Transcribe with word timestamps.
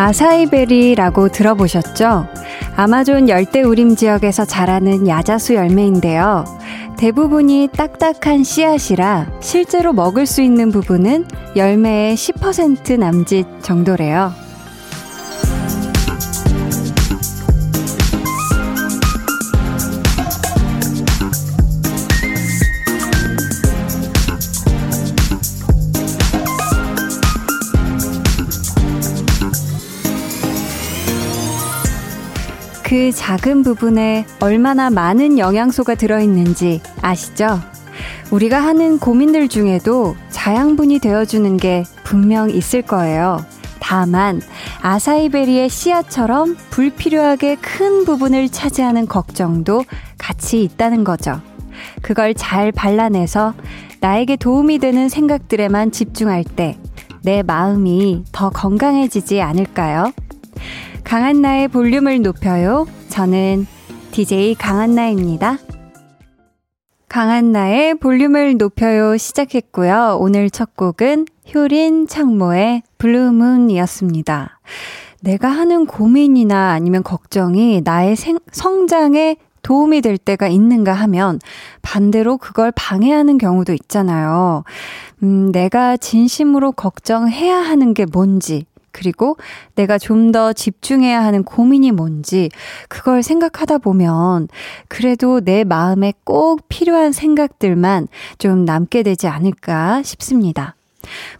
아사이베리라고 0.00 1.28
들어보셨죠? 1.28 2.26
아마존 2.74 3.28
열대 3.28 3.62
우림 3.62 3.96
지역에서 3.96 4.46
자라는 4.46 5.06
야자수 5.06 5.54
열매인데요. 5.54 6.44
대부분이 7.00 7.70
딱딱한 7.72 8.44
씨앗이라 8.44 9.40
실제로 9.40 9.94
먹을 9.94 10.26
수 10.26 10.42
있는 10.42 10.70
부분은 10.70 11.24
열매의 11.56 12.14
10% 12.14 12.98
남짓 12.98 13.46
정도래요. 13.62 14.49
그 32.90 33.12
작은 33.12 33.62
부분에 33.62 34.26
얼마나 34.40 34.90
많은 34.90 35.38
영양소가 35.38 35.94
들어있는지 35.94 36.80
아시죠? 37.00 37.60
우리가 38.32 38.60
하는 38.60 38.98
고민들 38.98 39.46
중에도 39.46 40.16
자양분이 40.30 40.98
되어주는 40.98 41.56
게 41.58 41.84
분명 42.02 42.50
있을 42.50 42.82
거예요. 42.82 43.46
다만, 43.78 44.42
아사이베리의 44.82 45.68
씨앗처럼 45.68 46.56
불필요하게 46.70 47.58
큰 47.60 48.04
부분을 48.04 48.48
차지하는 48.48 49.06
걱정도 49.06 49.84
같이 50.18 50.60
있다는 50.64 51.04
거죠. 51.04 51.40
그걸 52.02 52.34
잘 52.34 52.72
발라내서 52.72 53.54
나에게 54.00 54.34
도움이 54.34 54.80
되는 54.80 55.08
생각들에만 55.08 55.92
집중할 55.92 56.42
때 56.42 56.76
내 57.22 57.42
마음이 57.42 58.24
더 58.32 58.50
건강해지지 58.50 59.42
않을까요? 59.42 60.12
강한나의 61.10 61.66
볼륨을 61.66 62.22
높여요. 62.22 62.86
저는 63.08 63.66
DJ 64.12 64.54
강한나입니다. 64.54 65.58
강한나의 67.08 67.96
볼륨을 67.96 68.56
높여요 68.56 69.16
시작했고요. 69.16 70.18
오늘 70.20 70.50
첫 70.50 70.76
곡은 70.76 71.26
효린 71.52 72.06
창모의 72.06 72.84
블루문이었습니다. 72.98 74.60
내가 75.22 75.48
하는 75.48 75.84
고민이나 75.86 76.70
아니면 76.70 77.02
걱정이 77.02 77.80
나의 77.82 78.14
생, 78.14 78.38
성장에 78.52 79.34
도움이 79.62 80.02
될 80.02 80.16
때가 80.16 80.46
있는가 80.46 80.92
하면 80.92 81.40
반대로 81.82 82.38
그걸 82.38 82.70
방해하는 82.70 83.36
경우도 83.36 83.72
있잖아요. 83.72 84.62
음, 85.24 85.50
내가 85.50 85.96
진심으로 85.96 86.70
걱정해야 86.70 87.56
하는 87.56 87.94
게 87.94 88.06
뭔지, 88.06 88.64
그리고 88.92 89.36
내가 89.74 89.98
좀 89.98 90.30
더 90.30 90.52
집중해야 90.52 91.24
하는 91.24 91.42
고민이 91.42 91.90
뭔지 91.90 92.50
그걸 92.88 93.22
생각하다 93.22 93.78
보면 93.78 94.48
그래도 94.86 95.40
내 95.40 95.64
마음에 95.64 96.12
꼭 96.24 96.68
필요한 96.68 97.10
생각들만 97.10 98.06
좀 98.38 98.64
남게 98.64 99.02
되지 99.02 99.26
않을까 99.26 100.02
싶습니다. 100.04 100.76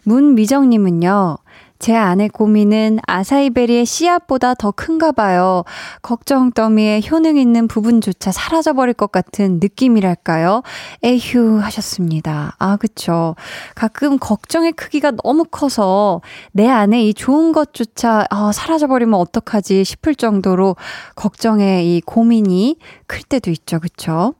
문미정님은요, 0.03 1.37
제 1.81 1.95
아내 1.95 2.27
고민은 2.27 2.99
아사이베리의 3.07 3.87
씨앗보다 3.87 4.53
더 4.53 4.69
큰가 4.69 5.11
봐요. 5.11 5.63
걱정 6.03 6.51
더미에 6.51 7.01
효능 7.09 7.37
있는 7.37 7.67
부분조차 7.67 8.31
사라져버릴 8.31 8.93
것 8.93 9.11
같은 9.11 9.59
느낌이랄까요? 9.59 10.61
에휴 11.03 11.57
하셨습니다. 11.59 12.55
아, 12.59 12.77
그쵸. 12.77 13.35
가끔 13.73 14.19
걱정의 14.19 14.73
크기가 14.73 15.11
너무 15.23 15.43
커서 15.43 16.21
내 16.51 16.67
안에 16.67 17.03
이 17.03 17.15
좋은 17.15 17.51
것조차 17.51 18.27
아, 18.29 18.51
사라져버리면 18.51 19.19
어떡하지 19.19 19.83
싶을 19.83 20.13
정도로 20.13 20.75
걱정의 21.15 21.97
이 21.97 22.01
고민이 22.01 22.77
클 23.07 23.23
때도 23.23 23.49
있죠. 23.49 23.79
그쵸? 23.79 24.35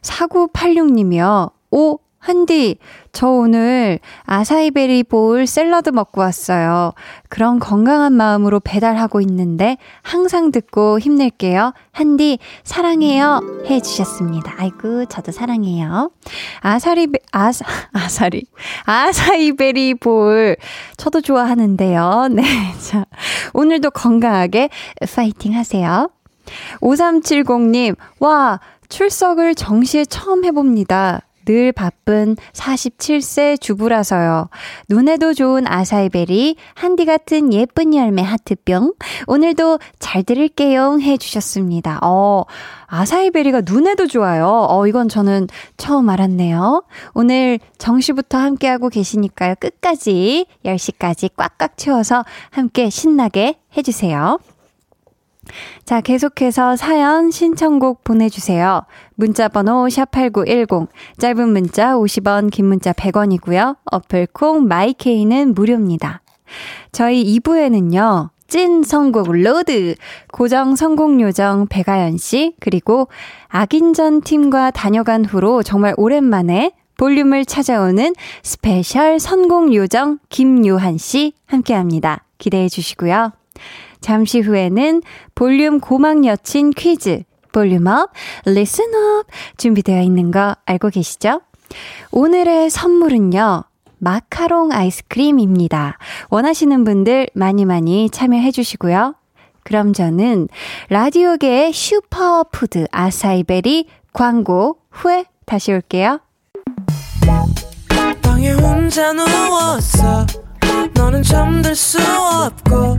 4986님이요. 0.00 1.52
오, 1.70 1.98
한디, 2.22 2.78
저 3.10 3.26
오늘 3.26 3.98
아사이베리 4.26 5.02
볼 5.02 5.44
샐러드 5.44 5.90
먹고 5.90 6.20
왔어요. 6.20 6.92
그런 7.28 7.58
건강한 7.58 8.12
마음으로 8.12 8.60
배달하고 8.60 9.20
있는데 9.22 9.76
항상 10.02 10.52
듣고 10.52 11.00
힘낼게요. 11.00 11.72
한디, 11.90 12.38
사랑해요. 12.62 13.40
해 13.66 13.80
주셨습니다. 13.80 14.54
아이고, 14.56 15.06
저도 15.06 15.32
사랑해요. 15.32 16.12
아사리, 16.60 17.08
아사, 17.32 17.64
아사리, 17.92 18.44
아사이베리 18.84 19.94
볼. 19.94 20.56
저도 20.96 21.22
좋아하는데요. 21.22 22.28
네. 22.30 22.44
자, 22.88 23.04
오늘도 23.52 23.90
건강하게 23.90 24.68
파이팅 25.12 25.56
하세요. 25.56 26.08
5370님, 26.82 27.96
와, 28.20 28.60
출석을 28.88 29.56
정시에 29.56 30.04
처음 30.04 30.44
해봅니다. 30.44 31.22
늘 31.44 31.72
바쁜 31.72 32.36
47세 32.52 33.60
주부라서요. 33.60 34.48
눈에도 34.88 35.34
좋은 35.34 35.66
아사이베리, 35.66 36.56
한디 36.74 37.04
같은 37.04 37.52
예쁜 37.52 37.94
열매 37.94 38.22
하트병. 38.22 38.94
오늘도 39.26 39.78
잘 39.98 40.22
들을게요. 40.22 40.98
해주셨습니다. 41.00 42.00
어, 42.02 42.44
아사이베리가 42.86 43.62
눈에도 43.62 44.06
좋아요. 44.06 44.66
어, 44.68 44.86
이건 44.86 45.08
저는 45.08 45.48
처음 45.76 46.08
알았네요. 46.08 46.84
오늘 47.14 47.58
정시부터 47.78 48.38
함께하고 48.38 48.88
계시니까요. 48.88 49.54
끝까지 49.58 50.46
10시까지 50.64 51.30
꽉꽉 51.36 51.76
채워서 51.76 52.24
함께 52.50 52.90
신나게 52.90 53.56
해주세요. 53.76 54.38
자, 55.84 56.00
계속해서 56.00 56.76
사연 56.76 57.30
신청곡 57.30 58.04
보내주세요. 58.04 58.82
문자번호 59.14 59.86
샵8910, 59.86 60.88
짧은 61.18 61.48
문자 61.48 61.94
50원, 61.94 62.50
긴 62.50 62.66
문자 62.66 62.92
100원이고요. 62.92 63.76
어플콩 63.90 64.66
마이케이는 64.66 65.54
무료입니다. 65.54 66.22
저희 66.92 67.38
2부에는요, 67.38 68.30
찐 68.46 68.82
선곡 68.82 69.32
로드! 69.32 69.94
고정 70.30 70.76
성공 70.76 71.20
요정 71.20 71.66
배가연 71.68 72.18
씨, 72.18 72.54
그리고 72.60 73.08
악인전 73.48 74.22
팀과 74.22 74.70
다녀간 74.70 75.24
후로 75.24 75.62
정말 75.62 75.94
오랜만에 75.96 76.72
볼륨을 76.98 77.46
찾아오는 77.46 78.14
스페셜 78.42 79.18
선곡 79.18 79.74
요정 79.74 80.18
김요한 80.28 80.98
씨 80.98 81.32
함께 81.46 81.74
합니다. 81.74 82.24
기대해 82.38 82.68
주시고요. 82.68 83.32
잠시 84.02 84.40
후에는 84.40 85.00
볼륨 85.34 85.80
고막 85.80 86.26
여친 86.26 86.70
퀴즈, 86.70 87.22
volume 87.52 87.91
up, 87.91 88.10
listen 88.44 89.06
up 89.06 89.26
준비되어 89.56 90.02
있는 90.02 90.30
거 90.30 90.56
알고 90.66 90.90
계시죠? 90.90 91.40
오늘의 92.10 92.68
선물은요. 92.68 93.64
마카롱 93.98 94.72
아이스크림입니다. 94.72 95.96
원하시는 96.28 96.84
분들 96.84 97.28
많이 97.34 97.64
많이 97.64 98.10
참여해 98.10 98.50
주시고요. 98.50 99.14
그럼 99.62 99.92
저는 99.92 100.48
라디오계의 100.88 101.72
슈퍼푸드 101.72 102.86
아사이베리 102.90 103.86
광고 104.12 104.78
후에 104.90 105.24
다시 105.46 105.72
올게요. 105.72 106.20
방에 108.22 108.50
혼자 108.52 109.12
누웠어. 109.12 110.26
너는 110.94 111.22
잠들 111.22 111.76
수 111.76 111.98
없고 111.98 112.98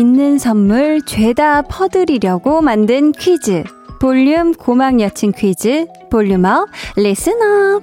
있는 0.00 0.38
선물 0.38 1.02
죄다 1.02 1.60
퍼드리려고 1.60 2.62
만든 2.62 3.12
퀴즈. 3.12 3.64
볼륨 4.00 4.54
고막 4.54 4.98
여친 4.98 5.32
퀴즈. 5.32 5.86
volume 6.10 6.50
up, 6.50 6.70
listen 6.96 7.53
up. 7.53 7.82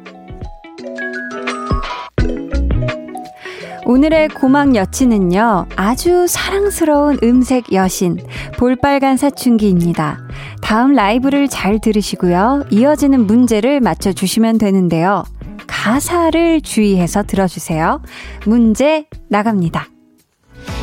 오늘의 3.86 4.30
고막 4.30 4.76
여친은요, 4.76 5.68
아주 5.76 6.26
사랑스러운 6.28 7.20
음색 7.24 7.72
여신, 7.72 8.18
볼빨간 8.58 9.16
사춘기입니다. 9.16 10.20
다음 10.62 10.94
라이브를 10.94 11.48
잘 11.48 11.80
들으시고요. 11.80 12.66
이어지는 12.72 13.28
문제를 13.28 13.80
맞춰주시면 13.80 14.58
되는데요. 14.58 15.24
가사를 15.68 16.62
주의해서 16.62 17.24
들어주세요. 17.24 18.02
문제 18.46 19.06
나갑니다. 19.30 19.88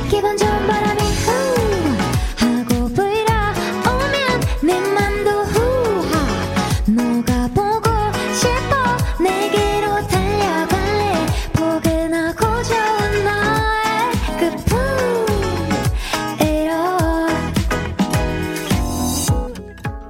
기분 0.08 0.36
좋은 0.36 0.66
바람이 0.66 1.03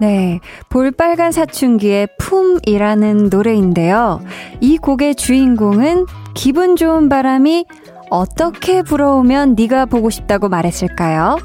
네. 0.04 0.40
볼빨간 0.68 1.32
사춘기의 1.32 2.08
품이라는 2.18 3.30
노래인데요. 3.30 4.20
이 4.60 4.76
곡의 4.76 5.14
주인공은 5.14 6.04
기분 6.34 6.76
좋은 6.76 7.08
바람이 7.08 7.64
어떻게 8.10 8.82
불어오면 8.82 9.54
네가 9.54 9.86
보고 9.86 10.10
싶다고 10.10 10.50
말했을까요? 10.50 11.38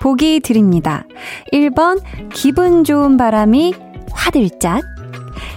보기 0.00 0.40
드립니다. 0.40 1.04
1번, 1.52 2.00
기분 2.32 2.84
좋은 2.84 3.18
바람이 3.18 3.74
화들짝. 4.10 4.82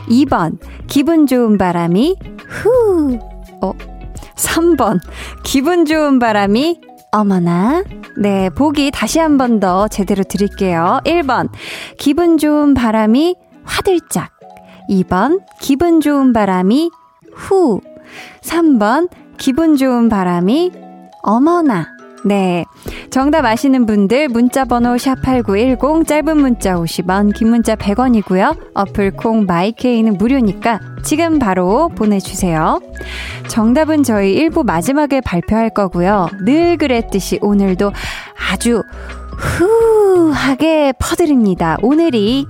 2번, 0.09 0.57
기분 0.87 1.27
좋은 1.27 1.57
바람이 1.57 2.17
후. 2.45 3.19
어, 3.61 3.71
3번, 4.35 4.99
기분 5.45 5.85
좋은 5.85 6.19
바람이 6.19 6.81
어머나. 7.11 7.83
네, 8.17 8.49
보기 8.49 8.91
다시 8.91 9.19
한 9.19 9.37
번 9.37 9.59
더 9.59 9.87
제대로 9.87 10.23
드릴게요. 10.23 10.99
1번, 11.05 11.49
기분 11.97 12.37
좋은 12.37 12.73
바람이 12.73 13.35
화들짝. 13.63 14.31
2번, 14.89 15.41
기분 15.59 16.01
좋은 16.01 16.33
바람이 16.33 16.89
후. 17.33 17.81
3번, 18.41 19.09
기분 19.37 19.75
좋은 19.75 20.09
바람이 20.09 20.71
어머나. 21.23 21.98
네. 22.25 22.65
정답 23.09 23.45
아시는 23.45 23.85
분들 23.85 24.27
문자 24.27 24.65
번호 24.65 24.95
샵8910 24.95 26.07
짧은 26.07 26.37
문자 26.37 26.75
50원 26.75 27.33
긴 27.33 27.49
문자 27.49 27.75
100원이고요. 27.75 28.57
어플 28.73 29.11
콩 29.11 29.45
마이케이는 29.45 30.17
무료니까 30.17 30.79
지금 31.03 31.39
바로 31.39 31.89
보내 31.89 32.19
주세요. 32.19 32.79
정답은 33.47 34.03
저희 34.03 34.35
1부 34.35 34.65
마지막에 34.65 35.21
발표할 35.21 35.69
거고요. 35.69 36.27
늘 36.45 36.77
그랬듯이 36.77 37.39
오늘도 37.41 37.91
아주 38.51 38.83
후하게 39.37 40.93
퍼드립니다. 40.99 41.77
오늘이 41.81 42.45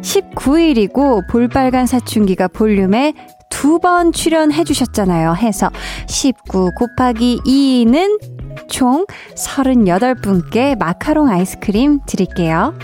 19일이고 0.00 1.28
볼빨간 1.30 1.86
사춘기가 1.86 2.48
볼륨에 2.48 3.12
두 3.48 3.78
번 3.78 4.12
출연해 4.12 4.64
주셨잖아요. 4.64 5.34
해서 5.34 5.70
19 6.06 6.70
곱하기 6.76 7.40
2는 7.44 8.35
총 8.68 9.06
38분께 9.34 10.78
마카롱 10.78 11.28
아이스크림 11.28 12.00
드릴게요. 12.06 12.74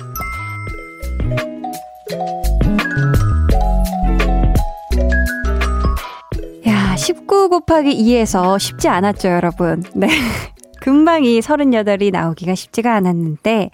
야, 6.66 6.96
19 6.96 7.48
곱하기 7.48 7.90
2에서 7.96 8.58
쉽지 8.58 8.88
않았죠, 8.88 9.28
여러분. 9.28 9.82
네. 9.94 10.08
금방 10.80 11.24
이 11.24 11.40
38이 11.40 12.10
나오기가 12.10 12.54
쉽지가 12.54 12.94
않았는데, 12.94 13.70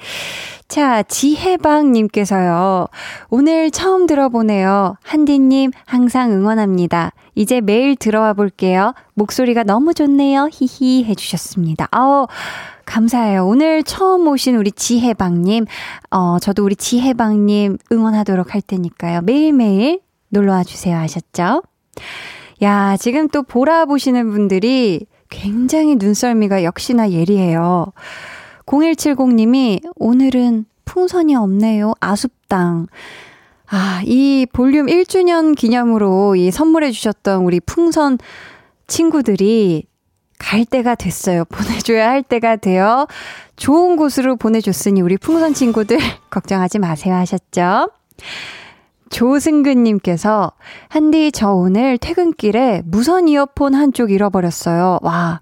자, 0.68 1.02
지혜방님께서요. 1.02 2.88
오늘 3.30 3.70
처음 3.70 4.06
들어보네요. 4.06 4.96
한디님, 5.02 5.70
항상 5.86 6.30
응원합니다. 6.30 7.12
이제 7.34 7.62
매일 7.62 7.96
들어와 7.96 8.34
볼게요. 8.34 8.92
목소리가 9.14 9.62
너무 9.62 9.94
좋네요. 9.94 10.50
히히 10.52 11.04
해주셨습니다. 11.04 11.88
아우, 11.90 12.26
감사해요. 12.84 13.46
오늘 13.46 13.82
처음 13.82 14.28
오신 14.28 14.56
우리 14.56 14.70
지혜방님, 14.70 15.64
어, 16.10 16.38
저도 16.38 16.64
우리 16.64 16.76
지혜방님 16.76 17.78
응원하도록 17.90 18.54
할 18.54 18.60
테니까요. 18.60 19.22
매일매일 19.22 20.00
놀러와 20.28 20.64
주세요. 20.64 20.98
아셨죠? 20.98 21.62
야, 22.60 22.96
지금 22.98 23.28
또 23.28 23.42
보라 23.42 23.86
보시는 23.86 24.30
분들이 24.30 25.06
굉장히 25.30 25.96
눈썰미가 25.96 26.62
역시나 26.62 27.10
예리해요. 27.10 27.92
0170님이 28.68 29.80
오늘은 29.96 30.66
풍선이 30.84 31.34
없네요. 31.34 31.94
아쉽당. 32.00 32.86
아, 33.70 34.00
이 34.04 34.46
볼륨 34.52 34.86
1주년 34.86 35.56
기념으로 35.56 36.36
이 36.36 36.50
선물해 36.50 36.90
주셨던 36.90 37.44
우리 37.44 37.60
풍선 37.60 38.18
친구들이 38.86 39.86
갈 40.38 40.64
때가 40.64 40.94
됐어요. 40.94 41.44
보내줘야 41.50 42.08
할 42.08 42.22
때가 42.22 42.56
되어 42.56 43.06
좋은 43.56 43.96
곳으로 43.96 44.36
보내줬으니 44.36 45.00
우리 45.02 45.16
풍선 45.16 45.52
친구들 45.52 45.98
걱정하지 46.30 46.78
마세요 46.78 47.14
하셨죠? 47.16 47.90
조승근님께서 49.10 50.52
한디 50.88 51.32
저 51.32 51.52
오늘 51.52 51.96
퇴근길에 51.96 52.82
무선 52.84 53.28
이어폰 53.28 53.74
한쪽 53.74 54.10
잃어버렸어요. 54.10 54.98
와 55.02 55.40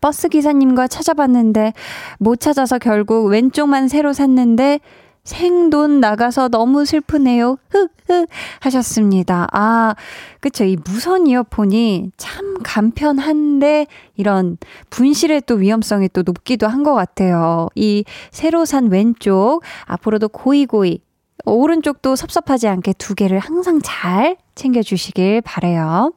버스 0.00 0.28
기사님과 0.28 0.88
찾아봤는데 0.88 1.72
못 2.18 2.40
찾아서 2.40 2.78
결국 2.78 3.26
왼쪽만 3.26 3.88
새로 3.88 4.12
샀는데 4.12 4.80
생돈 5.24 5.98
나가서 5.98 6.48
너무 6.48 6.84
슬프네요. 6.84 7.58
흑흑 7.70 8.28
하셨습니다. 8.60 9.48
아, 9.52 9.96
그쵸. 10.40 10.62
이 10.64 10.76
무선 10.84 11.26
이어폰이 11.26 12.12
참 12.16 12.62
간편한데 12.62 13.88
이런 14.14 14.56
분실의 14.90 15.42
또 15.46 15.56
위험성이 15.56 16.08
또 16.12 16.22
높기도 16.22 16.68
한 16.68 16.84
것 16.84 16.94
같아요. 16.94 17.68
이 17.74 18.04
새로 18.30 18.64
산 18.64 18.88
왼쪽 18.92 19.62
앞으로도 19.86 20.28
고이고이 20.28 21.00
오른쪽도 21.44 22.14
섭섭하지 22.14 22.68
않게 22.68 22.92
두 22.92 23.16
개를 23.16 23.40
항상 23.40 23.80
잘 23.82 24.36
챙겨주시길 24.54 25.40
바래요. 25.40 26.12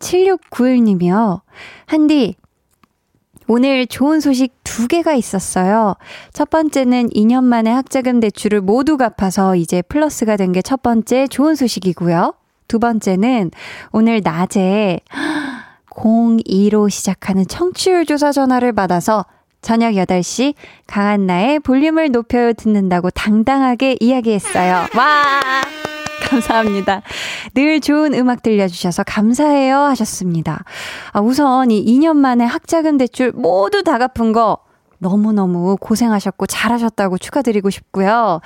7691님이요. 0.00 1.40
한디, 1.86 2.34
오늘 3.48 3.86
좋은 3.86 4.20
소식 4.20 4.54
두 4.64 4.88
개가 4.88 5.14
있었어요. 5.14 5.94
첫 6.32 6.50
번째는 6.50 7.10
2년 7.10 7.44
만에 7.44 7.70
학자금 7.70 8.20
대출을 8.20 8.60
모두 8.60 8.96
갚아서 8.96 9.54
이제 9.56 9.82
플러스가 9.82 10.36
된 10.36 10.52
게 10.52 10.62
첫 10.62 10.82
번째 10.82 11.26
좋은 11.28 11.54
소식이고요. 11.54 12.34
두 12.68 12.78
번째는 12.78 13.50
오늘 13.92 14.20
낮에 14.24 15.00
02로 15.90 16.90
시작하는 16.90 17.46
청취율 17.46 18.04
조사 18.06 18.32
전화를 18.32 18.72
받아서 18.72 19.24
저녁 19.62 19.92
8시 19.92 20.54
강한나의 20.86 21.60
볼륨을 21.60 22.10
높여요 22.10 22.52
듣는다고 22.52 23.10
당당하게 23.10 23.96
이야기했어요. 24.00 24.86
와! 24.96 25.40
감사합니다. 26.28 27.02
늘 27.54 27.80
좋은 27.80 28.14
음악 28.14 28.42
들려주셔서 28.42 29.04
감사해요 29.04 29.78
하셨습니다. 29.78 30.64
아, 31.12 31.20
우선 31.20 31.70
이 31.70 31.84
2년 31.84 32.16
만에 32.16 32.44
학자금 32.44 32.98
대출 32.98 33.32
모두 33.32 33.82
다 33.82 33.98
갚은 33.98 34.32
거 34.32 34.58
너무너무 34.98 35.76
고생하셨고 35.78 36.46
잘하셨다고 36.46 37.18
축하드리고 37.18 37.70
싶고요. 37.70 38.40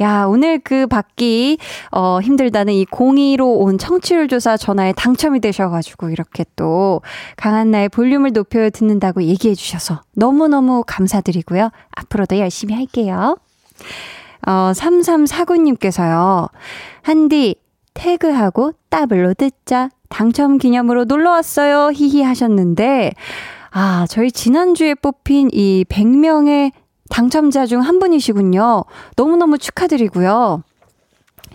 야, 0.00 0.24
오늘 0.26 0.58
그 0.58 0.86
받기, 0.86 1.58
어, 1.92 2.20
힘들다는 2.20 2.74
이 2.74 2.84
02로 2.86 3.60
온 3.60 3.78
청취율 3.78 4.28
조사 4.28 4.56
전화에 4.56 4.92
당첨이 4.92 5.40
되셔가지고 5.40 6.10
이렇게 6.10 6.44
또 6.56 7.00
강한 7.36 7.70
나의 7.70 7.88
볼륨을 7.88 8.32
높여 8.32 8.68
듣는다고 8.70 9.22
얘기해 9.22 9.54
주셔서 9.54 10.02
너무너무 10.14 10.84
감사드리고요. 10.86 11.70
앞으로도 11.96 12.38
열심히 12.38 12.74
할게요. 12.74 13.38
어, 14.46 14.72
3349님께서요. 14.74 16.48
한디, 17.02 17.56
태그하고 17.94 18.72
따블로 18.90 19.34
듣자. 19.34 19.88
당첨 20.08 20.58
기념으로 20.58 21.04
놀러 21.04 21.30
왔어요. 21.30 21.90
히히 21.92 22.22
하셨는데, 22.22 23.12
아, 23.70 24.06
저희 24.08 24.30
지난주에 24.30 24.94
뽑힌 24.94 25.48
이 25.52 25.84
100명의 25.88 26.72
당첨자 27.10 27.66
중 27.66 27.80
한 27.80 27.98
분이시군요. 27.98 28.84
너무너무 29.16 29.58
축하드리고요. 29.58 30.62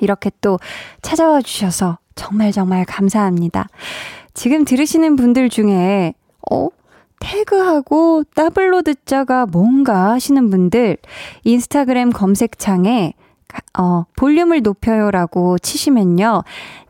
이렇게 0.02 0.32
또 0.42 0.60
찾아와 1.02 1.42
주셔서 1.42 1.98
정말 2.16 2.52
정말 2.52 2.86
감사합니다. 2.86 3.68
지금 4.34 4.64
들으시는 4.66 5.16
분들 5.16 5.50
중에, 5.50 6.14
어? 6.52 6.68
태그하고 7.20 8.24
따블로 8.36 8.82
듣자가 8.82 9.46
뭔가 9.46 10.12
하시는 10.12 10.50
분들 10.50 10.98
인스타그램 11.44 12.12
검색창에 12.12 13.14
어, 13.78 14.04
볼륨을 14.16 14.62
높여요라고 14.62 15.58
치시면요. 15.60 16.44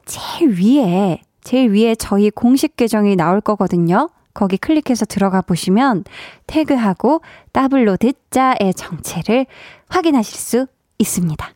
제일 0.05 0.59
위에, 0.59 1.21
제일 1.41 1.71
위에 1.71 1.95
저희 1.95 2.29
공식 2.29 2.75
계정이 2.75 3.15
나올 3.15 3.41
거거든요. 3.41 4.09
거기 4.33 4.57
클릭해서 4.57 5.05
들어가 5.05 5.41
보시면 5.41 6.03
태그하고 6.47 7.21
따블로 7.51 7.97
듣자의 7.97 8.73
정체를 8.75 9.45
확인하실 9.89 10.37
수 10.37 10.67
있습니다. 10.97 11.49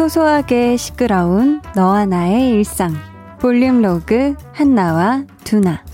소소하게 0.00 0.78
시끄러운 0.78 1.60
너와 1.76 2.06
나의 2.06 2.52
일상. 2.52 2.94
볼륨 3.38 3.82
로그 3.82 4.34
한나와 4.50 5.24
두나. 5.44 5.84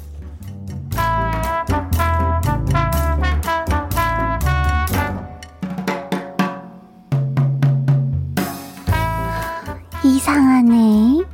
이상하네. 10.05 11.25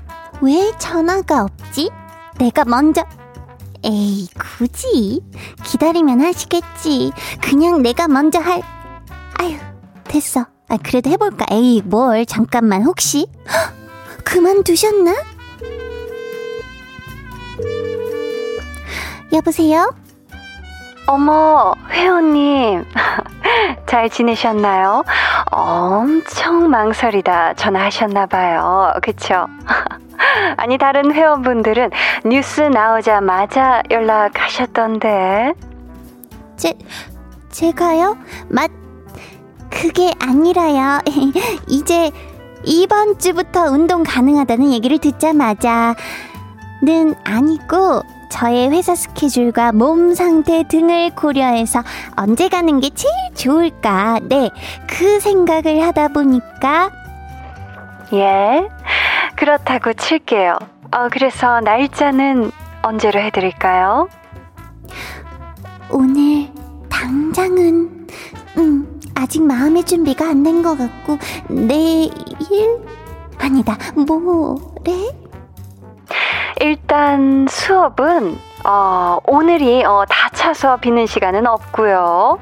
왜 0.40 0.72
전화가 0.78 1.42
없지? 1.42 1.90
내가 2.38 2.64
먼저. 2.64 3.04
에이, 3.84 4.28
굳이. 4.58 5.20
기다리면 5.62 6.22
하시겠지. 6.22 7.12
그냥 7.42 7.82
내가 7.82 8.08
먼저 8.08 8.38
할. 8.38 8.62
아휴, 9.38 9.58
됐어. 10.04 10.51
아, 10.72 10.78
그래도 10.82 11.10
해볼까? 11.10 11.44
에이, 11.50 11.82
뭘, 11.84 12.24
잠깐만, 12.24 12.82
혹시? 12.82 13.26
헉, 13.46 13.74
그만두셨나? 14.24 15.12
여보세요? 19.34 19.94
어머, 21.06 21.74
회원님. 21.90 22.86
잘 23.86 24.08
지내셨나요? 24.08 25.04
엄청 25.50 26.70
망설이다 26.70 27.52
전화하셨나봐요. 27.52 28.94
그쵸? 29.02 29.48
아니, 30.56 30.78
다른 30.78 31.12
회원분들은 31.12 31.90
뉴스 32.24 32.62
나오자마자 32.62 33.82
연락하셨던데. 33.90 35.52
제, 36.56 36.72
제가요? 37.50 38.16
맞, 38.48 38.70
그게 39.72 40.12
아니라요. 40.20 41.00
이제 41.66 42.10
이번 42.64 43.18
주부터 43.18 43.70
운동 43.70 44.02
가능하다는 44.04 44.72
얘기를 44.72 44.98
듣자마자는 44.98 45.94
아니고 47.24 48.02
저의 48.30 48.70
회사 48.70 48.94
스케줄과 48.94 49.72
몸 49.72 50.14
상태 50.14 50.62
등을 50.66 51.10
고려해서 51.14 51.82
언제 52.16 52.48
가는 52.48 52.80
게 52.80 52.90
제일 52.94 53.12
좋을까? 53.34 54.20
네, 54.22 54.50
그 54.86 55.20
생각을 55.20 55.82
하다 55.82 56.08
보니까 56.08 56.90
예, 58.14 58.68
그렇다고 59.36 59.92
칠게요. 59.94 60.58
어, 60.94 61.08
그래서 61.10 61.60
날짜는 61.60 62.50
언제로 62.82 63.20
해드릴까요? 63.20 64.08
오늘 65.90 66.48
당장은 66.90 68.06
음 68.58 68.91
아직 69.14 69.42
마음의 69.42 69.84
준비가 69.84 70.26
안 70.28 70.42
된 70.42 70.62
것 70.62 70.76
같고 70.76 71.18
내일 71.48 72.10
아니다 73.38 73.76
모레 73.94 75.12
일단 76.60 77.46
수업은 77.50 78.38
어, 78.64 79.18
오늘이 79.26 79.84
어, 79.84 80.04
다 80.08 80.28
차서 80.32 80.76
비는 80.76 81.06
시간은 81.06 81.46
없고요. 81.46 82.38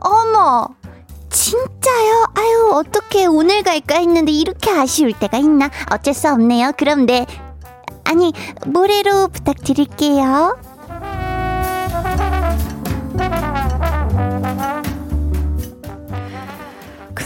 어머 0.00 0.68
진짜요? 1.30 2.26
아유 2.34 2.70
어떻게 2.74 3.24
오늘 3.26 3.62
갈까 3.62 3.96
했는데 3.96 4.32
이렇게 4.32 4.70
아쉬울 4.70 5.12
때가 5.14 5.38
있나? 5.38 5.70
어쩔 5.90 6.12
수 6.12 6.28
없네요. 6.30 6.72
그럼 6.76 7.06
네 7.06 7.26
아니 8.04 8.32
모레로 8.66 9.28
부탁드릴게요. 9.28 10.56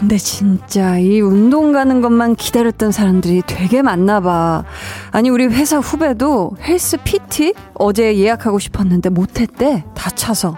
근데 0.01 0.17
진짜 0.17 0.97
이 0.99 1.21
운동 1.21 1.73
가는 1.73 2.01
것만 2.01 2.35
기다렸던 2.35 2.91
사람들이 2.91 3.43
되게 3.47 3.83
많나 3.83 4.21
봐. 4.21 4.65
아니 5.13 5.29
우리 5.29 5.45
회사 5.47 5.79
후배도 5.79 6.53
헬스 6.63 6.97
PT 7.05 7.53
어제 7.75 8.17
예약하고 8.17 8.59
싶었는데 8.59 9.11
못했대. 9.11 9.85
다 9.95 10.11
차서. 10.11 10.57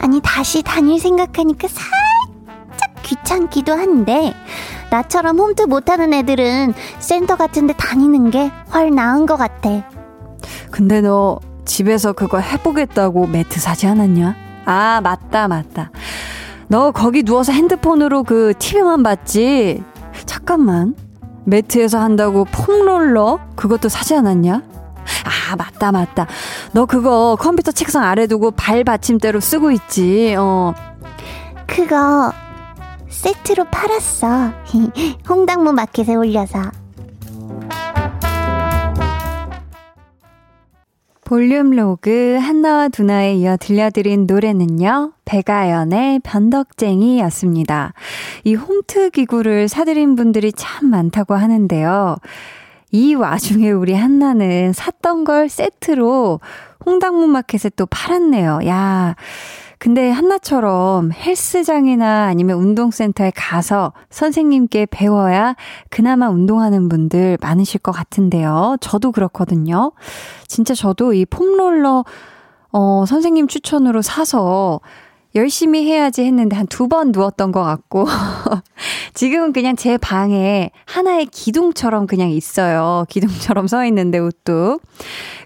아니 0.00 0.20
다시 0.22 0.62
다닐 0.62 1.00
생각하니까 1.00 1.66
살짝 1.66 3.02
귀찮기도 3.02 3.72
한데 3.72 4.32
나처럼 4.92 5.36
홈트 5.40 5.62
못하는 5.62 6.12
애들은 6.14 6.74
센터 7.00 7.34
같은데 7.36 7.74
다니는 7.74 8.30
게 8.30 8.52
훨 8.70 8.94
나은 8.94 9.26
것 9.26 9.36
같아. 9.36 9.82
근데 10.70 11.00
너 11.00 11.40
집에서 11.64 12.12
그거 12.12 12.38
해보겠다고 12.38 13.26
매트 13.26 13.58
사지 13.58 13.88
않았냐? 13.88 14.36
아 14.64 15.00
맞다 15.02 15.48
맞다. 15.48 15.90
너 16.68 16.90
거기 16.90 17.22
누워서 17.22 17.52
핸드폰으로 17.52 18.22
그 18.22 18.52
TV만 18.58 19.02
봤지? 19.02 19.82
잠깐만. 20.26 20.94
매트에서 21.44 21.98
한다고 21.98 22.44
폼롤러? 22.44 23.40
그것도 23.56 23.88
사지 23.88 24.14
않았냐? 24.14 24.62
아, 25.24 25.56
맞다, 25.56 25.92
맞다. 25.92 26.26
너 26.72 26.84
그거 26.84 27.36
컴퓨터 27.40 27.72
책상 27.72 28.02
아래 28.04 28.26
두고 28.26 28.50
발 28.50 28.84
받침대로 28.84 29.40
쓰고 29.40 29.70
있지, 29.70 30.34
어. 30.38 30.74
그거 31.66 32.32
세트로 33.08 33.64
팔았어. 33.70 34.50
홍당무 35.28 35.72
마켓에 35.72 36.14
올려서. 36.14 36.58
볼륨 41.28 41.72
로그 41.72 42.38
한나와 42.40 42.88
두나에 42.88 43.34
이어 43.34 43.58
들려드린 43.58 44.26
노래는요, 44.26 45.12
배가연의 45.26 46.20
변덕쟁이였습니다. 46.20 47.92
이 48.44 48.54
홈트 48.54 49.10
기구를 49.10 49.68
사드린 49.68 50.16
분들이 50.16 50.52
참 50.54 50.88
많다고 50.88 51.34
하는데요. 51.34 52.16
이 52.92 53.14
와중에 53.14 53.70
우리 53.72 53.92
한나는 53.92 54.72
샀던 54.72 55.24
걸 55.24 55.50
세트로 55.50 56.40
홍당무 56.86 57.26
마켓에 57.26 57.68
또 57.76 57.84
팔았네요. 57.84 58.60
야, 58.66 59.14
근데 59.78 60.10
한나처럼 60.10 61.12
헬스장이나 61.12 62.24
아니면 62.24 62.58
운동센터에 62.58 63.32
가서 63.34 63.92
선생님께 64.10 64.86
배워야 64.90 65.54
그나마 65.88 66.28
운동하는 66.28 66.88
분들 66.88 67.38
많으실 67.40 67.80
것 67.80 67.92
같은데요. 67.92 68.76
저도 68.80 69.12
그렇거든요. 69.12 69.92
진짜 70.48 70.74
저도 70.74 71.12
이 71.12 71.24
폼롤러, 71.24 72.04
어, 72.72 73.04
선생님 73.06 73.46
추천으로 73.46 74.02
사서 74.02 74.80
열심히 75.34 75.84
해야지 75.86 76.22
했는데 76.24 76.56
한 76.56 76.66
두 76.66 76.88
번 76.88 77.12
누웠던 77.12 77.52
것 77.52 77.62
같고, 77.62 78.06
지금은 79.14 79.52
그냥 79.52 79.76
제 79.76 79.96
방에 79.98 80.70
하나의 80.86 81.26
기둥처럼 81.26 82.06
그냥 82.06 82.30
있어요. 82.30 83.04
기둥처럼 83.08 83.66
서 83.66 83.84
있는데 83.86 84.18
우뚝. 84.18 84.80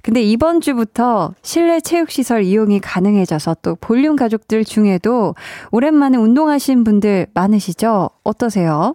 근데 0.02 0.22
이번 0.22 0.60
주부터 0.60 1.34
실내 1.42 1.80
체육시설 1.80 2.44
이용이 2.44 2.80
가능해져서 2.80 3.56
또 3.62 3.76
볼륨 3.80 4.16
가족들 4.16 4.64
중에도 4.64 5.34
오랜만에 5.70 6.16
운동하신 6.18 6.84
분들 6.84 7.28
많으시죠? 7.34 8.10
어떠세요? 8.24 8.94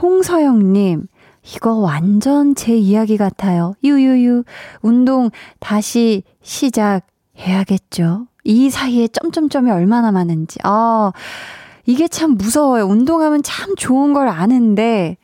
홍서영님, 0.00 1.06
이거 1.54 1.74
완전 1.74 2.54
제 2.54 2.76
이야기 2.76 3.16
같아요. 3.16 3.74
유유유. 3.84 4.44
운동 4.82 5.30
다시 5.60 6.22
시작해야겠죠. 6.42 8.26
이 8.44 8.70
사이에 8.70 9.08
점점점이 9.08 9.70
얼마나 9.70 10.12
많은지. 10.12 10.58
아, 10.62 11.12
이게 11.86 12.08
참 12.08 12.36
무서워요. 12.36 12.84
운동하면 12.84 13.42
참 13.42 13.74
좋은 13.76 14.12
걸 14.12 14.28
아는데, 14.28 15.16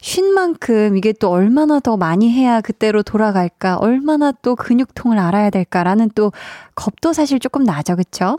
쉰 0.00 0.32
만큼 0.32 0.96
이게 0.98 1.12
또 1.12 1.30
얼마나 1.30 1.80
더 1.80 1.96
많이 1.96 2.30
해야 2.30 2.60
그때로 2.60 3.02
돌아갈까, 3.02 3.76
얼마나 3.76 4.32
또 4.32 4.54
근육통을 4.56 5.18
알아야 5.18 5.50
될까라는 5.50 6.10
또 6.14 6.32
겁도 6.74 7.12
사실 7.12 7.38
조금 7.38 7.64
나죠, 7.64 7.96
그쵸? 7.96 8.38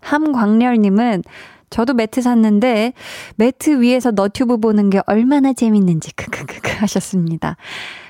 함광렬님은 0.00 1.22
저도 1.70 1.94
매트 1.94 2.22
샀는데 2.22 2.92
매트 3.36 3.80
위에서 3.80 4.10
너튜브 4.10 4.56
보는 4.58 4.90
게 4.90 5.00
얼마나 5.06 5.52
재밌는지 5.52 6.12
크크크크 6.14 6.72
하셨습니다. 6.78 7.56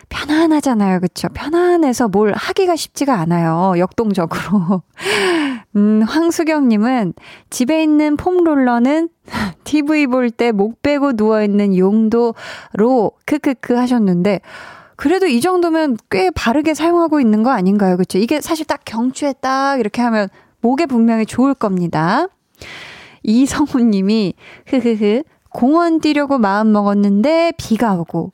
편안하잖아요. 0.08 1.00
그쵸? 1.00 1.28
편안해서 1.34 2.08
뭘 2.08 2.32
하기가 2.34 2.76
쉽지가 2.76 3.14
않아요. 3.20 3.74
역동적으로. 3.78 4.82
음, 5.76 6.02
황수경님은 6.02 7.14
집에 7.50 7.82
있는 7.82 8.16
폼롤러는 8.16 9.08
TV 9.64 10.06
볼 10.06 10.30
때 10.30 10.52
목 10.52 10.80
빼고 10.82 11.12
누워있는 11.12 11.76
용도로 11.76 12.34
크크크 13.26 13.74
하셨는데, 13.74 14.40
그래도 14.96 15.26
이 15.26 15.40
정도면 15.40 15.96
꽤 16.10 16.30
바르게 16.30 16.74
사용하고 16.74 17.20
있는 17.20 17.42
거 17.42 17.50
아닌가요? 17.50 17.96
그쵸? 17.96 18.18
이게 18.18 18.40
사실 18.40 18.66
딱 18.66 18.80
경추에 18.84 19.34
딱 19.40 19.78
이렇게 19.78 20.02
하면 20.02 20.28
목에 20.60 20.86
분명히 20.86 21.24
좋을 21.26 21.54
겁니다. 21.54 22.26
이성우 23.22 23.80
님이, 23.84 24.34
흐흐흐, 24.66 25.22
공원 25.50 26.00
뛰려고 26.00 26.38
마음 26.38 26.72
먹었는데 26.72 27.52
비가 27.56 27.94
오고, 27.94 28.32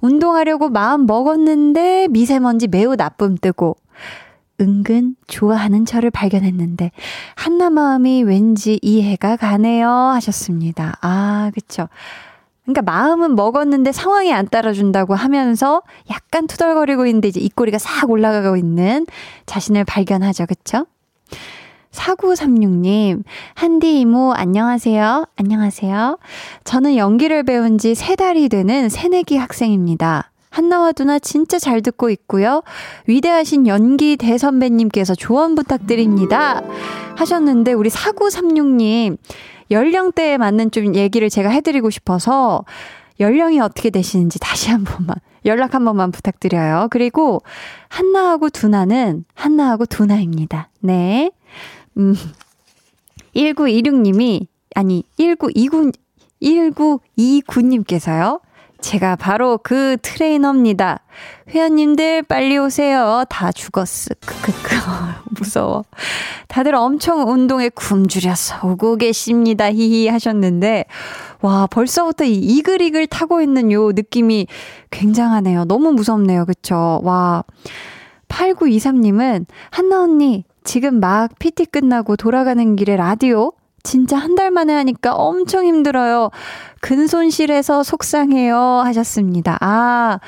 운동하려고 0.00 0.68
마음 0.68 1.06
먹었는데 1.06 2.08
미세먼지 2.08 2.68
매우 2.68 2.96
나쁨 2.96 3.36
뜨고, 3.36 3.76
은근 4.60 5.16
좋아하는 5.26 5.84
저를 5.84 6.10
발견했는데, 6.10 6.90
한나 7.34 7.70
마음이 7.70 8.22
왠지 8.22 8.78
이해가 8.82 9.36
가네요. 9.36 9.88
하셨습니다. 9.88 10.96
아, 11.00 11.50
그쵸. 11.54 11.88
그러니까 12.64 12.82
마음은 12.82 13.34
먹었는데 13.34 13.90
상황이 13.92 14.32
안 14.32 14.46
따라준다고 14.48 15.14
하면서 15.14 15.82
약간 16.10 16.46
투덜거리고 16.46 17.06
있는데 17.06 17.28
이제 17.28 17.40
입꼬리가 17.40 17.78
싹 17.78 18.08
올라가고 18.08 18.56
있는 18.56 19.06
자신을 19.46 19.84
발견하죠. 19.84 20.46
그쵸? 20.46 20.86
4936님, 21.92 23.22
한디 23.54 24.00
이모, 24.00 24.32
안녕하세요. 24.32 25.26
안녕하세요. 25.36 26.18
저는 26.64 26.96
연기를 26.96 27.42
배운 27.44 27.78
지세 27.78 28.16
달이 28.16 28.48
되는 28.48 28.88
새내기 28.88 29.36
학생입니다. 29.36 30.30
한나와 30.50 30.92
누나 30.92 31.18
진짜 31.18 31.58
잘 31.58 31.80
듣고 31.80 32.10
있고요. 32.10 32.62
위대하신 33.06 33.66
연기 33.66 34.16
대선배님께서 34.16 35.14
조언 35.14 35.54
부탁드립니다. 35.54 36.62
하셨는데, 37.16 37.72
우리 37.72 37.88
4936님, 37.88 39.16
연령대에 39.70 40.36
맞는 40.36 40.70
좀 40.70 40.94
얘기를 40.94 41.30
제가 41.30 41.48
해드리고 41.48 41.90
싶어서, 41.90 42.64
연령이 43.20 43.60
어떻게 43.60 43.90
되시는지 43.90 44.38
다시 44.40 44.70
한 44.70 44.84
번만, 44.84 45.16
연락 45.46 45.74
한 45.74 45.84
번만 45.84 46.12
부탁드려요. 46.12 46.88
그리고, 46.90 47.42
한나하고 47.88 48.50
두나는 48.50 49.24
한나하고 49.34 49.86
두나입니다. 49.86 50.68
네. 50.80 51.30
음, 51.98 52.14
1926님이, 53.34 54.46
아니, 54.74 55.04
1929, 55.18 55.92
1929님께서요. 56.42 58.40
제가 58.82 59.14
바로 59.14 59.58
그 59.62 59.96
트레이너입니다. 60.02 60.98
회원님들 61.48 62.24
빨리 62.24 62.58
오세요. 62.58 63.24
다 63.30 63.52
죽었어. 63.52 64.10
크크크. 64.20 64.74
무서워. 65.38 65.84
다들 66.48 66.74
엄청 66.74 67.30
운동에 67.30 67.68
굶주려서 67.68 68.66
오고 68.66 68.96
계십니다. 68.96 69.72
히히 69.72 70.08
하셨는데, 70.08 70.84
와, 71.40 71.66
벌써부터 71.68 72.24
이 72.24 72.34
이글이글 72.34 73.06
타고 73.06 73.40
있는 73.40 73.70
요 73.70 73.92
느낌이 73.92 74.48
굉장하네요. 74.90 75.64
너무 75.64 75.92
무섭네요. 75.92 76.44
그쵸? 76.44 77.00
와. 77.04 77.44
8923님은, 78.28 79.46
한나 79.70 80.02
언니, 80.02 80.44
지금 80.64 81.00
막 81.00 81.30
PT 81.38 81.66
끝나고 81.66 82.16
돌아가는 82.16 82.76
길에 82.76 82.96
라디오 82.96 83.52
진짜 83.82 84.16
한 84.16 84.36
달 84.36 84.50
만에 84.50 84.72
하니까 84.74 85.14
엄청 85.14 85.64
힘들어요. 85.66 86.30
근손실해서 86.80 87.82
속상해요. 87.82 88.56
하셨습니다. 88.56 89.58
아, 89.60 90.20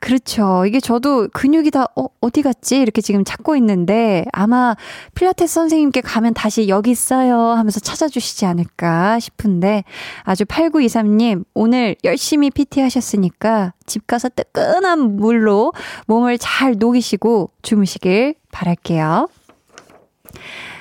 그렇죠. 0.00 0.64
이게 0.66 0.78
저도 0.78 1.28
근육이 1.32 1.70
다, 1.70 1.86
어, 1.96 2.06
어디 2.20 2.42
갔지? 2.42 2.78
이렇게 2.78 3.00
지금 3.00 3.24
찾고 3.24 3.56
있는데 3.56 4.24
아마 4.32 4.76
필라테스 5.14 5.52
선생님께 5.54 6.00
가면 6.02 6.34
다시 6.34 6.68
여기 6.68 6.90
있어요 6.90 7.36
하면서 7.38 7.80
찾아주시지 7.80 8.46
않을까 8.46 9.18
싶은데 9.20 9.84
아주 10.22 10.44
8923님, 10.44 11.44
오늘 11.54 11.96
열심히 12.04 12.50
PT 12.50 12.80
하셨으니까 12.80 13.72
집 13.86 14.06
가서 14.06 14.28
뜨끈한 14.28 15.16
물로 15.16 15.72
몸을 16.06 16.38
잘 16.38 16.76
녹이시고 16.78 17.50
주무시길 17.62 18.34
바랄게요. 18.52 19.28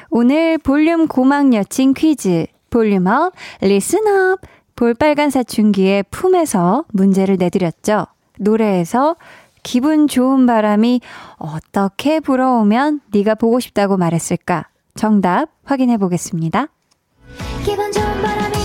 오늘 0.10 0.58
볼륨 0.58 1.08
고막 1.08 1.54
여친 1.54 1.94
퀴즈 1.94 2.46
volume 2.70 3.18
up 3.18 3.34
listen 3.62 4.20
up 4.20 4.40
볼빨간 4.76 5.30
사춘기의 5.30 6.04
품에서 6.12 6.86
문제를 6.92 7.38
내드렸죠. 7.38 8.08
노래에서 8.40 9.16
기분 9.64 10.08
좋은 10.08 10.46
바람이 10.46 11.02
어떻게 11.38 12.20
불어오면 12.20 13.02
네가 13.12 13.36
보고 13.36 13.60
싶다고 13.60 13.98
말했을까? 13.98 14.68
정답 14.96 15.50
확인해 15.64 15.98
보겠습니다. 15.98 16.68
기분 17.64 17.92
좋은 17.92 18.22
바람이 18.22 18.65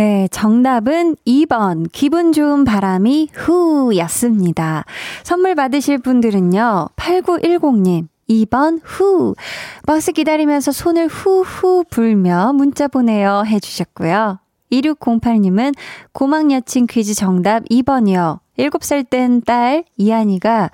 네, 0.00 0.28
정답은 0.30 1.14
2번. 1.26 1.86
기분 1.92 2.32
좋은 2.32 2.64
바람이 2.64 3.28
후 3.34 3.94
였습니다. 3.98 4.86
선물 5.24 5.54
받으실 5.54 5.98
분들은요, 5.98 6.88
8910님. 6.96 8.08
2번 8.30 8.80
후. 8.82 9.34
버스 9.84 10.12
기다리면서 10.12 10.72
손을 10.72 11.06
후후 11.06 11.84
불며 11.90 12.54
문자 12.54 12.88
보내요 12.88 13.42
해 13.44 13.60
주셨고요. 13.60 14.38
2608님은 14.72 15.74
고막 16.12 16.50
여친 16.50 16.86
퀴즈 16.86 17.14
정답 17.14 17.64
2번이요. 17.64 18.38
7살 18.58 19.10
땐 19.10 19.42
딸 19.44 19.84
이한이가 19.98 20.70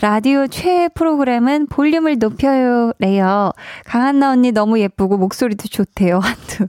라디오 0.00 0.48
최애 0.48 0.88
프로그램은 0.88 1.66
볼륨을 1.68 2.18
높여요. 2.18 2.92
래요. 2.98 3.52
강한나 3.84 4.30
언니 4.32 4.50
너무 4.50 4.80
예쁘고 4.80 5.16
목소리도 5.16 5.68
좋대요. 5.68 6.18
한두. 6.22 6.66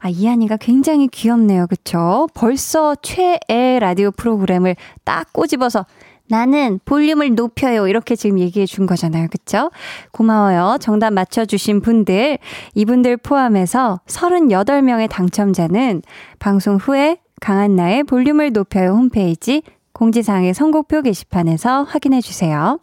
아, 0.00 0.08
이한이가 0.08 0.56
굉장히 0.56 1.06
귀엽네요. 1.08 1.66
그쵸? 1.68 2.26
벌써 2.34 2.96
최애 2.96 3.78
라디오 3.80 4.10
프로그램을 4.10 4.76
딱 5.04 5.32
꼬집어서 5.32 5.86
나는 6.28 6.80
볼륨을 6.84 7.34
높여요. 7.34 7.86
이렇게 7.86 8.16
지금 8.16 8.38
얘기해 8.38 8.66
준 8.66 8.86
거잖아요. 8.86 9.28
그쵸? 9.30 9.70
고마워요. 10.10 10.78
정답 10.80 11.12
맞춰주신 11.12 11.80
분들, 11.80 12.38
이분들 12.74 13.18
포함해서 13.18 14.00
38명의 14.06 15.08
당첨자는 15.08 16.02
방송 16.38 16.76
후에 16.76 17.18
강한나의 17.40 18.04
볼륨을 18.04 18.52
높여요 18.52 18.92
홈페이지 18.92 19.62
공지사항의 19.94 20.52
선곡표 20.54 21.02
게시판에서 21.02 21.84
확인해 21.84 22.20
주세요. 22.20 22.78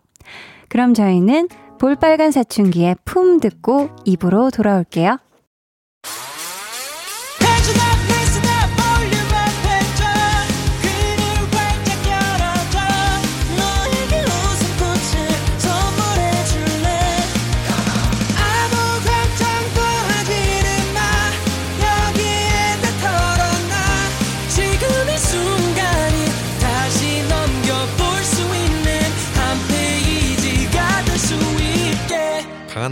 그럼 0.70 0.94
저희는 0.94 1.50
볼빨간 1.80 2.32
사춘기의 2.32 2.96
품 3.06 3.40
듣고 3.40 3.90
입으로 4.06 4.50
돌아올게요. 4.50 5.18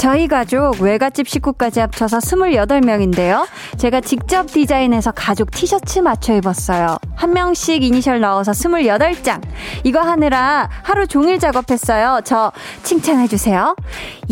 저희 0.00 0.28
가족 0.28 0.80
외갓집 0.80 1.28
식구까지 1.28 1.80
합쳐서 1.80 2.20
28명인데요. 2.20 3.46
제가 3.76 4.00
직접 4.00 4.46
디자인해서 4.46 5.12
가족 5.12 5.50
티셔츠 5.50 5.98
맞춰 5.98 6.34
입었어요. 6.34 6.96
한 7.14 7.34
명씩 7.34 7.82
이니셜 7.82 8.20
넣어서 8.20 8.52
28장. 8.52 9.42
이거 9.84 10.00
하느라 10.00 10.70
하루 10.82 11.06
종일 11.06 11.38
작업했어요. 11.38 12.22
저 12.24 12.50
칭찬해 12.82 13.28
주세요. 13.28 13.76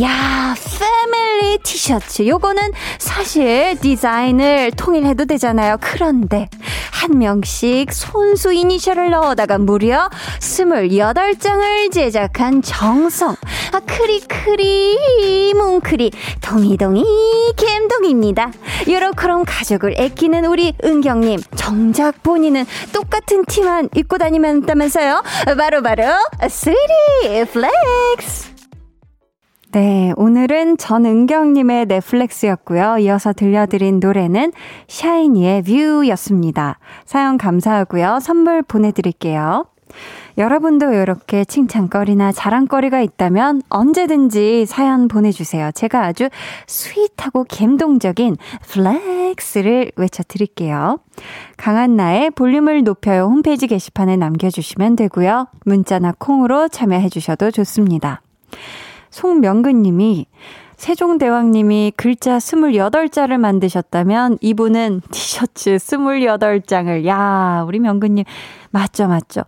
야, 0.01 0.55
패밀리 0.79 1.59
티셔츠. 1.59 2.27
요거는 2.27 2.73
사실 2.99 3.79
디자인을 3.79 4.71
통일해도 4.71 5.27
되잖아요. 5.27 5.77
그런데 5.83 6.49
한 6.93 7.19
명씩 7.19 7.93
손수 7.93 8.55
이니셜을 8.55 9.11
넣어다가 9.11 9.59
무려 9.59 10.09
28장을 10.41 11.93
제작한 11.93 12.63
정성. 12.63 13.37
아, 13.73 13.81
크리크리 13.81 15.53
뭉크리 15.59 16.11
동이동이 16.41 17.05
캠동이 17.57 18.09
봄입니다. 18.09 18.51
요렇게럼 18.89 19.45
가족을 19.47 19.95
애끼는 19.99 20.47
우리 20.47 20.75
은경님. 20.83 21.41
정작 21.57 22.23
본인은 22.23 22.65
똑같은 22.93 23.45
티만 23.45 23.89
입고 23.95 24.19
다니면다면서요? 24.19 25.23
바로바로, 25.57 26.05
스위리 26.49 27.45
플렉스! 27.53 28.49
네, 29.73 30.13
오늘은 30.17 30.79
전은경님의 30.79 31.87
넷플렉스였고요. 31.87 32.99
이어서 32.99 33.35
들려드린 33.35 34.01
노래는 34.01 34.53
샤이니의 34.89 35.63
뷰였습니다. 35.63 36.79
사연 37.05 37.37
감사하고요. 37.37 38.21
선물 38.23 38.63
보내드릴게요. 38.63 39.67
여러분도 40.37 40.93
이렇게 40.93 41.45
칭찬거리나 41.45 42.33
자랑거리가 42.33 43.01
있다면 43.01 43.63
언제든지 43.69 44.67
사연 44.67 45.09
보내주세요. 45.09 45.73
제가 45.73 46.05
아주 46.05 46.29
sweet하고 46.67 47.45
감동적인 47.51 48.37
flex를 48.63 49.93
외쳐드릴게요. 49.97 50.99
강한나의 51.57 52.31
볼륨을 52.31 52.85
높여요 52.85 53.25
홈페이지 53.25 53.67
게시판에 53.67 54.17
남겨주시면 54.17 54.97
되고요. 54.97 55.49
문자나 55.65 56.15
콩으로 56.19 56.69
참여해주셔도 56.69 57.51
좋습니다. 57.51 58.23
송명근님이 59.11 60.27
세종대왕님이 60.79 61.93
글자 61.97 62.39
28자를 62.39 63.37
만드셨다면 63.37 64.39
이분은 64.41 65.03
티셔츠 65.11 65.77
28장을, 65.77 67.05
야, 67.07 67.65
우리 67.67 67.81
명근님, 67.81 68.25
맞죠, 68.71 69.09
맞죠. 69.09 69.43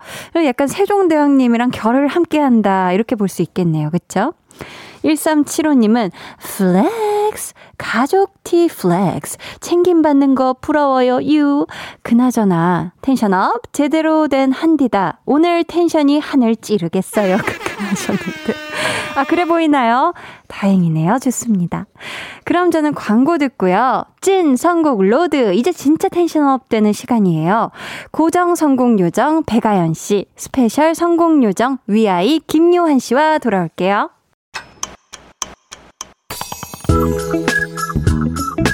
약간 0.44 0.66
세종대왕님이랑 0.68 1.70
결을 1.70 2.08
함께 2.08 2.38
한다, 2.38 2.92
이렇게 2.92 3.16
볼 3.16 3.28
수 3.28 3.42
있겠네요. 3.42 3.90
그쵸? 3.90 4.34
1375님은 5.04 6.10
flex 6.40 7.54
가족 7.78 8.34
티 8.44 8.68
flex 8.68 9.38
챙김 9.60 10.02
받는 10.02 10.34
거 10.34 10.54
부러워요. 10.60 11.22
유. 11.32 11.66
그나저나 12.02 12.92
tension 13.00 13.56
up 13.56 13.72
제대로 13.72 14.28
된 14.28 14.52
한디다. 14.52 15.20
오늘 15.24 15.64
tension이 15.64 16.18
하늘 16.18 16.56
찌르겠어요. 16.56 17.36
하셨는데 17.78 18.49
아 19.16 19.24
그래 19.24 19.44
보이나요? 19.44 20.14
다행이네요. 20.48 21.18
좋습니다. 21.20 21.86
그럼 22.44 22.70
저는 22.70 22.94
광고 22.94 23.38
듣고요. 23.38 24.04
찐 24.20 24.56
선곡 24.56 25.02
로드. 25.02 25.54
이제 25.54 25.72
진짜 25.72 26.08
tension 26.08 26.55
up 26.55 26.68
되는 26.68 26.92
시간이에요. 26.92 27.70
고정 28.10 28.54
선곡 28.54 29.00
요정 29.00 29.44
배가연 29.44 29.94
씨 29.94 30.26
스페셜 30.36 30.94
선곡 30.94 31.42
요정 31.42 31.78
위아이 31.86 32.40
김요한 32.46 32.98
씨와 32.98 33.38
돌아올게요. 33.38 34.10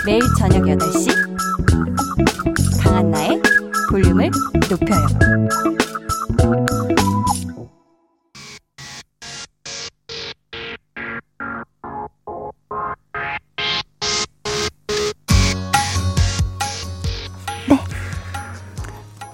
매일 0.05 0.21
저녁 0.39 0.63
8시. 0.63 1.11
강한나의 2.83 3.43
볼륨을 3.91 4.31
높여요. 4.71 5.07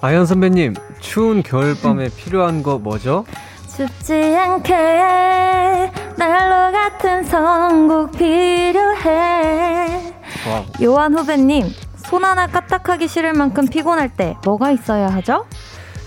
아연 0.03 0.25
선배님, 0.25 0.73
추운 0.99 1.41
겨울밤에 1.41 2.09
필요한 2.09 2.61
거 2.61 2.77
뭐죠? 2.77 3.23
춥지 3.73 4.35
않게 4.35 5.91
난로 6.17 6.73
같은 6.73 7.23
선곡 7.23 8.11
필요해. 8.11 10.13
와우. 10.45 10.65
요한 10.83 11.17
후배님, 11.17 11.69
손 11.95 12.25
하나 12.25 12.47
까딱하기 12.47 13.07
싫을 13.07 13.31
만큼 13.31 13.65
피곤할 13.65 14.09
때 14.09 14.35
뭐가 14.43 14.71
있어야 14.71 15.07
하죠? 15.07 15.45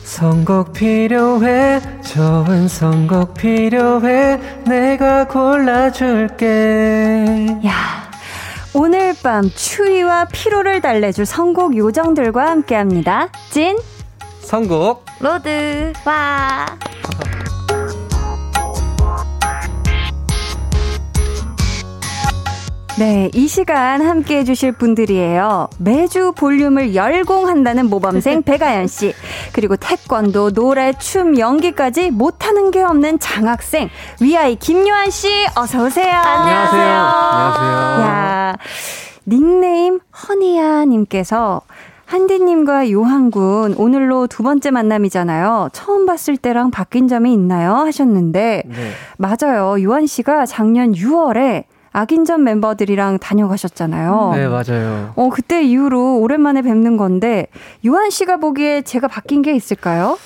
선곡 0.05 0.75
필요해 0.75 1.81
좋은 2.03 2.69
선곡 2.69 3.33
필요해 3.33 4.39
내가 4.67 5.27
골라줄게 5.27 6.45
야 7.67 8.06
오늘 8.79 9.15
밤 9.23 9.49
추위와 9.49 10.27
피로를 10.27 10.83
달래줄 10.83 11.25
선곡 11.25 11.79
요정들과 11.79 12.51
함께합니다. 12.51 13.29
찐 13.51 13.79
선곡. 14.43 15.03
로드 15.19 15.95
와 16.05 16.67
네, 22.99 23.31
이 23.35 23.47
시간 23.47 24.01
함께 24.01 24.39
해주실 24.39 24.73
분들이에요. 24.73 25.69
매주 25.79 26.33
볼륨을 26.35 26.95
열공한다는 26.95 27.91
모범생 27.91 28.41
배가연 28.45 28.87
씨. 28.87 29.13
그리고 29.53 29.77
태권도, 29.77 30.53
노래, 30.53 30.95
춤, 30.95 31.39
연기까지 31.39 32.11
못하는 32.11 32.71
게 32.71 32.83
없는 32.83 33.19
장학생 33.19 33.91
위아이 34.23 34.57
김요한 34.57 35.11
씨. 35.11 35.29
어서 35.55 35.85
오세요. 35.85 36.11
안녕하세요. 36.11 36.95
안녕하세요. 36.95 38.07
야, 38.07 38.57
닉네임 39.27 40.01
허니야님께서 40.29 41.61
한디님과 42.07 42.91
요한군 42.93 43.75
오늘로 43.77 44.27
두 44.27 44.43
번째 44.43 44.71
만남이잖아요. 44.71 45.69
처음 45.75 46.07
봤을 46.07 46.39
때랑 46.39 46.71
바뀐 46.71 47.09
점이 47.09 47.31
있나요? 47.35 47.75
하셨는데 47.75 48.63
네. 48.65 48.91
맞아요. 49.19 49.83
요한 49.83 50.07
씨가 50.07 50.47
작년 50.47 50.93
6월에 50.93 51.65
악인전 51.97 52.45
멤버들이랑 52.45 53.19
다녀가셨잖아요. 53.21 54.33
네, 54.35 54.47
맞아요. 54.49 55.15
어, 55.17 55.31
그때 55.31 55.63
이후로 55.63 56.19
오랜만에 56.19 56.61
뵙는 56.61 56.99
건데, 56.99 57.47
유한 57.85 58.11
씨가 58.11 58.37
보기에 58.37 58.83
제가 58.83 59.09
바뀐 59.09 59.41
게 59.41 59.55
있을까요? 59.57 60.19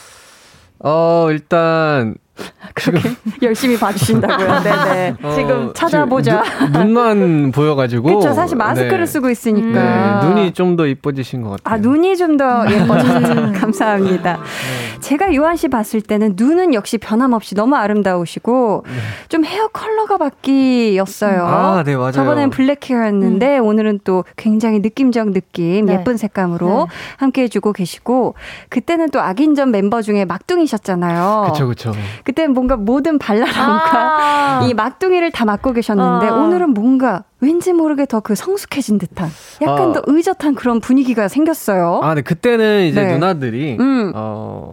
어, 0.81 1.29
일단 1.31 2.17
그렇게 2.75 3.11
열심히 3.43 3.79
봐주신다고요. 3.79 4.61
네네. 4.63 5.15
어, 5.23 5.35
지금 5.35 5.73
찾아보자. 5.75 6.43
지금 6.45 6.73
눈, 6.73 6.93
만 6.93 7.53
보여가지고. 7.53 8.03
그렇죠. 8.05 8.33
사실 8.33 8.57
마스크를 8.57 9.01
네. 9.01 9.07
쓰고 9.07 9.31
있으니까. 9.31 10.21
네, 10.23 10.27
눈이 10.29 10.53
좀 10.53 10.71
더 10.77 10.87
이뻐지신 10.87 11.43
것 11.43 11.51
같아요. 11.51 11.75
아 11.75 11.77
눈이 11.79 12.17
좀 12.17 12.37
더 12.37 12.65
예뻐지셨죠. 12.71 13.53
감사합니다. 13.61 14.35
네. 14.35 15.01
제가 15.01 15.35
요한 15.35 15.57
씨 15.57 15.69
봤을 15.69 16.01
때는 16.01 16.35
눈은 16.37 16.75
역시 16.75 16.97
변함없이 16.99 17.55
너무 17.57 17.75
아름다우시고 17.75 18.85
네. 18.87 18.93
좀 19.29 19.45
헤어 19.45 19.67
컬러가 19.69 20.17
바뀌었어요. 20.19 21.45
아, 21.45 21.83
네 21.85 21.97
맞아요. 21.97 22.13
저번엔 22.13 22.51
블랙 22.51 22.89
헤어였는데 22.89 23.59
음. 23.59 23.65
오늘은 23.67 24.01
또 24.05 24.25
굉장히 24.37 24.79
느낌적 24.81 25.31
느낌, 25.33 25.87
네. 25.87 25.95
예쁜 25.95 26.17
색감으로 26.17 26.87
네. 26.89 26.97
함께 27.17 27.43
해주고 27.43 27.73
계시고 27.73 28.35
그때는 28.69 29.11
또 29.11 29.21
악인전 29.21 29.71
멤버 29.73 30.03
중에 30.03 30.25
막둥이셨잖아요. 30.25 31.43
그렇죠, 31.47 31.65
그렇죠. 31.67 31.93
그때 32.31 32.47
뭔가 32.47 32.77
모든 32.77 33.19
발랄함과 33.19 34.61
아~ 34.61 34.63
이 34.65 34.73
막둥이를 34.73 35.33
다 35.33 35.45
맡고 35.45 35.73
계셨는데 35.73 36.29
아~ 36.29 36.35
오늘은 36.35 36.75
뭔가 36.75 37.25
왠지 37.41 37.73
모르게 37.73 38.07
더 38.07 38.21
그 38.21 38.35
성숙해진 38.37 38.99
듯한 38.99 39.29
약간 39.63 39.91
아~ 39.91 39.93
더 39.95 40.03
의젓한 40.07 40.55
그런 40.55 40.79
분위기가 40.79 41.27
생겼어요. 41.27 42.01
아, 42.03 42.15
네 42.15 42.21
그때는 42.23 42.85
이제 42.85 43.03
네. 43.03 43.13
누나들이 43.15 43.79
음. 43.81 44.13
어 44.15 44.73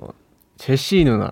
제시 0.57 1.03
누나, 1.03 1.29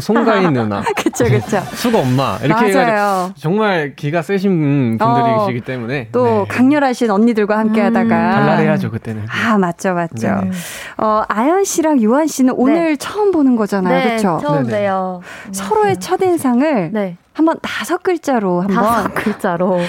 송가인 0.00 0.52
누나, 0.52 0.82
그쵸 0.96 1.24
그쵸, 1.24 1.60
수고 1.74 1.98
엄마 1.98 2.38
이렇게 2.42 2.72
맞아요. 2.72 2.86
해가지고 2.86 3.34
정말 3.40 3.94
기가 3.96 4.22
세신 4.22 4.98
분들이시기 4.98 5.58
어, 5.60 5.64
때문에 5.64 6.08
또 6.12 6.24
네. 6.24 6.44
강렬하신 6.48 7.10
언니들과 7.10 7.58
함께하다가 7.58 8.04
음. 8.04 8.30
발랄해야죠 8.32 8.90
그때는. 8.90 9.26
아 9.28 9.58
맞죠 9.58 9.94
맞죠. 9.94 10.28
네. 10.28 10.50
어 10.98 11.22
아연 11.28 11.64
씨랑 11.64 12.02
요한 12.02 12.26
씨는 12.26 12.54
오늘 12.56 12.90
네. 12.90 12.96
처음 12.96 13.32
보는 13.32 13.56
거잖아요, 13.56 13.94
네, 13.94 14.04
그렇죠? 14.16 14.38
처음 14.42 14.66
봬요. 14.66 15.20
서로의 15.52 15.96
첫 15.98 16.20
인상을 16.22 16.90
네. 16.92 17.16
한번 17.32 17.58
다섯 17.62 18.02
글자로 18.02 18.60
한번 18.62 18.84
다섯 18.84 19.14
글자로 19.14 19.80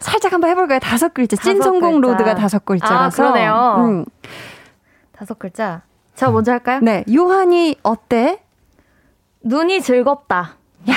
살짝 0.00 0.32
한번 0.32 0.50
해볼까요? 0.50 0.80
다섯 0.80 1.14
글자. 1.14 1.36
찐 1.36 1.62
성공 1.62 2.00
로드가 2.00 2.34
다섯 2.34 2.64
글자라서. 2.64 3.22
아, 3.22 3.32
그러네요. 3.32 3.76
음. 3.86 4.04
다섯 5.16 5.38
글자. 5.38 5.82
저 6.14 6.30
먼저 6.30 6.52
할까요? 6.52 6.80
네. 6.82 7.04
요한이 7.12 7.76
어때? 7.82 8.42
눈이 9.42 9.80
즐겁다. 9.82 10.56
야. 10.90 10.94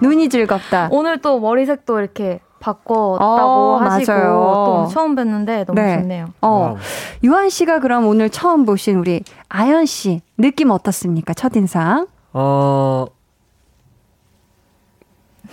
눈이 0.00 0.28
즐겁다. 0.28 0.88
오늘 0.90 1.20
또 1.20 1.40
머리색도 1.40 1.98
이렇게 2.00 2.40
바꿨다고 2.60 3.22
어, 3.24 3.76
하시고 3.80 4.12
맞아요. 4.12 4.32
또 4.66 4.86
처음 4.92 5.14
뵀는데 5.14 5.66
너무 5.66 5.80
네. 5.80 5.98
좋네요. 6.00 6.26
어. 6.42 6.76
유한 7.22 7.48
씨가 7.48 7.80
그럼 7.80 8.06
오늘 8.06 8.28
처음 8.30 8.64
보신 8.64 8.96
우리 8.96 9.22
아연 9.48 9.86
씨 9.86 10.20
느낌 10.36 10.70
어떻습니까? 10.70 11.32
첫 11.34 11.54
인상? 11.56 12.06
어. 12.32 13.06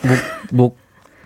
목, 0.01 0.17
목, 0.51 0.77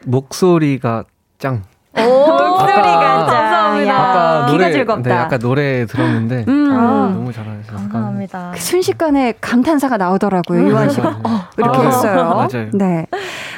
목소리가 0.05 1.05
짱. 1.39 1.63
오, 1.97 2.01
목소리가 2.01 3.27
짱. 3.27 3.46
감사합니다. 3.85 4.37
아까 4.39 4.51
노래, 4.51 4.71
즐겁다. 4.71 5.09
네, 5.09 5.15
아까 5.15 5.37
노래 5.37 5.85
들었는데 5.85 6.45
음. 6.47 6.71
아, 6.71 7.11
너무 7.13 7.31
잘하셔서 7.31 7.73
감사합니다. 7.73 8.51
그 8.53 8.59
순식간에 8.59 9.33
감탄사가 9.39 9.97
나오더라고요. 9.97 10.59
음. 10.59 10.69
요한 10.69 10.89
씨가 10.89 11.19
어, 11.23 11.41
이렇게 11.57 11.79
어, 11.79 11.83
했어요. 11.83 12.23
맞아요. 12.25 12.69
네. 12.73 13.07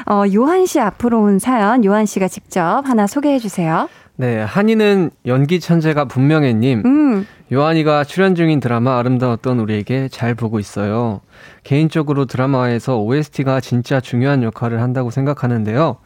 어, 0.10 0.24
요한 0.34 0.66
씨 0.66 0.80
앞으로 0.80 1.22
온 1.22 1.40
사연 1.40 1.86
요한 1.86 2.06
씨가 2.06 2.28
직접 2.28 2.82
하나 2.86 3.08
소개해 3.08 3.40
주세요. 3.40 3.88
네, 4.16 4.42
한이는 4.42 5.12
연기 5.28 5.62
천재가 5.62 6.06
분명해님. 6.06 6.84
음. 6.86 7.28
요한이가 7.52 8.04
출연 8.04 8.36
중인 8.36 8.60
드라마 8.60 9.00
아름다웠던 9.00 9.60
우리에게 9.60 10.10
잘 10.10 10.36
보고 10.36 10.60
있어요. 10.60 11.22
개인적으로 11.64 12.26
드라마에서 12.26 12.98
OST가 13.00 13.60
진짜 13.62 14.00
중요한 14.02 14.44
역할을 14.44 14.82
한다고 14.82 15.10
생각하는데요. 15.10 15.98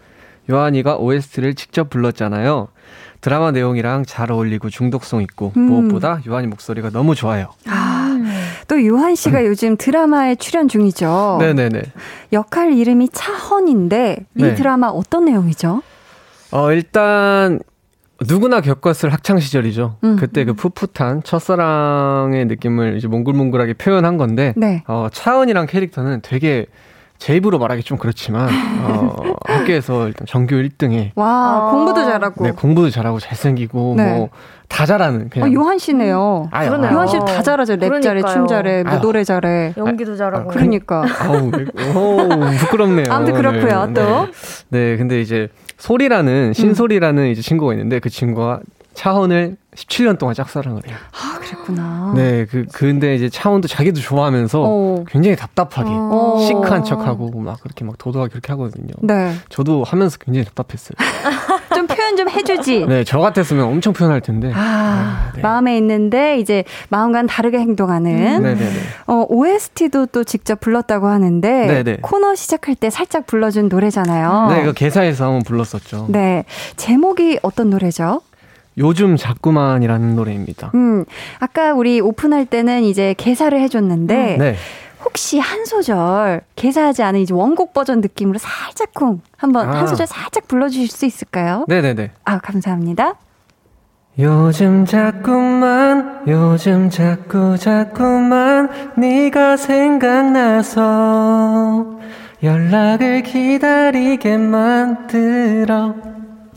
요한이가 0.49 0.97
OST를 0.97 1.55
직접 1.55 1.89
불렀잖아요. 1.89 2.67
드라마 3.23 3.51
내용이랑 3.51 4.03
잘 4.05 4.31
어울리고 4.33 4.69
중독성 4.69 5.21
있고 5.21 5.53
음. 5.55 5.61
무엇보다 5.61 6.19
요한이 6.27 6.47
목소리가 6.47 6.89
너무 6.89 7.15
좋아요. 7.15 7.47
아, 7.67 8.19
또 8.67 8.85
요한 8.85 9.15
씨가 9.15 9.39
음. 9.39 9.45
요즘 9.45 9.77
드라마에 9.77 10.35
출연 10.35 10.67
중이죠. 10.67 11.37
네네네. 11.39 11.83
역할 12.33 12.73
이름이 12.73 13.09
차헌인데 13.13 14.25
이 14.37 14.43
네. 14.43 14.55
드라마 14.55 14.87
어떤 14.87 15.23
내용이죠? 15.23 15.81
어 16.51 16.71
일단 16.73 17.59
누구나 18.27 18.59
겪었을 18.59 19.13
학창 19.13 19.39
시절이죠. 19.39 19.95
음. 20.03 20.17
그때 20.17 20.43
그 20.43 20.53
풋풋한 20.53 21.23
첫사랑의 21.23 22.45
느낌을 22.47 22.97
이제 22.97 23.07
몽글몽글하게 23.07 23.75
표현한 23.75 24.17
건데 24.17 24.53
네. 24.57 24.83
어, 24.85 25.07
차은이랑 25.09 25.67
캐릭터는 25.67 26.19
되게 26.21 26.65
제 27.17 27.35
입으로 27.35 27.57
말하기 27.57 27.83
좀 27.83 27.97
그렇지만 27.97 28.49
어, 28.83 29.15
학교에서 29.47 30.07
일단 30.07 30.25
전교 30.27 30.55
1등에 30.57 31.11
와 31.15 31.69
아~ 31.69 31.71
공부도 31.71 32.03
잘하고 32.03 32.43
네 32.43 32.51
공부도 32.51 32.89
잘하고 32.89 33.19
잘생기고 33.19 33.93
네. 33.95 34.17
뭐다 34.17 34.85
잘하는 34.85 35.29
그냥 35.29 35.47
어, 35.49 35.53
요한 35.53 35.77
씨네요. 35.77 36.49
아, 36.51 36.65
그러네요. 36.65 36.91
요한 36.91 37.07
씨 37.07 37.17
다 37.19 37.41
잘하죠. 37.41 37.77
랩 37.77 38.01
잘해, 38.01 38.21
춤 38.23 38.47
잘해, 38.47 38.83
뭐 38.83 38.99
노래 38.99 39.23
잘해, 39.23 39.73
연기도 39.77 40.15
잘하고. 40.17 40.49
아, 40.49 40.53
그러니까. 40.53 41.05
아우, 41.21 41.47
오, 41.95 42.29
부끄럽네요. 42.59 43.05
아무튼 43.09 43.35
그렇고요. 43.35 43.85
네, 43.87 43.93
또. 43.93 44.27
네. 44.69 44.91
네, 44.91 44.97
근데 44.97 45.21
이제 45.21 45.47
소리라는 45.77 46.53
신소리라는 46.53 47.23
음. 47.23 47.27
이제 47.27 47.41
친구가 47.41 47.73
있는데 47.73 47.99
그 47.99 48.09
친구가 48.09 48.59
차원을 48.93 49.57
17년 49.75 50.19
동안 50.19 50.35
짝사랑을 50.35 50.87
해요. 50.87 50.95
아, 51.11 51.39
그랬구나. 51.39 52.13
네, 52.15 52.45
그, 52.45 52.65
근데 52.71 53.15
이제 53.15 53.29
차원도 53.29 53.67
자기도 53.67 53.99
좋아하면서 53.99 54.63
어. 54.63 55.03
굉장히 55.07 55.35
답답하게, 55.35 55.89
어. 55.91 56.37
시크한 56.47 56.83
척하고 56.83 57.31
막 57.39 57.59
그렇게 57.61 57.83
막 57.83 57.97
도도하게 57.97 58.29
그렇게 58.31 58.51
하거든요. 58.53 58.93
네. 59.01 59.33
저도 59.49 59.83
하면서 59.83 60.17
굉장히 60.17 60.45
답답했어요. 60.45 60.95
좀 61.73 61.87
표현 61.87 62.15
좀 62.15 62.29
해주지. 62.29 62.85
네, 62.85 63.03
저 63.03 63.19
같았으면 63.19 63.65
엄청 63.65 63.93
표현할 63.93 64.21
텐데. 64.21 64.51
아, 64.53 64.59
아 64.59 65.31
네. 65.35 65.41
마음에 65.41 65.75
있는데 65.77 66.39
이제 66.39 66.63
마음과는 66.89 67.27
다르게 67.27 67.57
행동하는. 67.57 68.11
음. 68.11 68.43
네네네. 68.43 68.79
어, 69.07 69.25
OST도 69.27 70.07
또 70.07 70.23
직접 70.23 70.59
불렀다고 70.59 71.07
하는데. 71.07 71.67
네네. 71.67 71.97
코너 72.01 72.35
시작할 72.35 72.75
때 72.75 72.91
살짝 72.91 73.25
불러준 73.25 73.69
노래잖아요. 73.69 74.47
네, 74.49 74.63
그 74.63 74.73
개사에서 74.73 75.25
한번 75.25 75.41
불렀었죠. 75.41 76.07
네. 76.09 76.45
제목이 76.75 77.39
어떤 77.41 77.71
노래죠? 77.71 78.21
요즘 78.77 79.17
자꾸만이라는 79.17 80.15
노래입니다. 80.15 80.71
음, 80.73 81.05
아까 81.39 81.73
우리 81.73 81.99
오픈할 82.01 82.45
때는 82.45 82.83
이제 82.83 83.13
개사를 83.17 83.59
해줬는데, 83.59 84.35
음, 84.35 84.39
네. 84.39 84.55
혹시 85.03 85.37
한 85.39 85.65
소절 85.65 86.41
개사하지 86.55 87.03
않은 87.03 87.19
이제 87.19 87.33
원곡 87.33 87.73
버전 87.73 87.99
느낌으로 88.01 88.39
살짝쿵 88.39 89.21
한번 89.37 89.69
아. 89.69 89.79
한 89.79 89.87
소절 89.87 90.07
살짝 90.07 90.47
불러주실 90.47 90.87
수 90.87 91.05
있을까요? 91.05 91.65
네네네. 91.67 92.11
아, 92.23 92.39
감사합니다. 92.39 93.15
요즘 94.19 94.85
자꾸만 94.85 96.21
요즘 96.27 96.89
자꾸 96.89 97.57
자꾸만 97.57 98.69
네가 98.95 99.57
생각나서 99.57 100.83
연락을 102.43 103.23
기다리게 103.23 104.37
만들어 104.37 105.95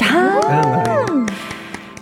아~ 0.02 1.06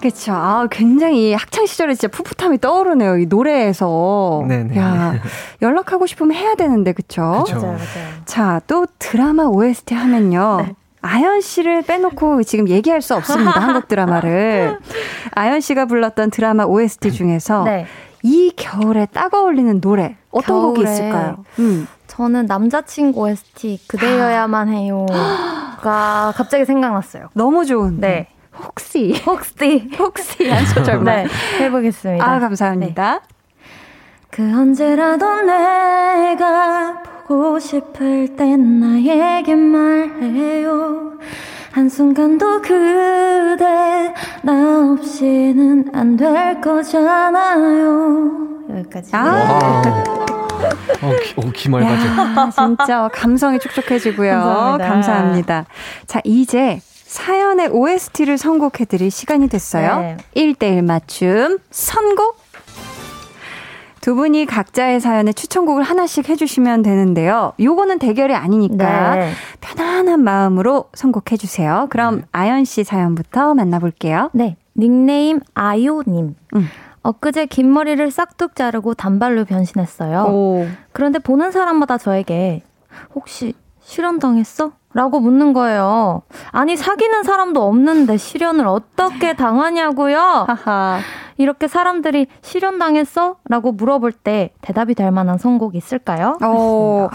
그렇죠. 0.04 0.32
아, 0.34 0.66
굉장히 0.70 1.32
학창 1.32 1.64
시절에 1.64 1.94
진짜 1.94 2.08
풋풋함이 2.08 2.58
떠오르네요. 2.60 3.16
이 3.16 3.26
노래에서. 3.26 4.44
네네. 4.46 4.78
야, 4.78 5.14
연락하고 5.62 6.04
싶으면 6.04 6.36
해야 6.36 6.54
되는데, 6.56 6.92
그쵸? 6.92 7.42
그쵸. 7.46 7.56
맞아요, 7.56 7.72
맞아요. 7.72 8.08
자, 8.26 8.60
또 8.66 8.86
드라마 8.98 9.44
OST 9.44 9.94
하면요. 9.94 10.58
네. 10.66 10.74
아연 11.00 11.40
씨를 11.40 11.82
빼놓고 11.82 12.42
지금 12.42 12.68
얘기할 12.68 13.00
수 13.00 13.14
없습니다. 13.14 13.52
한국 13.52 13.88
드라마를. 13.88 14.78
아연 15.32 15.62
씨가 15.62 15.86
불렀던 15.86 16.30
드라마 16.30 16.64
OST 16.64 17.10
중에서 17.12 17.64
네. 17.64 17.86
이 18.22 18.52
겨울에 18.56 19.06
딱 19.10 19.32
어울리는 19.32 19.80
노래 19.80 20.16
어떤 20.30 20.60
겨울에. 20.60 20.74
곡이 20.80 20.82
있을까요? 20.82 21.44
음. 21.60 21.86
저는 22.08 22.44
남자친구 22.46 23.22
OST 23.22 23.80
그대여야만 23.86 24.68
해요가 24.68 26.32
갑자기 26.36 26.64
생각났어요. 26.66 27.28
너무 27.34 27.64
좋은데. 27.66 28.06
네. 28.06 28.33
혹시 28.58 29.20
혹시 29.26 29.88
혹시 29.98 30.48
한 30.50 30.64
소절만 30.66 31.24
네, 31.24 31.64
해보겠습니다. 31.64 32.24
아 32.24 32.38
감사합니다. 32.38 33.12
네. 33.14 33.20
그 34.30 34.42
언제라도 34.42 35.42
내가 35.42 37.02
보고 37.26 37.58
싶을 37.58 38.36
땐 38.36 38.80
나에게 38.80 39.54
말해요. 39.54 41.12
한순간도 41.72 42.62
그대 42.62 44.12
나 44.42 44.92
없이는 44.92 45.90
안 45.92 46.16
될 46.16 46.60
거잖아요. 46.60 48.30
여기까지. 48.70 49.10
아. 49.14 49.82
어, 51.02 51.10
기, 51.22 51.34
어, 51.36 51.50
기말맞아. 51.52 52.50
진짜 52.50 53.08
감성이 53.12 53.58
촉촉해지고요. 53.58 54.30
감사합니다. 54.32 54.88
감사합니다. 54.88 55.64
자, 56.06 56.20
이제 56.24 56.80
사연의 57.14 57.68
OST를 57.68 58.36
선곡해드릴 58.36 59.08
시간이 59.08 59.48
됐어요. 59.48 60.00
네. 60.00 60.16
1대1 60.34 60.82
맞춤 60.82 61.58
선곡! 61.70 62.42
두 64.00 64.16
분이 64.16 64.46
각자의 64.46 64.98
사연에 64.98 65.32
추천곡을 65.32 65.84
하나씩 65.84 66.28
해주시면 66.28 66.82
되는데요. 66.82 67.52
요거는 67.60 68.00
대결이 68.00 68.34
아니니까 68.34 69.14
네. 69.14 69.32
편안한 69.60 70.24
마음으로 70.24 70.86
선곡해주세요. 70.92 71.86
그럼 71.90 72.16
네. 72.16 72.22
아연 72.32 72.64
씨 72.64 72.82
사연부터 72.82 73.54
만나볼게요. 73.54 74.30
네. 74.32 74.56
닉네임 74.76 75.38
아요님. 75.54 76.34
음. 76.56 76.68
엊그제 77.04 77.46
긴 77.46 77.72
머리를 77.72 78.10
싹둑 78.10 78.56
자르고 78.56 78.94
단발로 78.94 79.44
변신했어요. 79.44 80.24
오. 80.30 80.66
그런데 80.90 81.20
보는 81.20 81.52
사람마다 81.52 81.96
저에게 81.96 82.64
혹시 83.14 83.54
실현당했어? 83.84 84.72
라고 84.94 85.20
묻는 85.20 85.52
거예요. 85.52 86.22
아니, 86.52 86.76
사귀는 86.76 87.24
사람도 87.24 87.62
없는데 87.62 88.16
실현을 88.16 88.66
어떻게 88.66 89.34
당하냐고요? 89.34 90.46
이렇게 91.36 91.66
사람들이 91.66 92.28
실현당했어? 92.42 93.36
라고 93.48 93.72
물어볼 93.72 94.12
때 94.12 94.52
대답이 94.60 94.94
될 94.94 95.10
만한 95.10 95.36
선곡 95.36 95.74
있을까요? 95.74 96.38
어, 96.42 97.08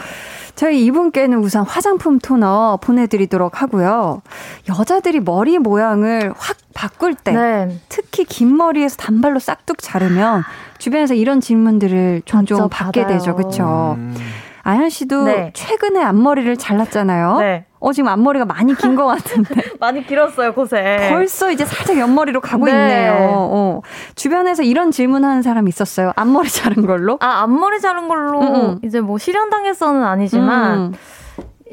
저희 0.55 0.83
이분께는 0.85 1.37
우선 1.37 1.63
화장품 1.65 2.19
토너 2.19 2.79
보내드리도록 2.81 3.61
하고요. 3.61 4.21
여자들이 4.67 5.21
머리 5.21 5.57
모양을 5.57 6.33
확 6.37 6.57
바꿀 6.73 7.15
때, 7.15 7.31
네. 7.31 7.79
특히 7.87 8.25
긴 8.25 8.57
머리에서 8.57 8.97
단발로 8.97 9.39
싹둑 9.39 9.77
자르면 9.79 10.43
주변에서 10.79 11.13
이런 11.13 11.39
질문들을 11.39 12.23
종종 12.25 12.67
받게 12.69 13.03
받아요. 13.03 13.17
되죠. 13.19 13.35
그쵸? 13.35 13.95
음. 13.97 14.15
아현 14.63 14.89
씨도 14.89 15.23
네. 15.23 15.51
최근에 15.53 16.01
앞머리를 16.01 16.57
잘랐잖아요. 16.57 17.37
네. 17.39 17.65
어, 17.79 17.93
지금 17.93 18.09
앞머리가 18.09 18.45
많이 18.45 18.75
긴 18.75 18.95
것 18.95 19.05
같은데. 19.05 19.55
많이 19.79 20.05
길었어요, 20.05 20.53
곳에. 20.53 21.07
벌써 21.09 21.49
이제 21.51 21.63
살짝 21.65 21.97
옆머리로 21.97 22.41
가고 22.41 22.65
네. 22.65 22.71
있네요. 22.71 23.15
어. 23.31 23.81
주변에서 24.15 24.63
이런 24.63 24.91
질문 24.91 25.23
하는 25.23 25.41
사람 25.41 25.67
있었어요. 25.67 26.11
앞머리 26.15 26.49
자른 26.49 26.85
걸로? 26.85 27.17
아, 27.21 27.41
앞머리 27.43 27.79
자른 27.79 28.07
걸로 28.07 28.41
음음. 28.41 28.79
이제 28.83 28.99
뭐 28.99 29.17
실현당해서는 29.17 30.03
아니지만, 30.03 30.77
음. 30.77 30.93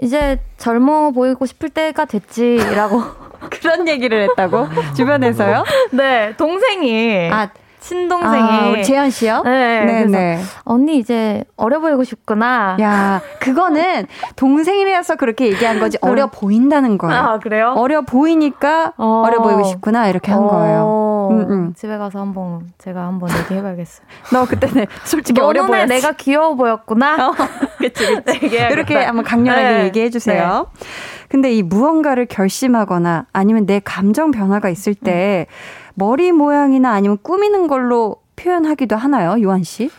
이제 0.03 0.39
젊어 0.59 1.11
보이고 1.11 1.45
싶을 1.47 1.71
때가 1.71 2.05
됐지라고. 2.05 3.03
그런 3.51 3.87
얘기를 3.89 4.23
했다고? 4.31 4.67
주변에서요? 4.97 5.65
네, 5.93 6.35
동생이. 6.37 7.31
아, 7.33 7.49
친동생이 7.87 8.81
아, 8.81 8.83
재현 8.83 9.11
씨요? 9.11 9.43
네. 9.45 9.85
네, 9.85 10.05
네. 10.07 10.41
언니 10.65 10.99
이제 10.99 11.45
어려 11.57 11.79
보이고 11.79 12.03
싶구나. 12.03 12.77
야, 12.81 13.21
그거는 13.39 14.07
동생이라서 14.35 15.15
그렇게 15.15 15.47
얘기한 15.47 15.79
거지 15.79 15.97
어려 16.01 16.27
보인다는 16.27 16.99
거예요. 16.99 17.17
아, 17.17 17.39
그래요? 17.39 17.75
어려 17.77 18.03
보이니까 18.03 18.95
어. 18.97 19.25
려 19.31 19.41
보이고 19.41 19.63
싶구나 19.63 20.09
이렇게 20.09 20.33
한 20.33 20.43
어. 20.43 20.49
거예요. 20.49 21.29
음, 21.31 21.51
음. 21.51 21.75
집에 21.75 21.97
가서 21.97 22.19
한번 22.19 22.73
제가 22.79 23.07
한번 23.07 23.31
얘기해 23.31 23.63
봐야겠어요. 23.63 24.07
너 24.33 24.47
그때 24.47 24.67
네, 24.67 24.87
솔직히 25.05 25.41
어려 25.41 25.65
보였 25.67 25.87
내가 25.87 26.13
귀여워 26.13 26.57
보였구나. 26.57 27.29
어, 27.31 27.35
그치, 27.79 28.17
그치. 28.25 28.47
이렇게 28.73 28.97
한번 28.97 29.25
강렬하게 29.25 29.63
네. 29.63 29.85
얘기해 29.85 30.11
주세요. 30.11 30.67
네. 30.75 30.87
근데 31.29 31.53
이 31.55 31.63
무언가를 31.63 32.27
결심하거나 32.27 33.27
아니면 33.33 33.67
내 33.67 33.81
감정 33.85 34.31
변화가 34.31 34.69
있을 34.71 34.95
때 34.95 35.47
음. 35.49 35.53
머리 35.95 36.33
모양이나 36.33 36.93
아니면 36.93 37.19
꾸미는 37.23 37.67
걸로 37.69 38.17
표현하기도 38.37 38.97
하나요, 38.97 39.41
요한 39.43 39.63
씨? 39.63 39.91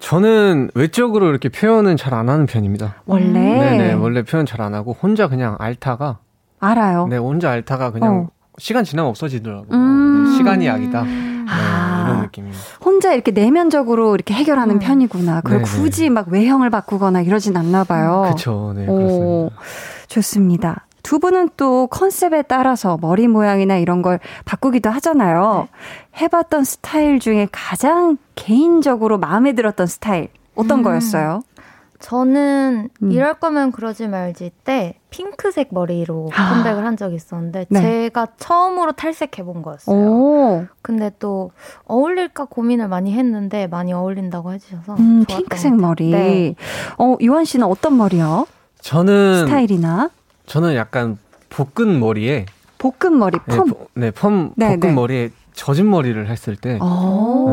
저는 0.00 0.70
외적으로 0.74 1.28
이렇게 1.30 1.48
표현은 1.48 1.96
잘 1.96 2.14
안 2.14 2.28
하는 2.28 2.46
편입니다. 2.46 2.96
원래? 3.06 3.38
네네, 3.40 3.92
원래 3.94 4.22
표현 4.22 4.46
잘 4.46 4.60
안 4.60 4.74
하고 4.74 4.96
혼자 5.00 5.28
그냥 5.28 5.56
앓다가. 5.58 6.18
알아요. 6.60 7.06
네, 7.08 7.16
혼자 7.16 7.50
앓다가 7.50 7.90
그냥 7.92 8.26
어. 8.26 8.28
시간 8.58 8.82
지나면 8.84 9.08
없어지더라고요. 9.10 9.68
음. 9.72 10.34
시간이 10.36 10.66
약이다. 10.66 11.02
네, 11.04 11.44
아. 11.48 12.04
이런 12.08 12.22
느낌입니다. 12.22 12.58
혼자 12.84 13.12
이렇게 13.12 13.30
내면적으로 13.30 14.14
이렇게 14.14 14.34
해결하는 14.34 14.76
음. 14.76 14.78
편이구나. 14.80 15.40
그걸 15.42 15.62
네네. 15.62 15.70
굳이 15.70 16.10
막 16.10 16.28
외형을 16.28 16.70
바꾸거나 16.70 17.20
이러진 17.20 17.56
않나 17.56 17.84
봐요. 17.84 18.22
그렇죠. 18.24 18.72
네, 18.76 18.86
그렇습니다. 18.86 19.56
좋습니다. 20.08 20.86
두 21.02 21.20
분은 21.20 21.50
또 21.56 21.86
컨셉에 21.86 22.42
따라서 22.42 22.98
머리 23.00 23.28
모양이나 23.28 23.76
이런 23.78 24.02
걸 24.02 24.18
바꾸기도 24.44 24.90
하잖아요. 24.90 25.68
네. 25.70 26.22
해봤던 26.22 26.64
스타일 26.64 27.18
중에 27.18 27.48
가장 27.50 28.18
개인적으로 28.34 29.16
마음에 29.18 29.52
들었던 29.52 29.86
스타일 29.86 30.28
어떤 30.54 30.80
음. 30.80 30.82
거였어요? 30.82 31.42
저는 32.00 32.90
음. 33.02 33.12
이럴 33.12 33.34
거면 33.34 33.72
그러지 33.72 34.06
말지 34.06 34.52
때 34.64 34.98
핑크색 35.10 35.68
머리로 35.72 36.30
아. 36.34 36.54
컴백을 36.54 36.84
한 36.84 36.96
적이 36.96 37.16
있었는데 37.16 37.66
네. 37.70 37.80
제가 37.80 38.28
처음으로 38.36 38.92
탈색해 38.92 39.42
본 39.44 39.62
거였어요. 39.62 39.96
오. 39.96 40.66
근데 40.82 41.10
또 41.18 41.50
어울릴까 41.86 42.46
고민을 42.46 42.88
많이 42.88 43.12
했는데 43.12 43.66
많이 43.66 43.92
어울린다고 43.92 44.52
해주셔서 44.52 44.94
음, 44.96 45.24
핑크색 45.26 45.74
머리. 45.74 46.10
네. 46.10 46.54
어 46.98 47.16
요한 47.20 47.44
씨는 47.44 47.66
어떤 47.66 47.96
머리요? 47.96 48.46
저는 48.88 49.44
스타일이나 49.44 50.08
저는 50.46 50.74
약간 50.74 51.18
볶은 51.50 52.00
머리에 52.00 52.46
볶은 52.78 53.18
머리 53.18 53.36
네, 53.44 53.56
펌. 53.56 53.64
네, 53.92 54.10
펌 54.10 54.50
네, 54.56 54.66
볶은 54.68 54.80
네. 54.80 54.92
머리에 54.92 55.30
젖은 55.52 55.90
머리를 55.90 56.26
했을 56.26 56.56
때 56.56 56.78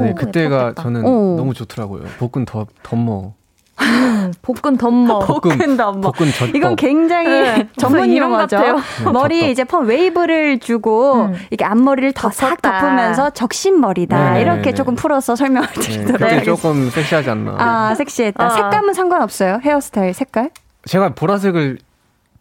네, 0.02 0.14
그때가 0.14 0.56
예뻤겠다. 0.70 0.82
저는 0.82 1.06
오. 1.06 1.36
너무 1.36 1.54
좋더라고요. 1.54 2.04
볶은 2.20 2.46
더 2.46 2.66
덮머. 2.84 3.34
음, 3.82 4.32
볶은 4.44 4.78
덮머. 4.78 5.20
볶은 5.28 5.76
덮머. 5.76 6.12
볶은 6.12 6.32
젖 6.32 6.56
이건 6.56 6.78
굉장히 6.78 7.28
네, 7.28 7.68
전문 7.76 8.16
용어죠. 8.16 8.58
네, 8.58 9.12
머리에 9.12 9.52
이제 9.52 9.66
펌 9.66 9.80
웨이브를 9.82 10.60
주고 10.60 11.26
음. 11.26 11.36
이게 11.52 11.66
앞머리를 11.66 12.14
더싹 12.14 12.62
덮으면서 12.62 13.32
적신 13.32 13.82
머리다. 13.82 14.36
네, 14.36 14.42
이렇게 14.42 14.70
네, 14.70 14.74
조금 14.74 14.96
풀어서 14.96 15.36
설명을 15.36 15.68
네, 15.68 15.82
드리도록 15.82 16.20
네, 16.22 16.44
조금 16.44 16.90
섹시하지 16.90 17.30
않나. 17.30 17.56
아, 17.58 17.96
섹시했다. 17.96 18.42
아. 18.42 18.50
색감은 18.52 18.94
상관없어요? 18.94 19.60
헤어스타일 19.62 20.14
색깔? 20.14 20.52
제가 20.86 21.16
보라색을 21.16 21.80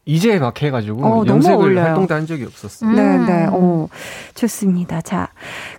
이제 0.07 0.39
막 0.39 0.61
해가지고 0.61 1.05
어, 1.05 1.27
염색을 1.27 1.83
활동도 1.83 2.15
한 2.15 2.27
적이 2.27 2.45
없었어요. 2.45 2.91
음. 2.91 2.95
네, 2.95 3.19
네. 3.19 3.47
오, 3.47 3.89
좋습니다. 4.35 5.01
자, 5.01 5.29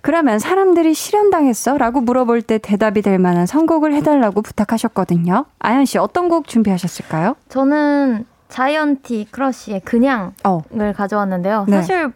그러면 0.02 0.40
사람들이 0.40 0.94
실현당했어? 0.94 1.78
라고 1.78 2.00
물어볼 2.00 2.42
때 2.42 2.58
대답이 2.58 3.02
될 3.02 3.18
만한 3.20 3.46
선곡을 3.46 3.94
해달라고 3.94 4.42
부탁하셨거든요. 4.42 5.44
아연 5.60 5.84
씨, 5.84 5.98
어떤 5.98 6.28
곡 6.28 6.48
준비하셨을까요? 6.48 7.36
저는 7.48 8.24
자이언티 8.48 9.28
크러쉬의 9.30 9.80
그냥을 9.84 10.32
어. 10.44 10.62
가져왔는데요. 10.96 11.66
네. 11.68 11.76
사실 11.76 12.12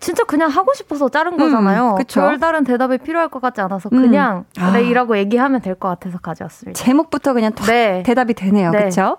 진짜 0.00 0.24
그냥 0.24 0.48
하고 0.50 0.72
싶어서 0.74 1.08
자른 1.10 1.36
거잖아요. 1.36 1.96
음, 1.98 2.04
별다른 2.08 2.64
대답이 2.64 2.98
필요할 2.98 3.28
것 3.28 3.40
같지 3.42 3.60
않아서 3.60 3.90
음. 3.92 4.00
그냥 4.00 4.44
음. 4.58 4.72
네, 4.72 4.82
이라고 4.84 5.16
얘기하면 5.18 5.60
될 5.60 5.74
것 5.74 5.88
같아서 5.88 6.18
가져왔습니다. 6.18 6.82
제목부터 6.82 7.32
그냥 7.34 7.52
네. 7.66 8.02
대답이 8.04 8.34
되네요. 8.34 8.70
네. 8.70 8.78
그렇죠? 8.78 9.18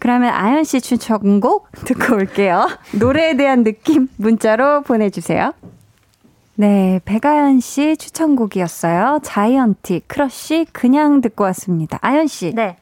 그러면 0.00 0.32
아연 0.34 0.64
씨 0.64 0.80
추천곡 0.80 1.68
듣고 1.84 2.14
올게요. 2.16 2.68
노래에 2.98 3.36
대한 3.36 3.64
느낌 3.64 4.08
문자로 4.16 4.82
보내주세요. 4.82 5.52
네, 6.56 7.00
백아연 7.04 7.58
씨 7.60 7.96
추천곡이었어요. 7.96 9.18
자이언티 9.24 10.02
크러쉬 10.06 10.66
그냥 10.72 11.20
듣고 11.20 11.42
왔습니다. 11.44 11.98
아연 12.00 12.28
씨. 12.28 12.52
네. 12.54 12.76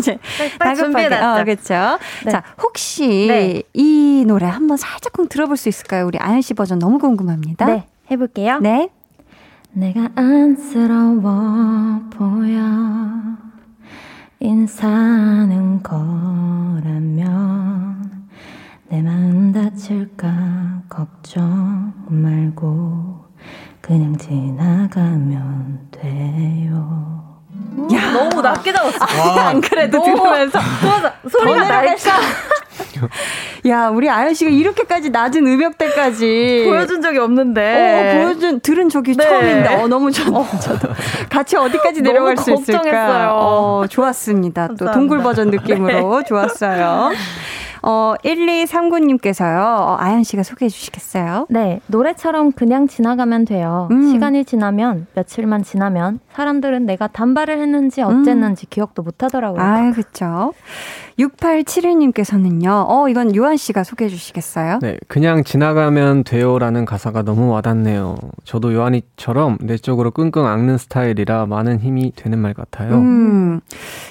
이제 0.00 0.18
다급하게 0.58 1.14
어, 1.14 1.44
그렇죠. 1.44 1.98
네. 2.24 2.30
자, 2.32 2.42
혹시 2.62 3.26
네. 3.28 3.62
이 3.72 4.24
노래 4.26 4.46
한번 4.46 4.76
살짝쿵 4.76 5.28
들어볼 5.28 5.56
수 5.56 5.68
있을까요? 5.68 6.06
우리 6.06 6.18
아연 6.18 6.40
씨 6.40 6.54
버전 6.54 6.78
너무 6.78 6.98
궁금합니다. 6.98 7.66
네, 7.66 7.86
해볼게요. 8.10 8.58
네. 8.58 8.88
내가 9.72 10.08
안쓰러워 10.16 12.00
보여 12.10 12.60
인사는 14.40 15.82
거라면 15.82 17.20
내 18.88 19.02
마음 19.02 19.52
다칠까 19.52 20.82
걱정 20.88 21.92
말고 22.08 23.26
그냥 23.80 24.16
지나가면 24.16 25.88
돼요. 25.92 27.29
야, 27.94 28.12
너무 28.12 28.40
낮게 28.42 28.72
잡았어. 28.72 28.98
안 29.40 29.60
그래도 29.60 30.02
들으면서 30.02 30.58
소리가 31.28 31.64
날까? 31.68 31.94
야, 33.68 33.88
우리 33.88 34.08
아연 34.08 34.32
씨가 34.34 34.50
이렇게까지 34.50 35.10
낮은 35.10 35.46
음역대까지 35.46 36.64
보여준 36.66 37.02
적이 37.02 37.18
없는데. 37.18 37.62
어, 38.16 38.22
보여준 38.22 38.60
들은 38.60 38.88
적이 38.88 39.16
네. 39.16 39.24
처음인데. 39.24 39.74
어, 39.74 39.88
너무 39.88 40.10
좋. 40.10 40.34
어, 40.34 40.46
저도 40.60 40.88
같이 41.28 41.56
어디까지 41.56 42.02
내려갈 42.02 42.36
수 42.36 42.52
있을까? 42.52 43.32
어, 43.34 43.84
좋았습니다. 43.88 44.68
감사합니다. 44.68 44.92
또 44.92 44.98
동굴 44.98 45.22
버전 45.22 45.50
느낌으로 45.50 46.18
네. 46.20 46.24
좋았어요. 46.26 47.10
어, 47.82 48.14
1239님께서요. 48.24 49.58
어, 49.58 49.96
아연 49.98 50.22
씨가 50.22 50.42
소개해 50.42 50.68
주시겠어요? 50.68 51.46
네. 51.48 51.80
노래처럼 51.86 52.52
그냥 52.52 52.88
지나가면 52.88 53.44
돼요. 53.44 53.88
음. 53.90 54.10
시간이 54.10 54.44
지나면, 54.44 55.06
며칠만 55.14 55.62
지나면, 55.62 56.20
사람들은 56.32 56.86
내가 56.86 57.06
단발을 57.06 57.58
했는지 57.58 58.02
어쨌는지 58.02 58.66
음. 58.66 58.68
기억도 58.70 59.02
못 59.02 59.22
하더라고요. 59.22 59.60
아, 59.62 59.90
그쵸. 59.92 60.52
6871님께서는요, 61.26 62.86
어, 62.88 63.08
이건 63.08 63.34
요한 63.34 63.56
씨가 63.56 63.82
소개해 63.82 64.08
주시겠어요? 64.08 64.78
네, 64.82 64.96
그냥 65.08 65.42
지나가면 65.42 66.24
돼요라는 66.24 66.84
가사가 66.84 67.22
너무 67.22 67.50
와닿네요. 67.50 68.16
저도 68.44 68.72
요한이처럼 68.74 69.58
내 69.60 69.76
쪽으로 69.76 70.12
끙끙 70.12 70.46
앓는 70.46 70.78
스타일이라 70.78 71.46
많은 71.46 71.80
힘이 71.80 72.12
되는 72.14 72.38
말 72.38 72.54
같아요. 72.54 72.94
음, 72.94 73.60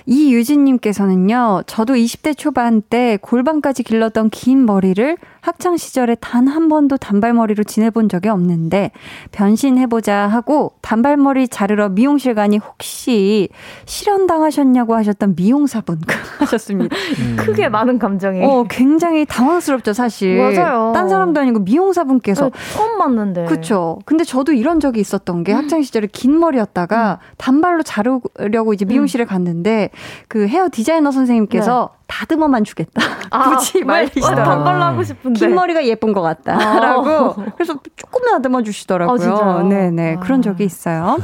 이유진 0.05 0.65
님께서는요, 0.65 1.63
저도 1.67 1.93
20대 1.93 2.37
초반 2.37 2.81
때 2.81 3.17
골반까지 3.21 3.83
길렀던 3.83 4.29
긴 4.31 4.65
머리를 4.65 5.17
학창 5.41 5.77
시절에 5.77 6.15
단 6.15 6.49
한 6.49 6.67
번도 6.67 6.97
단발머리로 6.97 7.63
지내본 7.63 8.09
적이 8.09 8.29
없는데 8.29 8.91
변신해 9.31 9.87
보자 9.87 10.27
하고 10.27 10.73
단발머리 10.81 11.47
자르러 11.47 11.89
미용실 11.89 12.33
가니 12.33 12.57
혹시 12.57 13.49
실현 13.85 14.27
당하셨냐고 14.27 14.95
하셨던 14.95 15.35
미용사분 15.35 15.99
하셨습니다. 16.39 16.95
음. 17.19 17.35
크게 17.37 17.69
많은 17.69 17.99
감정이. 17.99 18.43
어, 18.43 18.65
굉장히 18.69 19.25
당황스럽죠, 19.25 19.93
사실. 19.93 20.37
맞아요. 20.37 20.91
딴 20.93 21.09
사람도 21.09 21.39
아니고 21.39 21.59
미용사분께서. 21.59 22.45
네, 22.45 22.51
처음 22.73 22.97
봤는데. 22.97 23.45
그쵸. 23.45 23.99
근데 24.05 24.23
저도 24.23 24.53
이런 24.53 24.79
적이 24.79 24.99
있었던 25.01 25.43
게 25.43 25.53
음. 25.53 25.57
학창 25.57 25.81
시절에 25.81 26.07
긴 26.11 26.39
머리였다가 26.39 27.19
음. 27.21 27.33
단발로 27.37 27.83
자르려고 27.83 28.73
이제 28.73 28.85
미용실에 28.85 29.25
음. 29.25 29.27
갔는데 29.27 29.89
그 30.27 30.47
헤어 30.47 30.69
디자이너 30.71 31.11
선생님께서 31.11 31.89
네. 31.91 31.99
다듬어만 32.07 32.63
주겠다. 32.63 33.01
아, 33.29 33.49
굳이 33.55 33.83
말리시더라고요. 33.83 34.43
단발로 34.45 34.83
하고 34.83 35.03
싶은데. 35.03 35.39
긴 35.39 35.55
머리가 35.55 35.85
예쁜 35.85 36.13
것 36.13 36.21
같다. 36.21 36.55
아. 36.55 36.79
라고. 36.79 37.35
그래서 37.55 37.79
조금 37.95 38.21
다듬어 38.25 38.63
주시더라고요. 38.63 39.35
아, 39.35 39.63
네네. 39.63 40.15
아. 40.15 40.19
그런 40.19 40.41
적이 40.41 40.65
있어요. 40.65 41.17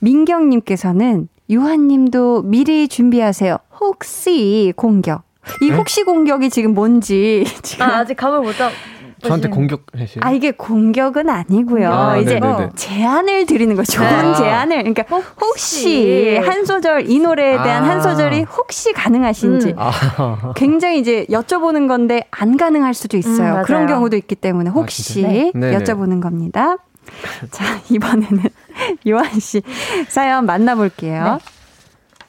민경님께서는 0.00 1.28
유한님도 1.50 2.42
미리 2.42 2.88
준비하세요. 2.88 3.58
혹시 3.80 4.72
공격. 4.76 5.22
이 5.60 5.70
네? 5.70 5.76
혹시 5.76 6.04
공격이 6.04 6.50
지금 6.50 6.72
뭔지 6.74 7.44
지금 7.62 7.86
아, 7.86 8.04
직 8.04 8.16
감을 8.16 8.40
못 8.40 8.56
잡. 8.56 8.70
저한테 9.22 9.48
공격하세요? 9.50 10.18
아 10.20 10.32
이게 10.32 10.50
공격은 10.50 11.28
아니고요. 11.28 11.92
아, 11.92 12.16
이제 12.16 12.40
네네네. 12.40 12.70
제안을 12.74 13.46
드리는 13.46 13.76
거죠. 13.76 13.98
좋은 14.00 14.32
네. 14.32 14.34
제안을. 14.36 14.78
그러니까 14.78 15.04
혹시, 15.08 15.36
혹시, 15.40 16.36
한 16.38 16.64
소절 16.64 17.08
이 17.08 17.20
노래에 17.20 17.62
대한 17.62 17.84
아. 17.84 17.88
한 17.88 18.02
소절이 18.02 18.42
혹시 18.42 18.92
가능하신지 18.92 19.68
음. 19.68 19.74
아. 19.78 20.52
굉장히 20.56 20.98
이제 20.98 21.24
여쭤보는 21.30 21.86
건데 21.86 22.24
안 22.32 22.56
가능할 22.56 22.94
수도 22.94 23.16
있어요. 23.16 23.58
음, 23.58 23.62
그런 23.62 23.86
경우도 23.86 24.16
있기 24.16 24.34
때문에 24.34 24.70
아, 24.70 24.72
혹시 24.72 25.22
네. 25.22 25.52
여쭤보는 25.54 26.20
겁니다. 26.20 26.78
자 27.52 27.64
이번에는 27.90 28.42
요한 29.08 29.38
씨 29.40 29.62
사연 30.08 30.46
만나볼게요. 30.46 31.38
네. 31.40 31.62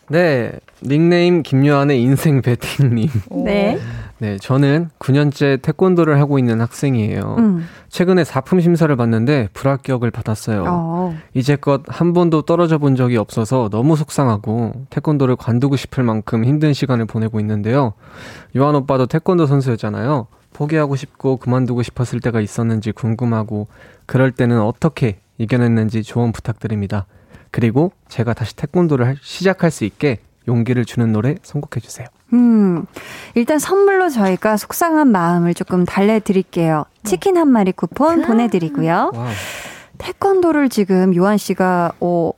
네, 0.10 0.52
닉네임 0.84 1.44
김요한의 1.44 2.02
인생 2.02 2.42
배팅님. 2.42 3.08
네. 3.46 3.80
네, 4.20 4.38
저는 4.38 4.90
9년째 5.00 5.62
태권도를 5.62 6.20
하고 6.20 6.40
있는 6.40 6.62
학생이에요. 6.62 7.36
음. 7.40 7.68
최근에 7.90 8.24
사품 8.24 8.62
심사를 8.62 8.94
봤는데 8.96 9.50
불합격을 9.54 10.12
받았어요. 10.12 10.66
어. 10.68 11.16
이제껏 11.34 11.82
한 11.88 12.14
번도 12.14 12.44
떨어져 12.44 12.78
본 12.78 12.96
적이 12.96 13.18
없어서 13.18 13.70
너무 13.70 13.96
속상하고 13.96 14.86
태권도를 14.90 15.36
관두고 15.36 15.76
싶을 15.76 16.04
만큼 16.04 16.46
힘든 16.46 16.74
시간을 16.74 17.06
보내고 17.06 17.40
있는데요. 17.40 17.94
요한 18.56 18.76
오빠도 18.76 19.08
태권도 19.08 19.46
선수였잖아요. 19.46 20.28
포기하고 20.54 20.96
싶고 20.96 21.38
그만두고 21.38 21.82
싶었을 21.82 22.20
때가 22.20 22.40
있었는지 22.40 22.92
궁금하고 22.92 23.68
그럴 24.06 24.32
때는 24.32 24.62
어떻게 24.62 25.18
이겨냈는지 25.38 26.04
조언 26.04 26.32
부탁드립니다. 26.32 27.06
그리고 27.52 27.92
제가 28.08 28.34
다시 28.34 28.56
태권도를 28.56 29.18
시작할 29.22 29.72
수 29.72 29.86
있게 29.86 30.20
용기를 30.48 30.86
주는 30.86 31.12
노래 31.12 31.36
선곡해 31.44 31.80
주세요. 31.82 32.08
음, 32.34 32.86
일단 33.36 33.60
선물로 33.60 34.10
저희가 34.10 34.58
속상한 34.58 35.08
마음을 35.08 35.54
조금 35.54 35.86
달래드릴게요. 35.86 36.86
치킨 37.04 37.38
한 37.38 37.48
마리 37.48 37.72
쿠폰 37.72 38.24
보내드리고요. 38.24 39.12
와우. 39.14 39.30
태권도를 40.00 40.70
지금 40.70 41.16
요한 41.16 41.38
씨가 41.38 41.94
어, 42.00 42.32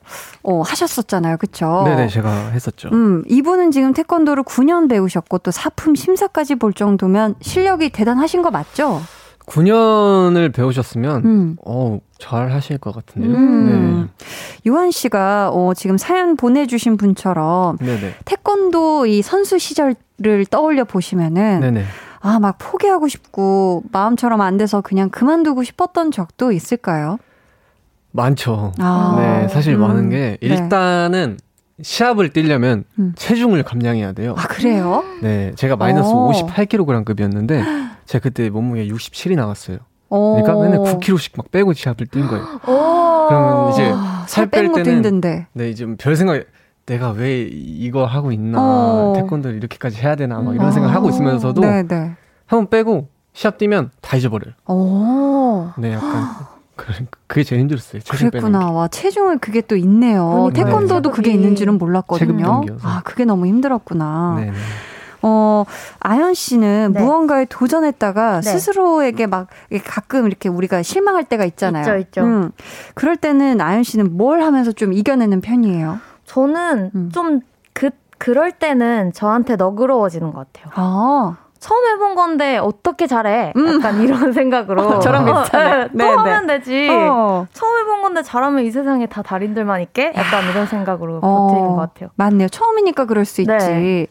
어 0.44 0.62
하셨었잖아요. 0.62 1.38
그쵸? 1.38 1.84
네네, 1.86 2.10
제가 2.10 2.50
했었죠. 2.50 2.90
음, 2.92 3.24
이분은 3.28 3.72
지금 3.72 3.94
태권도를 3.94 4.44
9년 4.44 4.90
배우셨고 4.90 5.40
또 5.40 5.52
사품 5.52 5.96
심사까지 5.96 6.56
볼 6.56 6.74
정도면 6.74 7.36
실력이 7.42 7.90
대단하신 7.90 8.42
거 8.42 8.52
맞죠? 8.52 9.02
9년을 9.48 10.54
배우셨으면 10.54 11.26
음. 11.26 11.58
어, 11.66 12.00
잘 12.18 12.52
하실 12.52 12.78
것 12.78 12.94
같은데요. 12.94 13.34
음. 13.34 14.10
네. 14.18 14.70
요한 14.70 14.92
씨가 14.92 15.52
어, 15.54 15.74
지금 15.76 15.98
사연 15.98 16.36
보내주신 16.36 16.98
분처럼 16.98 17.78
네네. 17.78 18.16
태권도 18.26 19.06
이 19.06 19.22
선수 19.22 19.60
시절을 19.60 20.46
떠올려 20.50 20.84
보시면은 20.84 21.60
네네. 21.60 21.84
아, 22.22 22.40
막 22.40 22.58
포기하고 22.58 23.08
싶고 23.08 23.84
마음처럼 23.92 24.42
안 24.42 24.58
돼서 24.58 24.82
그냥 24.82 25.10
그만두고 25.10 25.64
싶었던 25.64 26.12
적도 26.12 26.52
있을까요? 26.52 27.20
많죠. 28.12 28.72
아. 28.80 29.16
네, 29.20 29.48
사실 29.50 29.76
음. 29.76 29.82
많은 29.82 30.10
게 30.10 30.38
네. 30.42 30.48
일단은 30.48 31.38
네. 31.38 31.46
시합을 31.82 32.30
뛰려면 32.30 32.86
음. 33.00 33.14
체중을 33.16 33.64
감량해야 33.64 34.14
돼요. 34.14 34.36
아, 34.38 34.48
그래요? 34.48 35.04
네, 35.22 35.52
제가 35.56 35.76
마이너스 35.76 36.10
오. 36.10 36.32
58kg급이었는데 36.32 37.64
제가 38.06 38.24
그때 38.24 38.50
몸무게 38.50 38.88
67이 38.88 39.36
나왔어요. 39.36 39.80
그러니까 40.10 40.54
맨날 40.62 40.80
9kg씩 40.80 41.32
막 41.36 41.52
빼고 41.52 41.74
시합을 41.74 42.08
뛴 42.08 42.28
거예요. 42.28 42.46
그러면 42.64 43.72
이제 43.74 43.92
살 44.28 44.48
뺄 44.48 44.72
때는 44.72 44.86
힘든데. 44.98 45.48
네, 45.54 45.70
이제 45.70 45.86
별 45.98 46.16
생각 46.16 46.44
내가 46.86 47.10
왜 47.12 47.42
이거 47.42 48.06
하고 48.06 48.32
있나 48.32 48.58
어. 48.62 49.14
태권도를 49.18 49.58
이렇게까지 49.58 50.00
해야 50.02 50.16
되나 50.16 50.40
막 50.40 50.54
이런 50.56 50.72
생각을 50.72 50.96
하고 50.96 51.10
있으면서도 51.10 51.60
네, 51.62 51.84
네. 51.84 52.16
한번 52.46 52.70
빼고 52.70 53.10
시합 53.34 53.58
뛰면 53.58 53.90
다 54.02 54.16
잊어버려요. 54.16 54.54
오. 54.68 55.68
네, 55.78 55.94
약간 55.94 56.24
그게 57.28 57.44
제일 57.44 57.62
힘들었어요. 57.62 58.02
그랬구나. 58.10 58.72
와, 58.72 58.88
체중을 58.88 59.40
그게 59.40 59.62
또 59.62 59.76
있네요. 59.76 60.30
그러니까. 60.30 60.64
태권도도 60.64 61.12
그게 61.12 61.32
있는 61.32 61.56
줄은 61.56 61.78
몰랐거든요. 61.78 62.64
아, 62.84 63.02
그게 63.04 63.26
너무 63.26 63.48
힘들었구나. 63.48 64.36
네네. 64.38 64.54
어, 65.28 65.66
아연 66.02 66.36
씨는 66.36 66.94
네. 66.94 67.02
무언가에 67.02 67.46
도전했다가 67.50 68.42
네. 68.42 68.52
스스로에게 68.52 69.26
막 69.26 69.48
가끔 69.84 70.28
이렇게 70.28 70.50
우리가 70.50 70.84
실망할 70.84 71.24
때가 71.24 71.46
있잖아요. 71.46 71.84
있죠, 71.84 71.98
있죠. 71.98 72.22
음. 72.22 72.52
그럴 72.94 73.18
때는 73.18 73.60
아연 73.60 73.82
씨는 73.82 74.18
뭘 74.18 74.44
하면서 74.44 74.72
좀 74.72 74.94
이겨내는 74.94 75.42
편이에요? 75.42 76.00
저는 76.26 76.92
음. 76.94 77.10
좀 77.12 77.40
그, 77.74 77.90
그럴 78.20 78.52
때는 78.52 79.14
저한테 79.14 79.56
너그러워지는 79.56 80.32
것 80.32 80.54
같아요. 80.54 80.72
아. 80.76 81.38
처음 81.66 81.84
해본 81.88 82.14
건데 82.14 82.58
어떻게 82.60 83.08
잘해? 83.08 83.52
음. 83.56 83.80
약간 83.80 84.00
이런 84.00 84.32
생각으로 84.34 85.00
저랑 85.00 85.26
비슷하네. 85.26 85.78
네, 85.78 85.88
또 85.94 85.98
네, 85.98 86.10
하면 86.12 86.46
되지. 86.46 86.90
어. 86.92 87.48
처음 87.54 87.80
해본 87.80 88.04
건데 88.04 88.22
잘하면 88.22 88.66
이 88.66 88.70
세상에 88.70 89.08
다 89.08 89.24
달인들만 89.24 89.82
있게? 89.82 90.14
약간 90.16 90.48
이런 90.52 90.68
생각으로 90.68 91.22
어. 91.24 91.48
버티는 91.48 91.68
것 91.70 91.76
같아요. 91.78 92.10
맞네요. 92.18 92.50
처음이니까 92.50 93.06
그럴 93.06 93.26
수 93.26 93.44
네. 93.44 93.56
있지. 93.56 94.08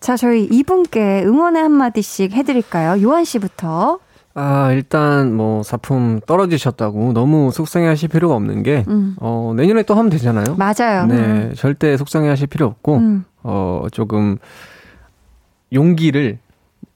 자, 0.00 0.16
저희 0.18 0.44
이분께 0.44 1.22
응원의 1.24 1.62
한마디씩 1.62 2.32
해드릴까요? 2.32 3.02
요한 3.02 3.24
씨부터. 3.24 3.98
아, 4.34 4.70
일단 4.72 5.34
뭐 5.34 5.62
사품 5.62 6.20
떨어지셨다고 6.26 7.14
너무 7.14 7.50
속상해 7.52 7.86
하실 7.86 8.10
필요가 8.10 8.34
없는 8.34 8.62
게, 8.64 8.84
음. 8.88 9.16
어, 9.18 9.54
내년에 9.56 9.82
또 9.84 9.94
하면 9.94 10.10
되잖아요. 10.10 10.56
맞아요. 10.58 11.06
네, 11.06 11.14
음. 11.16 11.54
절대 11.56 11.96
속상해 11.96 12.28
하실 12.28 12.48
필요 12.48 12.66
없고, 12.66 12.96
음. 12.96 13.24
어, 13.42 13.86
조금 13.92 14.36
용기를 15.72 16.38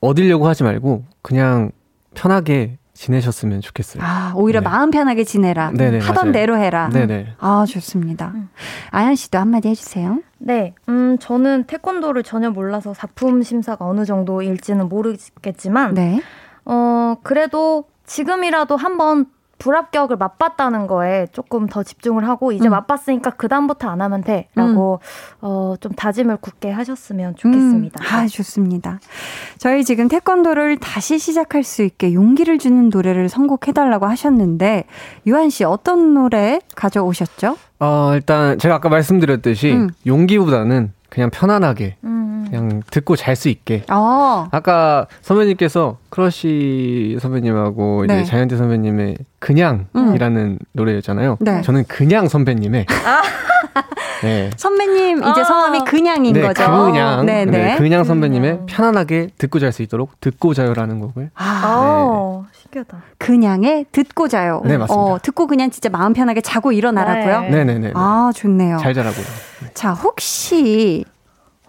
얻으려고 0.00 0.46
하지 0.48 0.62
말고, 0.64 1.04
그냥 1.22 1.70
편하게 2.14 2.78
지내셨으면 2.94 3.60
좋겠어요. 3.60 4.02
아, 4.02 4.32
오히려 4.34 4.60
네. 4.60 4.64
마음 4.64 4.90
편하게 4.90 5.22
지내라. 5.24 5.72
네네, 5.72 5.98
하던 5.98 6.14
맞아요. 6.14 6.32
대로 6.32 6.56
해라. 6.56 6.88
네네. 6.90 7.34
아, 7.38 7.66
좋습니다. 7.68 8.32
음. 8.34 8.48
아연 8.90 9.14
씨도 9.16 9.38
한마디 9.38 9.68
해주세요. 9.68 10.20
네, 10.38 10.74
음, 10.88 11.18
저는 11.18 11.64
태권도를 11.64 12.22
전혀 12.22 12.50
몰라서 12.50 12.94
사품 12.94 13.42
심사가 13.42 13.86
어느 13.86 14.04
정도일지는 14.06 14.88
모르겠지만, 14.88 15.92
네. 15.94 16.22
어, 16.64 17.16
그래도 17.22 17.84
지금이라도 18.06 18.76
한번 18.76 19.26
불합격을 19.58 20.16
맛봤다는 20.16 20.86
거에 20.86 21.26
조금 21.32 21.66
더 21.66 21.82
집중을 21.82 22.28
하고 22.28 22.52
이제 22.52 22.68
음. 22.68 22.70
맛봤으니까 22.70 23.30
그 23.30 23.48
다음부터 23.48 23.88
안 23.88 24.02
하면 24.02 24.22
돼라고 24.22 25.00
음. 25.42 25.46
어좀 25.46 25.92
다짐을 25.92 26.38
굳게 26.38 26.70
하셨으면 26.70 27.36
좋겠습니다. 27.36 28.02
음. 28.02 28.06
아 28.06 28.26
좋습니다. 28.26 29.00
저희 29.58 29.84
지금 29.84 30.08
태권도를 30.08 30.78
다시 30.78 31.18
시작할 31.18 31.62
수 31.62 31.82
있게 31.82 32.12
용기를 32.12 32.58
주는 32.58 32.90
노래를 32.90 33.28
선곡해달라고 33.28 34.06
하셨는데 34.06 34.84
요한 35.26 35.50
씨 35.50 35.64
어떤 35.64 36.14
노래 36.14 36.60
가져오셨죠? 36.74 37.56
어 37.80 38.12
일단 38.14 38.58
제가 38.58 38.76
아까 38.76 38.88
말씀드렸듯이 38.88 39.72
음. 39.72 39.90
용기보다는 40.06 40.92
그냥 41.08 41.30
편안하게 41.30 41.96
음. 42.04 42.46
그냥 42.48 42.82
듣고 42.90 43.16
잘 43.16 43.36
수 43.36 43.48
있게. 43.48 43.84
아. 43.88 44.48
아까 44.50 45.06
선배님께서 45.22 45.98
크러쉬 46.10 47.18
선배님하고 47.20 48.04
이제 48.04 48.16
네. 48.16 48.24
자이언티 48.24 48.56
선배님의 48.56 49.18
그냥이라는 49.38 50.36
음. 50.36 50.58
노래였잖아요. 50.72 51.38
네. 51.40 51.62
저는 51.62 51.84
그냥 51.88 52.28
선배님의 52.28 52.86
아. 52.88 53.22
네. 54.22 54.50
선배님 54.56 55.18
이제 55.18 55.40
아. 55.40 55.44
성함이 55.44 55.80
그냥인 55.86 56.32
네, 56.32 56.40
거죠. 56.40 56.64
그냥 56.86 57.26
네, 57.26 57.44
네. 57.44 57.58
네 57.58 57.76
그냥 57.76 58.04
선배님의 58.04 58.50
음. 58.52 58.66
편안하게 58.66 59.30
듣고 59.38 59.58
잘 59.58 59.72
수 59.72 59.82
있도록 59.82 60.20
듣고 60.20 60.54
자요라는 60.54 61.00
곡을. 61.00 61.30
아, 61.34 62.42
네. 62.42 62.55
신기하다. 62.76 63.02
그냥의 63.18 63.86
듣고 63.92 64.28
자요. 64.28 64.60
네 64.64 64.76
맞습니다. 64.76 64.94
어, 64.94 65.18
듣고 65.22 65.46
그냥 65.46 65.70
진짜 65.70 65.88
마음 65.88 66.12
편하게 66.12 66.40
자고 66.40 66.72
일어나라고요. 66.72 67.50
네, 67.50 67.64
네, 67.64 67.78
네. 67.78 67.92
아 67.94 68.30
좋네요. 68.34 68.76
잘 68.78 68.92
자라고요. 68.92 69.24
자 69.74 69.92
혹시 69.92 71.04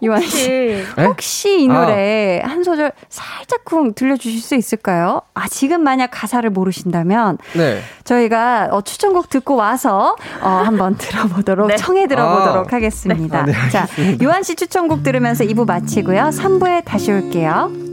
유한 0.04 0.22
씨. 0.22 0.48
네? 0.96 1.06
혹시 1.06 1.64
이 1.64 1.68
노래 1.68 2.40
아. 2.44 2.50
한 2.50 2.64
소절 2.64 2.92
살짝쿵 3.10 3.94
들려주실 3.96 4.42
수 4.42 4.54
있을까요? 4.54 5.22
아, 5.34 5.48
지금 5.48 5.82
만약 5.82 6.10
가사를 6.12 6.48
모르신다면. 6.52 7.40
네. 7.56 7.80
저희가 8.04 8.68
어, 8.72 8.82
추천곡 8.82 9.30
듣고 9.30 9.56
와서 9.56 10.16
어, 10.42 10.50
한번 10.50 10.98
들어보도록, 11.00 11.70
네. 11.70 11.78
청해 11.78 12.06
들어보도록 12.08 12.72
아. 12.72 12.76
하겠습니다. 12.76 13.44
네. 13.44 13.54
아, 13.56 13.64
네, 13.64 13.70
자, 13.72 13.88
유한 14.22 14.44
씨 14.44 14.56
추천곡 14.56 15.02
들으면서 15.02 15.44
2부 15.46 15.66
마치고요. 15.66 16.26
3부에 16.26 16.86
다시 16.86 17.12
올게요. 17.12 17.87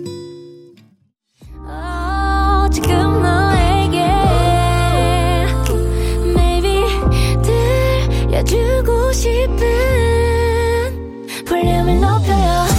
주고 8.44 9.12
싶은 9.12 9.56
볼륨을 11.46 12.00
높여요 12.00 12.73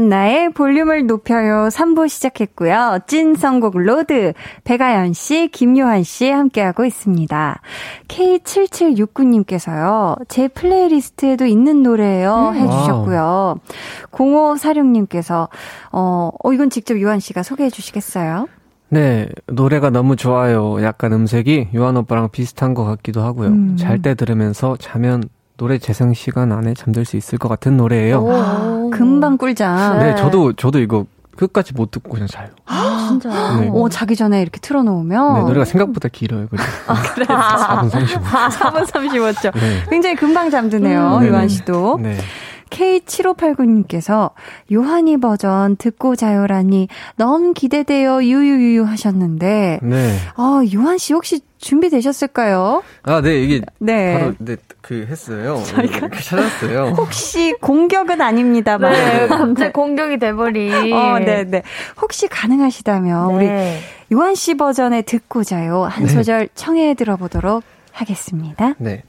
강한나의 0.00 0.52
볼륨을 0.52 1.06
높여요 1.06 1.68
3부 1.68 2.08
시작했고요. 2.08 3.00
찐 3.06 3.34
선곡 3.34 3.76
로드 3.76 4.32
백아연 4.64 5.12
씨, 5.12 5.48
김요한 5.52 6.02
씨 6.02 6.30
함께하고 6.30 6.86
있습니다. 6.86 7.60
K7769님께서요. 8.08 10.16
제 10.28 10.48
플레이리스트에도 10.48 11.44
있는 11.44 11.82
노래예요 11.82 12.48
음. 12.48 12.54
해주셨고요. 12.54 13.60
0546님께서 14.10 15.48
어, 15.92 16.30
어 16.42 16.52
이건 16.52 16.70
직접 16.70 16.98
요한 17.00 17.20
씨가 17.20 17.42
소개해 17.42 17.68
주시겠어요? 17.68 18.48
네, 18.88 19.28
노래가 19.46 19.90
너무 19.90 20.16
좋아요. 20.16 20.82
약간 20.82 21.12
음색이 21.12 21.68
요한 21.76 21.98
오빠랑 21.98 22.30
비슷한 22.30 22.72
것 22.72 22.84
같기도 22.84 23.20
하고요. 23.22 23.48
음. 23.48 23.76
잘때 23.76 24.14
들으면서 24.14 24.76
자면 24.78 25.24
노래 25.60 25.76
재생 25.76 26.14
시간 26.14 26.52
안에 26.52 26.72
잠들 26.72 27.04
수 27.04 27.18
있을 27.18 27.36
것 27.36 27.50
같은 27.50 27.76
노래예요. 27.76 28.20
오, 28.20 28.90
금방 28.90 29.36
꿀잠. 29.36 29.98
네, 29.98 30.14
저도 30.14 30.54
저도 30.54 30.78
이거 30.78 31.04
끝까지 31.36 31.74
못 31.74 31.90
듣고 31.90 32.12
그냥 32.12 32.26
자요. 32.28 32.48
아, 32.64 33.08
진짜. 33.10 33.28
네. 33.60 33.68
오, 33.68 33.90
자기 33.90 34.16
전에 34.16 34.40
이렇게 34.40 34.58
틀어놓으면. 34.58 35.34
네, 35.34 35.40
노래가 35.42 35.66
생각보다 35.66 36.08
길어요. 36.08 36.46
그래서. 36.48 36.64
아, 36.86 36.94
그래. 37.12 37.26
4분 37.26 37.90
35초. 37.90 38.22
4분 38.22 38.86
35초. 38.86 39.52
네. 39.54 39.84
굉장히 39.90 40.16
금방 40.16 40.48
잠드네요, 40.48 41.18
음, 41.18 41.26
유한 41.26 41.46
씨도. 41.46 41.98
네. 42.00 42.16
K7589님께서 42.70 44.30
요한이 44.72 45.18
버전 45.18 45.76
듣고 45.76 46.16
자요라니 46.16 46.88
너무 47.16 47.52
기대돼요. 47.52 48.22
유유유유 48.22 48.84
하셨는데. 48.84 49.80
네. 49.82 50.16
아, 50.36 50.62
요한 50.74 50.98
씨 50.98 51.12
혹시 51.12 51.40
준비되셨을까요? 51.58 52.82
아, 53.02 53.20
네, 53.20 53.42
이게 53.42 53.60
네. 53.78 54.18
바로 54.18 54.34
네, 54.38 54.56
그 54.80 55.06
했어요. 55.08 55.62
저희가 55.66 56.08
찾았어요. 56.08 56.94
혹시 56.96 57.54
공격은 57.60 58.20
아닙니다만. 58.20 58.92
네, 58.92 59.26
갑자기 59.26 59.72
공격이 59.72 60.18
돼버린. 60.18 60.92
어, 60.92 61.18
네, 61.18 61.44
네. 61.44 61.62
혹시 62.00 62.28
가능하시다면 62.28 63.38
네. 63.38 63.80
우리 64.08 64.16
요한 64.16 64.34
씨 64.34 64.54
버전의 64.54 65.04
듣고 65.04 65.44
자요 65.44 65.84
한 65.84 66.06
네. 66.06 66.12
소절 66.12 66.48
청해 66.54 66.94
들어보도록 66.94 67.62
하겠습니다. 67.92 68.74
네. 68.78 69.02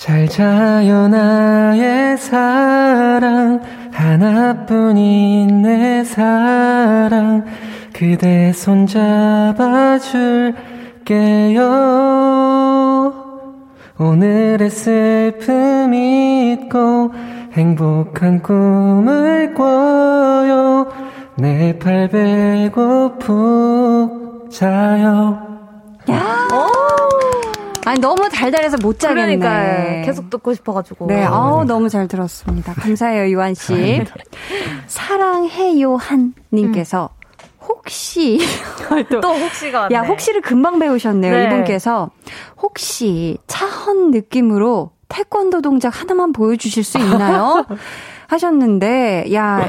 잘 0.00 0.26
자요 0.28 1.08
나의 1.08 2.16
사랑. 2.16 3.60
하나뿐인 3.92 5.60
내 5.60 6.02
사랑. 6.04 7.44
그대 7.92 8.50
손잡아줄게요. 8.54 9.02
오늘의 13.98 14.70
슬픔 14.70 15.92
잊고 15.92 17.12
행복한 17.52 18.40
꿈을 18.40 19.52
꿔요. 19.52 20.88
내 21.36 21.78
팔 21.78 22.08
베고 22.08 23.18
푹 23.18 24.48
자요. 24.50 25.38
야! 26.08 26.89
아니 27.84 28.00
너무 28.00 28.28
달달해서 28.28 28.76
못 28.78 28.98
자겠네. 28.98 29.38
그러니까 29.38 30.06
계속 30.06 30.30
듣고 30.30 30.54
싶어가지고. 30.54 31.06
네, 31.06 31.24
아우 31.24 31.64
너무 31.64 31.88
잘 31.88 32.08
들었습니다. 32.08 32.74
감사해요 32.74 33.30
유한 33.32 33.54
씨. 33.54 34.02
사랑해요 34.86 35.96
한 35.96 36.34
님께서 36.52 37.10
음. 37.12 37.20
혹시 37.68 38.38
또, 39.10 39.20
또 39.20 39.28
혹시가 39.34 39.88
야 39.92 40.02
혹시를 40.02 40.40
금방 40.40 40.78
배우셨네요 40.78 41.32
네. 41.32 41.44
이분께서 41.46 42.10
혹시 42.60 43.38
차헌 43.46 44.10
느낌으로 44.10 44.90
태권도 45.08 45.60
동작 45.62 46.00
하나만 46.00 46.32
보여주실 46.32 46.84
수 46.84 46.98
있나요? 46.98 47.64
하셨는데 48.28 49.32
야. 49.34 49.68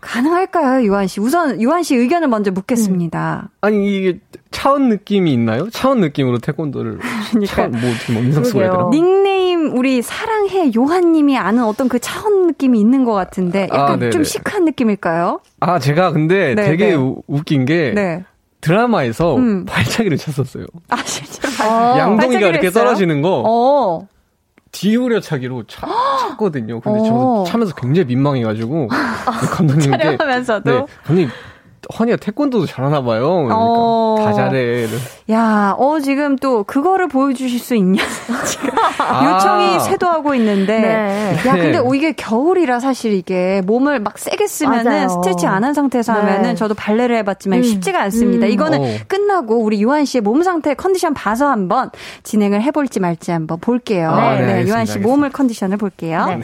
가능할까요, 0.00 0.84
유한 0.84 1.06
씨? 1.06 1.20
우선 1.20 1.60
유한 1.60 1.82
씨 1.82 1.94
의견을 1.94 2.28
먼저 2.28 2.50
묻겠습니다. 2.50 3.48
음. 3.50 3.56
아니 3.60 3.96
이게 3.96 4.18
차원 4.50 4.88
느낌이 4.88 5.32
있나요? 5.32 5.68
차원 5.70 6.00
느낌으로 6.00 6.38
태권도를 6.38 6.98
그러니까 7.30 7.54
차원 7.54 7.70
뭐뭐 7.72 8.22
민석 8.22 8.46
씨가 8.46 8.64
얘들아? 8.64 8.88
닉네임 8.90 9.76
우리 9.76 10.02
사랑해 10.02 10.70
요한님이 10.74 11.38
아는 11.38 11.64
어떤 11.64 11.88
그 11.88 11.98
차원 11.98 12.46
느낌이 12.46 12.80
있는 12.80 13.04
것 13.04 13.12
같은데 13.12 13.68
약간 13.72 14.02
아, 14.02 14.10
좀 14.10 14.24
시크한 14.24 14.64
느낌일까요? 14.64 15.40
아 15.60 15.78
제가 15.78 16.12
근데 16.12 16.54
네네. 16.54 16.68
되게 16.68 16.94
우, 16.94 17.22
웃긴 17.26 17.64
게 17.64 17.92
네. 17.94 18.24
드라마에서 18.60 19.36
음. 19.36 19.64
발차기를 19.64 20.18
쳤었어요. 20.18 20.66
아 20.88 20.96
실제로 21.04 21.52
발... 21.56 21.98
양동이가 21.98 22.48
이렇게 22.48 22.66
했어요? 22.66 22.84
떨어지는 22.84 23.22
거. 23.22 23.42
어. 23.46 24.08
뒤우려 24.72 25.20
차기로 25.20 25.64
차, 25.66 25.86
찼거든요. 26.20 26.80
근데 26.80 27.00
저도 27.00 27.42
어. 27.42 27.44
차면서 27.44 27.74
굉장히 27.74 28.06
민망해가지고 28.06 28.88
감독님께 29.52 29.98
촬영하면서도 29.98 30.70
네, 30.70 30.86
감독님 31.04 31.30
허니가 31.98 32.16
태권도도 32.16 32.66
잘하나 32.66 33.02
봐요. 33.02 33.28
그러니까 33.28 33.56
어... 33.58 34.16
다 34.18 34.32
잘해. 34.32 34.86
야, 35.30 35.74
어 35.78 36.00
지금 36.00 36.36
또 36.36 36.64
그거를 36.64 37.08
보여주실 37.08 37.58
수 37.58 37.74
있냐? 37.74 38.02
지금 38.46 38.70
아~ 38.98 39.24
요청이 39.24 39.80
쇄도하고 39.80 40.34
있는데. 40.34 40.80
네. 40.80 41.36
야, 41.46 41.54
근데 41.54 41.78
오, 41.78 41.94
이게 41.94 42.12
겨울이라 42.12 42.80
사실 42.80 43.12
이게 43.12 43.62
몸을 43.64 44.00
막 44.00 44.18
세게 44.18 44.46
쓰면은 44.46 44.84
맞아요. 44.84 45.08
스트레치 45.08 45.46
안한 45.46 45.74
상태에서 45.74 46.12
네. 46.12 46.20
하면은 46.20 46.56
저도 46.56 46.74
발레를 46.74 47.16
해봤지만 47.18 47.60
음. 47.60 47.62
쉽지가 47.62 48.00
않습니다. 48.02 48.46
음. 48.46 48.50
이거는 48.50 48.78
오. 48.78 48.84
어. 48.84 48.96
끝나고 49.08 49.56
우리 49.58 49.82
유한 49.82 50.04
씨의 50.04 50.22
몸 50.22 50.42
상태 50.42 50.74
컨디션 50.74 51.14
봐서 51.14 51.48
한번 51.48 51.90
진행을 52.22 52.62
해볼지 52.62 53.00
말지 53.00 53.30
한번 53.30 53.58
볼게요. 53.60 54.10
아, 54.10 54.34
네, 54.34 54.62
네 54.62 54.68
유한 54.68 54.86
씨 54.86 54.98
몸을 54.98 55.30
컨디션을 55.30 55.76
볼게요. 55.76 56.26
네. 56.26 56.40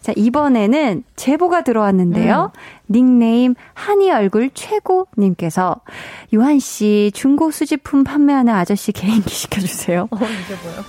자 0.00 0.12
이번에는 0.16 1.04
제보가 1.16 1.64
들어왔는데요. 1.64 2.52
음. 2.54 2.82
닉네임 2.92 3.54
한이 3.74 4.10
얼굴 4.10 4.50
최 4.54 4.78
고님께서 4.82 5.76
유한 6.32 6.58
씨 6.58 7.10
중고 7.14 7.50
수집품 7.50 8.04
판매하는 8.04 8.54
아저씨 8.54 8.92
개인기 8.92 9.30
시켜주세요. 9.30 10.08
어, 10.10 10.16
이게 10.16 10.62
뭐요? 10.62 10.84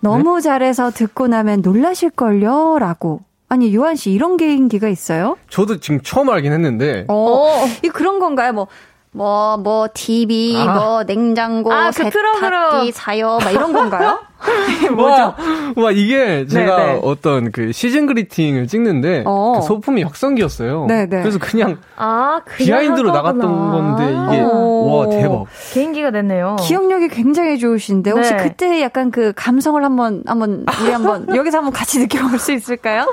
너무 0.00 0.36
네? 0.36 0.42
잘해서 0.42 0.90
듣고 0.90 1.26
나면 1.26 1.60
놀라실걸요? 1.62 2.78
라고. 2.78 3.20
아니, 3.48 3.74
요한 3.74 3.96
씨 3.96 4.10
이런 4.12 4.36
개인기가 4.36 4.88
있어요? 4.88 5.36
저도 5.48 5.80
지금 5.80 6.00
처음 6.02 6.28
알긴 6.30 6.52
했는데. 6.52 7.06
어, 7.08 7.14
어. 7.14 7.64
이 7.82 7.88
그런 7.88 8.18
건가요? 8.18 8.52
뭐, 8.52 8.68
뭐, 9.10 9.56
뭐, 9.56 9.88
TV, 9.92 10.54
아. 10.56 10.74
뭐, 10.74 11.04
냉장고, 11.04 11.72
아, 11.72 11.90
그 11.90 12.04
세탁기 12.04 12.92
사요, 12.92 13.38
막 13.42 13.50
이런 13.50 13.72
건가요? 13.72 14.20
뭐죠? 14.94 15.34
와, 15.76 15.90
이게 15.90 16.46
제가 16.46 16.76
네네. 16.76 17.00
어떤 17.02 17.50
그 17.52 17.72
시즌 17.72 18.06
그리팅을 18.06 18.66
찍는데 18.68 19.24
어. 19.26 19.54
그 19.56 19.66
소품이 19.66 20.02
확성기였어요. 20.04 20.86
네네. 20.86 21.22
그래서 21.22 21.38
그냥, 21.38 21.78
아, 21.96 22.40
비하인드로 22.56 23.10
나갔던 23.12 23.40
건데 23.40 24.04
이게 24.04 24.42
어. 24.44 24.58
와 24.88 25.08
대박. 25.08 25.44
개인기가 25.72 26.10
됐네요. 26.12 26.56
기억력이 26.60 27.08
굉장히 27.08 27.58
좋으신데 27.58 28.10
혹시 28.12 28.30
네. 28.30 28.36
그때 28.42 28.80
약간 28.80 29.10
그 29.10 29.32
감성을 29.34 29.82
한번 29.84 30.22
한번 30.26 30.64
우리 30.82 30.90
한번 30.92 31.26
여기서 31.34 31.58
한번 31.58 31.72
같이 31.72 31.98
느껴볼 31.98 32.38
수 32.38 32.52
있을까요? 32.52 33.12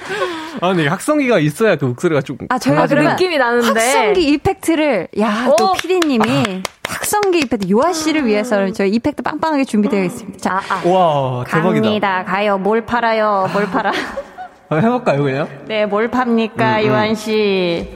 아, 0.61 0.69
근데 0.73 0.87
확성기가 0.87 1.39
있어야 1.39 1.75
그 1.75 1.85
목소리가 1.85 2.21
좀. 2.21 2.37
아, 2.49 2.57
저희가 2.59 2.87
그 2.87 2.93
느낌이 2.95 3.37
나는데. 3.37 3.67
확성기 3.67 4.23
이펙트를 4.33 5.07
야 5.19 5.55
또 5.57 5.73
피디님이 5.73 6.63
확성기 6.87 7.39
이펙트 7.39 7.69
요아 7.69 7.93
씨를 7.93 8.25
위해서 8.25 8.69
저희 8.71 8.91
이펙트 8.91 9.21
빵빵하게 9.23 9.65
준비되어 9.65 10.03
있습니다. 10.05 10.37
자, 10.39 10.55
아, 10.69 10.81
아. 10.83 10.87
와 10.89 11.43
대박이다. 11.45 11.81
갑니다. 11.81 12.23
가요. 12.25 12.57
뭘 12.57 12.85
팔아요? 12.85 13.49
뭘 13.53 13.65
팔아? 13.65 13.91
아, 14.69 14.75
해볼까요 14.77 15.23
그냥? 15.23 15.47
네, 15.67 15.85
뭘 15.85 16.09
팝니까, 16.09 16.79
음, 16.79 16.83
음. 16.83 16.87
요한 16.87 17.15
씨? 17.15 17.87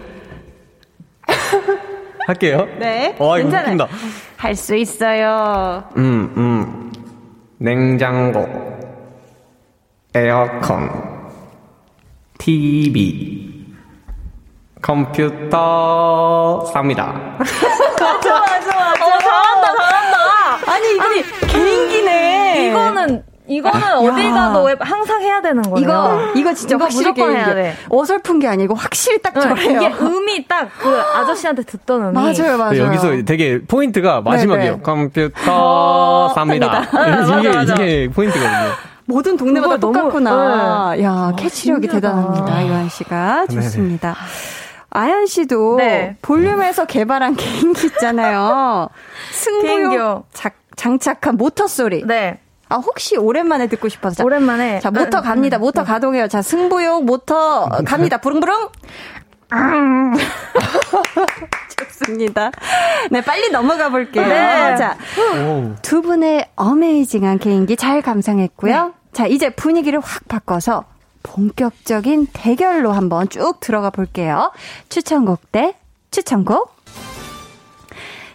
할게요. 2.27 2.67
네. 2.77 3.15
와, 3.17 3.39
이거 3.39 3.47
웃긴다. 3.47 3.87
할 4.37 4.55
수 4.55 4.75
있어요. 4.75 5.83
음, 5.97 6.31
음. 6.37 6.91
냉장고, 7.57 8.47
에어컨, 10.13 10.89
TV, 12.37 13.58
컴퓨터 14.89 16.65
삽니다. 16.73 17.13
맞아, 17.37 18.39
맞아, 18.39 18.39
맞아. 18.39 19.05
어, 19.05 19.19
잘한다, 19.19 19.75
잘한다. 19.77 20.71
아니, 20.71 20.95
이거 20.95 21.03
아니, 21.03 21.23
개인기네. 21.47 22.69
이거는 22.69 23.23
이거는 23.47 23.97
어딜 23.97 24.31
가도 24.31 24.67
항상 24.79 25.21
해야 25.21 25.41
되는 25.41 25.61
거예요. 25.61 25.77
이거 25.77 26.19
이거 26.35 26.53
진짜 26.55 26.75
이거 26.75 26.85
확실히 26.85 27.07
무조건 27.11 27.35
해야 27.35 27.53
돼. 27.53 27.75
어설픈 27.89 28.39
게 28.39 28.47
아니고 28.47 28.73
확실히 28.73 29.21
딱 29.21 29.39
저래요. 29.39 29.77
이게 29.77 29.93
음이 30.01 30.47
딱 30.47 30.69
그 30.79 30.99
아저씨한테 30.99 31.63
듣던 31.63 32.05
음이 32.05 32.13
맞아요, 32.13 32.57
맞아요. 32.57 32.71
네, 32.71 32.79
여기서 32.79 33.23
되게 33.25 33.61
포인트가 33.67 34.21
마지막이에요. 34.21 34.71
네네. 34.71 34.83
컴퓨터 34.83 36.29
삽니다. 36.33 36.81
이게 37.39 37.49
이게 37.73 38.09
포인트거든요. 38.11 38.71
모든 39.05 39.37
동네마다 39.37 39.77
똑같구나. 39.77 40.93
네. 40.95 41.03
야, 41.03 41.11
아, 41.11 41.33
캐치력이 41.35 41.87
신기하다. 41.87 41.99
대단합니다. 41.99 42.67
요한 42.67 42.89
씨가 42.89 43.47
좋습니다. 43.47 44.13
네네. 44.15 44.58
아연 44.91 45.25
씨도 45.27 45.77
네. 45.77 46.15
볼륨에서 46.21 46.85
개발한 46.85 47.35
개인기 47.35 47.87
있잖아요. 47.87 48.89
승부욕 49.31 50.23
장착한 50.75 51.35
모터 51.37 51.67
소리. 51.67 52.03
네. 52.05 52.39
아, 52.69 52.75
혹시 52.75 53.17
오랜만에 53.17 53.67
듣고 53.67 53.89
싶어서. 53.89 54.15
자, 54.17 54.23
오랜만에. 54.23 54.79
자, 54.79 54.91
모터 54.91 55.21
갑니다. 55.21 55.57
모터 55.57 55.83
가동해요. 55.83 56.27
자, 56.27 56.41
승부욕 56.41 57.05
모터 57.05 57.67
갑니다. 57.85 58.17
부릉부릉. 58.17 58.69
좋습니다. 61.77 62.51
네, 63.09 63.21
빨리 63.21 63.49
넘어가 63.51 63.89
볼게요. 63.89 64.27
네. 64.27 64.75
자, 64.77 64.95
두 65.81 66.03
분의 66.03 66.49
어메이징한 66.55 67.39
개인기 67.39 67.75
잘 67.75 68.01
감상했고요. 68.03 68.85
네. 68.85 68.91
자, 69.11 69.25
이제 69.25 69.49
분위기를 69.49 69.99
확 69.99 70.27
바꿔서 70.27 70.85
본격적인 71.29 72.27
대결로 72.33 72.91
한번 72.91 73.29
쭉 73.29 73.59
들어가 73.59 73.91
볼게요. 73.91 74.51
추천곡 74.89 75.51
대 75.51 75.75
추천곡. 76.09 76.73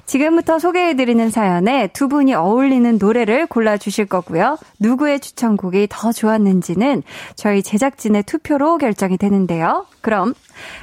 지금부터 0.07 0.59
소개해드리는 0.59 1.31
사연에 1.31 1.89
두 1.89 2.09
분이 2.09 2.35
어울리는 2.35 2.99
노래를 2.99 3.47
골라주실 3.47 4.07
거고요. 4.07 4.59
누구의 4.79 5.19
추천곡이 5.19 5.89
더 5.91 6.13
좋았는지는 6.13 7.03
저희 7.35 7.63
제작진의 7.63 8.25
투표로 8.25 8.79
결정이 8.79 9.17
되는데요. 9.17 9.87
그럼 10.01 10.35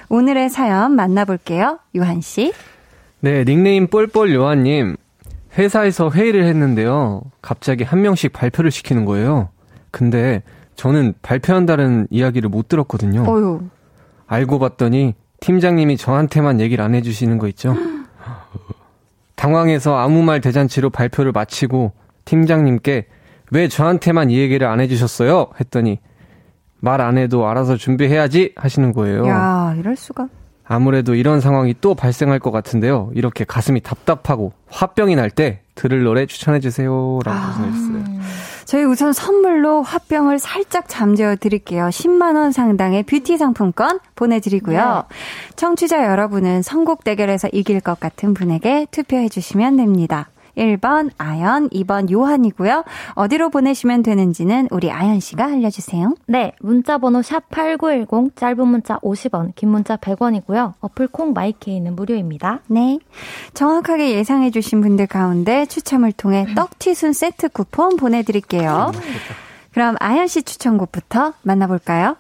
오늘의 0.10 0.50
사연 0.50 0.96
만나볼게요. 0.96 1.80
유한씨. 1.96 2.52
네, 3.22 3.46
닉네임 3.46 3.88
뻘뻘 3.88 4.34
요한님. 4.34 4.98
회사에서 5.58 6.10
회의를 6.10 6.46
했는데요. 6.46 7.22
갑자기 7.42 7.84
한 7.84 8.02
명씩 8.02 8.34
발표를 8.34 8.72
시키는 8.72 9.06
거예요. 9.06 9.50
근데 9.92 10.42
저는 10.82 11.14
발표한다는 11.22 12.08
이야기를 12.10 12.50
못 12.50 12.68
들었거든요. 12.68 13.22
어휴. 13.28 13.62
알고 14.26 14.58
봤더니 14.58 15.14
팀장님이 15.40 15.96
저한테만 15.96 16.60
얘기를 16.60 16.84
안 16.84 16.96
해주시는 16.96 17.38
거 17.38 17.48
있죠? 17.50 17.76
당황해서 19.36 19.96
아무 19.98 20.24
말 20.24 20.42
대잔치로 20.42 20.90
발표를 20.90 21.34
마치고 21.34 21.92
팀장님께 22.26 23.06
왜 23.52 23.68
저한테만 23.68 24.32
이 24.32 24.40
얘기를 24.40 24.66
안 24.68 24.80
해주셨어요? 24.80 25.50
했더니 25.60 26.00
말 26.80 27.00
안 27.00 27.20
해도 27.20 27.48
알아서 27.48 27.78
준비해야지 27.78 28.54
하시는 28.56 28.92
거예요. 28.92 29.28
야, 29.28 29.76
이럴 29.78 29.96
수가. 29.96 30.30
아무래도 30.66 31.14
이런 31.14 31.42
상황이 31.42 31.76
또 31.80 31.94
발생할 31.94 32.40
것 32.40 32.50
같은데요. 32.50 33.12
이렇게 33.14 33.44
가슴이 33.44 33.82
답답하고 33.82 34.54
화병이 34.68 35.16
날 35.16 35.30
때 35.30 35.62
들을 35.82 36.04
노래 36.04 36.28
추천해 36.28 36.60
주세요. 36.60 37.20
라고 37.26 37.40
아, 37.40 37.54
보내주셨어요. 37.58 38.22
저희 38.66 38.84
우선 38.84 39.14
선물로 39.14 39.82
화병을 39.82 40.38
살짝 40.38 40.86
잠재워 40.88 41.36
드릴게요. 41.36 41.86
10만원 41.86 42.52
상당의 42.52 43.02
뷰티 43.04 43.40
상품권 43.40 44.00
보내드리고요. 44.16 45.06
네. 45.10 45.16
청취자 45.56 46.06
여러분은 46.06 46.62
선곡 46.62 47.04
대결에서 47.04 47.50
이길 47.52 47.80
것 47.80 48.00
같은 48.00 48.36
분에게 48.36 48.86
투표해 48.92 49.30
주시면 49.30 49.78
됩니다. 49.78 50.30
1번 50.58 51.10
아연, 51.18 51.70
2번 51.70 52.12
요한이고요. 52.12 52.84
어디로 53.14 53.50
보내시면 53.50 54.04
되는지는 54.04 54.68
우리 54.72 54.92
아연 54.92 55.20
씨가 55.20 55.46
알려주세요. 55.46 56.16
네, 56.28 56.54
문자 56.60 56.98
번호 56.98 57.22
샵 57.22 57.50
8910, 57.50 58.36
짧은 58.36 58.68
문자 58.68 58.98
50원, 59.00 59.54
긴 59.56 59.70
문자 59.70 59.98
100원이고요. 59.98 60.74
어플 60.80 61.08
콩 61.08 61.34
마이케이는 61.34 61.96
무료입니다. 61.96 62.62
네. 62.68 63.00
정확하게 63.54 64.12
예상해 64.12 64.52
주신 64.52 64.82
분들 64.82 65.08
가운데 65.08 65.66
추첨을 65.66 66.12
통해 66.12 66.46
떡튀순 66.56 67.14
세트 67.14 67.50
쿠폰 67.50 67.98
보내드릴게요. 67.98 68.92
그럼 69.72 69.96
아연 70.00 70.28
씨 70.28 70.44
추천곡부터 70.44 71.34
만나볼까요? 71.44 72.18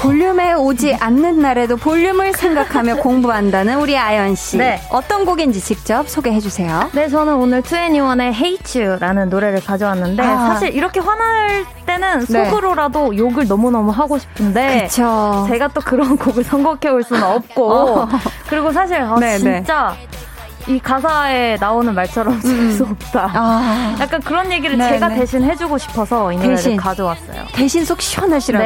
볼륨에 0.00 0.52
오지 0.52 0.94
않는 0.94 1.40
날에도 1.40 1.76
볼륨을 1.76 2.34
생각하며 2.34 2.96
공부한다는 3.02 3.78
우리 3.78 3.96
아연 3.96 4.34
씨. 4.34 4.58
네. 4.58 4.80
어떤 4.90 5.24
곡인지 5.24 5.60
직접 5.60 6.08
소개해 6.08 6.40
주세요. 6.40 6.90
네, 6.92 7.08
저는 7.08 7.34
오늘 7.34 7.62
2NE1의 7.62 8.34
Hate 8.34 8.82
You라는 8.82 9.30
노래를 9.30 9.64
가져왔는데 9.64 10.22
아. 10.22 10.36
사실 10.48 10.74
이렇게 10.74 11.00
화날 11.00 11.64
때는 11.86 12.26
네. 12.26 12.44
속으로라도 12.44 13.12
네. 13.12 13.18
욕을 13.18 13.46
너무너무 13.48 13.90
하고 13.90 14.18
싶은데 14.18 14.88
그쵸. 14.88 15.46
제가 15.48 15.68
또 15.68 15.80
그런 15.80 16.16
곡을 16.16 16.44
선곡해 16.44 16.88
올 16.90 17.02
수는 17.02 17.22
없고 17.22 17.72
어. 17.72 18.08
그리고 18.48 18.72
사실 18.72 18.96
아, 19.00 19.16
네, 19.18 19.38
네. 19.38 19.38
진짜 19.38 19.94
이 20.66 20.78
가사에 20.78 21.56
나오는 21.60 21.94
말처럼 21.94 22.40
쓸수 22.40 22.84
음. 22.84 22.90
없다. 22.92 23.30
아. 23.34 23.96
약간 24.00 24.20
그런 24.20 24.50
얘기를 24.50 24.76
네, 24.78 24.90
제가 24.90 25.08
네. 25.08 25.16
대신 25.16 25.42
해주고 25.42 25.78
싶어서 25.78 26.32
이 26.32 26.36
노래를 26.36 26.56
대신, 26.56 26.76
가져왔어요. 26.76 27.44
대신 27.52 27.84
속 27.84 28.00
시원하시라고. 28.00 28.64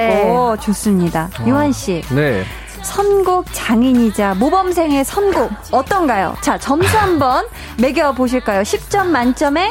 네. 0.57 0.63
좋습니다. 0.63 1.31
어. 1.41 1.45
유한 1.47 1.73
씨. 1.73 2.03
네. 2.11 2.45
선곡 2.83 3.47
장인이자 3.53 4.35
모범생의 4.35 5.05
선곡 5.05 5.51
어떤가요? 5.73 6.37
자, 6.41 6.57
점수 6.59 6.97
한번 6.97 7.45
매겨 7.79 8.13
보실까요? 8.13 8.63
10점 8.63 9.07
만점에 9.09 9.71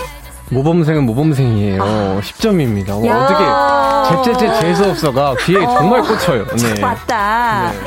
모범생은 0.50 1.06
모범생이에요. 1.06 1.84
아. 1.84 2.20
10점입니다. 2.22 2.92
어떻게 2.92 4.34
잽잽잽 4.34 4.62
재수없어가 4.62 5.36
귀에 5.42 5.58
어. 5.64 5.78
정말 5.78 6.02
꽂혀요. 6.02 6.46
네. 6.56 6.80
맞다. 6.82 7.72
네. 7.74 7.80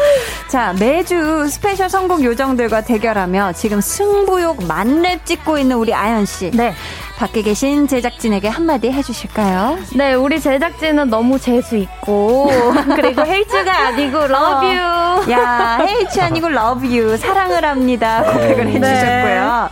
자, 0.48 0.74
매주 0.78 1.48
스페셜 1.48 1.88
선곡 1.88 2.22
요정들과 2.22 2.82
대결하며 2.82 3.52
지금 3.54 3.80
승부욕 3.80 4.66
만렙 4.66 5.24
찍고 5.24 5.58
있는 5.58 5.76
우리 5.76 5.94
아연 5.94 6.26
씨. 6.26 6.50
네. 6.50 6.74
밖에 7.16 7.42
계신 7.42 7.86
제작진에게 7.86 8.48
한마디 8.48 8.90
해주실까요? 8.90 9.78
네, 9.94 10.14
우리 10.14 10.40
제작진은 10.40 11.11
너무 11.11 11.38
재수 11.38 11.76
있고 11.76 12.50
그리고 12.96 13.24
hate 13.24 13.53
you가 13.53 13.88
아니고 13.88 14.26
love 14.26 14.46
you. 14.46 14.66
어. 14.66 15.30
야, 15.30 15.78
hate 15.86 16.05
you 16.05 16.18
아니고 16.20 16.48
love 16.48 16.87
you 16.87 17.16
사랑을 17.18 17.64
합니다. 17.64 18.22
고백을 18.24 18.64
네. 18.64 18.72
해주셨고요. 18.72 19.68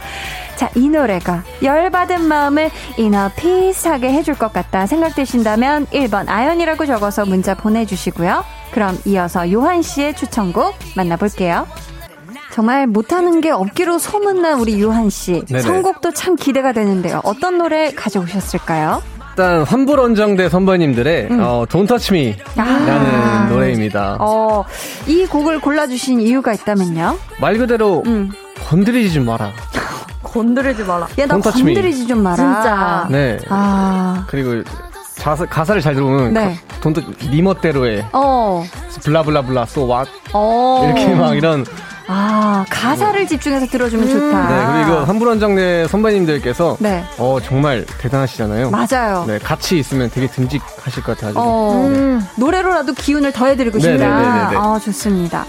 자, 0.58 0.68
이 0.74 0.88
노래가 0.88 1.44
열받은 1.62 2.24
마음을 2.24 2.68
inner 2.96 3.30
peace하게 3.36 4.12
해줄 4.12 4.34
것 4.34 4.52
같다 4.52 4.86
생각되신다면 4.86 5.86
1번 5.86 6.28
아연이라고 6.28 6.84
적어서 6.84 7.24
문자 7.24 7.54
보내주시고요. 7.54 8.44
그럼 8.72 8.98
이어서 9.04 9.52
요한 9.52 9.82
씨의 9.82 10.16
추천곡 10.16 10.74
만나볼게요. 10.96 11.68
정말 12.50 12.88
못하는 12.88 13.40
게 13.40 13.52
없기로 13.52 13.98
소문난 14.00 14.58
우리 14.58 14.82
요한 14.82 15.10
씨. 15.10 15.44
네네. 15.46 15.60
선곡도 15.60 16.12
참 16.14 16.34
기대가 16.34 16.72
되는데요. 16.72 17.20
어떤 17.22 17.58
노래 17.58 17.92
가져오셨을까요? 17.92 19.00
일단 19.30 19.62
환불원정대 19.62 20.48
선배님들의 20.48 21.28
음. 21.30 21.40
어, 21.40 21.66
Don't 21.66 21.86
Touch 21.86 22.12
Me라는 22.12 22.74
아~ 22.90 23.46
노래입니다. 23.48 24.16
어, 24.18 24.64
이 25.06 25.24
곡을 25.24 25.60
골라주신 25.60 26.20
이유가 26.20 26.52
있다면요? 26.52 27.16
말 27.40 27.58
그대로 27.58 28.02
음. 28.06 28.32
건드리지 28.68 29.14
좀 29.14 29.26
마라. 29.26 29.52
건드리지 30.22 30.84
마라. 30.84 31.08
야, 31.18 31.26
나 31.26 31.38
건드리지 31.38 32.06
좀 32.06 32.22
마라. 32.22 32.36
진짜. 32.36 33.06
네. 33.10 33.38
아. 33.48 34.24
그리고 34.28 34.62
자사, 35.16 35.44
가사를 35.46 35.80
잘 35.80 35.94
들어보면 35.94 36.32
네. 36.32 36.58
돈도 36.80 37.02
니 37.30 37.42
멋대로의 37.42 38.06
어. 38.12 38.64
blah 39.02 39.23
blah 39.23 39.43
blah 39.43 39.64
so 39.66 39.79
what 39.79 40.06
어. 40.32 40.82
이렇게 40.84 41.14
막 41.14 41.36
이런 41.36 41.64
아, 42.10 42.64
가사를 42.70 43.26
집중해서 43.26 43.66
들어주면 43.66 44.08
음. 44.08 44.12
좋다. 44.12 44.48
네, 44.48 44.84
그리고 44.84 45.04
환불 45.04 45.28
원정대 45.28 45.88
선배님들께서 45.88 46.78
네. 46.80 47.04
어, 47.18 47.38
정말 47.44 47.84
대단하시잖아요. 47.98 48.70
맞아요. 48.70 49.24
네, 49.26 49.38
같이 49.38 49.78
있으면 49.78 50.10
되게 50.10 50.26
듬직하실 50.26 51.02
것 51.02 51.16
같아요. 51.18 51.34
어, 51.36 51.84
음. 51.86 52.26
노래로라도 52.36 52.94
기운을 52.94 53.32
더해드리고 53.32 53.78
싶다. 53.78 53.92
네네네네. 53.96 54.56
아, 54.56 54.80
좋습니다. 54.82 55.44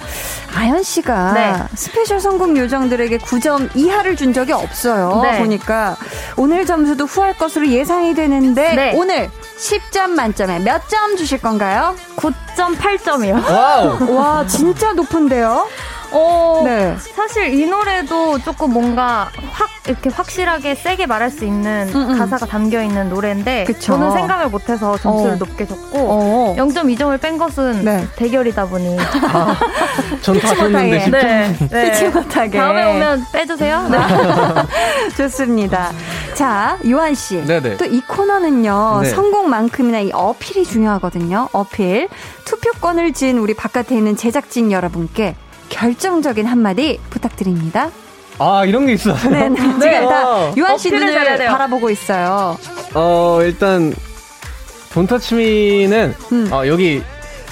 아연 0.53 0.83
씨가 0.83 1.31
네. 1.33 1.55
스페셜 1.75 2.19
선곡 2.19 2.57
요정들에게 2.57 3.19
9점 3.19 3.69
이하를 3.75 4.15
준 4.17 4.33
적이 4.33 4.53
없어요. 4.53 5.21
네. 5.23 5.37
보니까 5.39 5.95
오늘 6.35 6.65
점수도 6.65 7.05
후할 7.05 7.37
것으로 7.37 7.67
예상이 7.67 8.13
되는데 8.15 8.73
네. 8.75 8.93
오늘 8.97 9.29
10점 9.57 10.09
만점에 10.09 10.59
몇 10.59 10.81
점 10.89 11.15
주실 11.17 11.39
건가요? 11.39 11.95
9.8점이요. 12.17 13.45
와우. 13.47 14.15
와, 14.15 14.45
진짜 14.47 14.91
높은데요? 14.93 15.67
어, 16.11 16.61
네. 16.65 16.95
사실 17.15 17.53
이 17.53 17.65
노래도 17.67 18.39
조금 18.39 18.73
뭔가 18.73 19.29
확 19.51 19.69
이렇게 19.87 20.09
확실하게 20.09 20.75
세게 20.75 21.05
말할 21.07 21.31
수 21.31 21.45
있는 21.45 21.89
음음. 21.93 22.17
가사가 22.17 22.45
담겨 22.45 22.81
있는 22.83 23.09
노래인데 23.09 23.63
그쵸. 23.65 23.79
저는 23.79 24.11
생각을 24.11 24.49
못해서 24.49 24.97
점수를 24.97 25.33
어. 25.33 25.37
높게 25.37 25.65
줬고 25.65 25.97
어. 25.97 26.55
0.2점을 26.57 27.19
뺀 27.19 27.37
것은 27.37 27.83
네. 27.83 28.07
대결이다 28.15 28.65
보니 28.65 28.97
아, 28.99 29.55
전다 30.21 30.55
줬는데 30.55 31.09
네, 31.09 31.57
네. 31.71 32.09
못하게 32.13 32.57
다음에 32.57 32.85
오면 32.95 33.25
빼주세요. 33.33 33.87
네. 33.89 33.97
좋습니다. 35.17 35.91
자, 36.33 36.77
요한 36.87 37.15
씨. 37.15 37.43
또 37.77 37.85
이 37.89 38.01
코너는요. 38.01 38.99
네. 39.01 39.09
성공만큼이나 39.09 39.99
이 39.99 40.11
어필이 40.13 40.65
중요하거든요. 40.65 41.49
어필. 41.51 42.07
투표권을 42.45 43.13
진 43.13 43.37
우리 43.39 43.53
바깥에 43.55 43.95
있는 43.95 44.15
제작진 44.15 44.71
여러분께 44.71 45.35
결정적인 45.69 46.45
한마디 46.45 46.99
부탁드립니다. 47.09 47.89
아 48.39 48.63
이런 48.65 48.85
게 48.85 48.93
있어요. 48.93 49.15
네네. 49.29 49.55
지금 49.55 49.79
네. 49.79 50.01
다 50.01 50.55
유한 50.55 50.77
씨 50.77 50.91
눈을 50.91 51.37
바라보고 51.37 51.89
있어요. 51.89 52.57
어 52.93 53.39
일단 53.41 53.93
돈터치미는 54.93 56.15
음. 56.31 56.49
어, 56.51 56.65
여기 56.67 57.03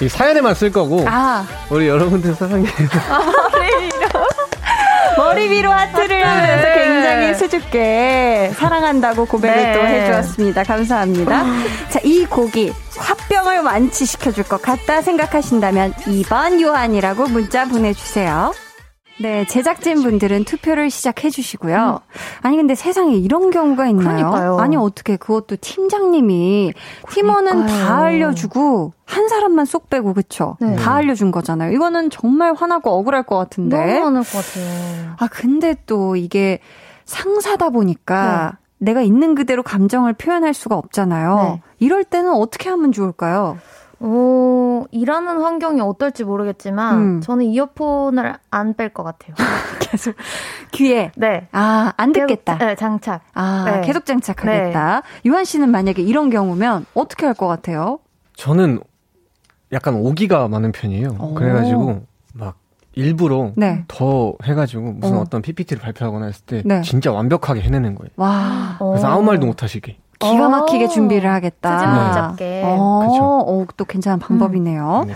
사연에만 0.06 0.54
쓸 0.54 0.70
거고 0.70 1.04
아. 1.06 1.44
우리 1.70 1.88
여러분들 1.88 2.34
사랑해. 2.34 2.68
아, 3.10 3.48
머리 5.18 5.50
위로 5.50 5.72
하트를 5.72 6.24
하면서 6.24 6.68
네. 6.68 6.74
굉장히 6.74 7.34
수줍게 7.34 8.52
사랑한다고 8.54 9.26
고백을 9.26 9.56
네. 9.56 9.72
또 9.72 9.80
해주었습니다. 9.80 10.62
감사합니다. 10.62 11.44
자, 11.88 11.98
이 12.04 12.24
곡이 12.24 12.72
화병을 12.96 13.62
완치시켜줄 13.62 14.44
것 14.44 14.62
같다 14.62 15.02
생각하신다면 15.02 15.92
2번 15.94 16.60
요한이라고 16.60 17.26
문자 17.28 17.66
보내주세요. 17.66 18.52
네, 19.20 19.44
제작진 19.46 20.02
분들은 20.02 20.44
투표를 20.44 20.90
시작해 20.90 21.28
주시고요. 21.28 22.00
음. 22.06 22.18
아니 22.42 22.56
근데 22.56 22.74
세상에 22.74 23.14
이런 23.16 23.50
경우가 23.50 23.88
있나요? 23.88 24.16
그러니까요. 24.30 24.58
아니 24.58 24.76
어떻게 24.76 25.16
그것도 25.16 25.56
팀장님이 25.60 26.72
팀원은 27.10 27.66
다 27.66 27.98
알려주고 27.98 28.92
한 29.04 29.28
사람만 29.28 29.64
쏙 29.64 29.90
빼고 29.90 30.14
그쵸? 30.14 30.56
네. 30.60 30.76
다 30.76 30.94
알려준 30.94 31.32
거잖아요. 31.32 31.72
이거는 31.72 32.10
정말 32.10 32.54
화나고 32.54 32.90
억울할 32.90 33.24
것 33.24 33.36
같은데. 33.36 33.76
너무 33.76 34.06
화날 34.06 34.22
것 34.22 34.32
같아요. 34.44 35.14
아 35.18 35.26
근데 35.26 35.74
또 35.86 36.14
이게 36.14 36.60
상사다 37.04 37.70
보니까 37.70 38.52
네. 38.52 38.86
내가 38.92 39.02
있는 39.02 39.34
그대로 39.34 39.64
감정을 39.64 40.12
표현할 40.12 40.54
수가 40.54 40.76
없잖아요. 40.76 41.36
네. 41.42 41.62
이럴 41.80 42.04
때는 42.04 42.32
어떻게 42.32 42.68
하면 42.68 42.92
좋을까요? 42.92 43.58
어, 44.00 44.84
일하는 44.90 45.40
환경이 45.42 45.80
어떨지 45.80 46.24
모르겠지만, 46.24 46.98
음. 46.98 47.20
저는 47.20 47.46
이어폰을 47.46 48.34
안 48.50 48.74
뺄 48.74 48.90
것 48.92 49.02
같아요. 49.02 49.34
계속 49.80 50.14
귀에? 50.72 51.10
네. 51.16 51.48
아, 51.52 51.92
안 51.96 52.12
듣겠다. 52.12 52.58
계속, 52.58 52.66
네, 52.68 52.74
장착. 52.76 53.22
아, 53.34 53.64
네. 53.66 53.80
계속 53.86 54.04
장착하겠다. 54.06 54.94
네. 55.00 55.02
유한 55.24 55.44
씨는 55.44 55.70
만약에 55.70 56.02
이런 56.02 56.30
경우면 56.30 56.86
어떻게 56.94 57.26
할 57.26 57.34
것 57.34 57.46
같아요? 57.48 57.98
저는 58.36 58.80
약간 59.72 59.94
오기가 59.94 60.48
많은 60.48 60.72
편이에요. 60.72 61.16
오. 61.20 61.34
그래가지고 61.34 62.02
막 62.34 62.56
일부러 62.94 63.52
네. 63.56 63.84
더 63.88 64.34
해가지고 64.44 64.92
무슨 64.92 65.18
어. 65.18 65.24
떤 65.24 65.42
PPT를 65.42 65.80
발표하거나 65.82 66.26
했을 66.26 66.44
때 66.46 66.62
네. 66.64 66.82
진짜 66.82 67.12
완벽하게 67.12 67.60
해내는 67.60 67.94
거예요. 67.96 68.10
와. 68.16 68.76
그래서 68.78 69.08
아무 69.08 69.22
말도 69.22 69.46
못 69.46 69.62
하시게. 69.62 69.98
기가 70.18 70.48
막히게 70.48 70.84
어. 70.86 70.88
준비를 70.88 71.30
하겠다. 71.30 72.08
못 72.08 72.12
잡게. 72.14 72.62
어, 72.64 73.44
어, 73.46 73.66
또 73.76 73.84
괜찮은 73.84 74.18
방법이네요. 74.18 75.02
음. 75.04 75.08
네. 75.08 75.14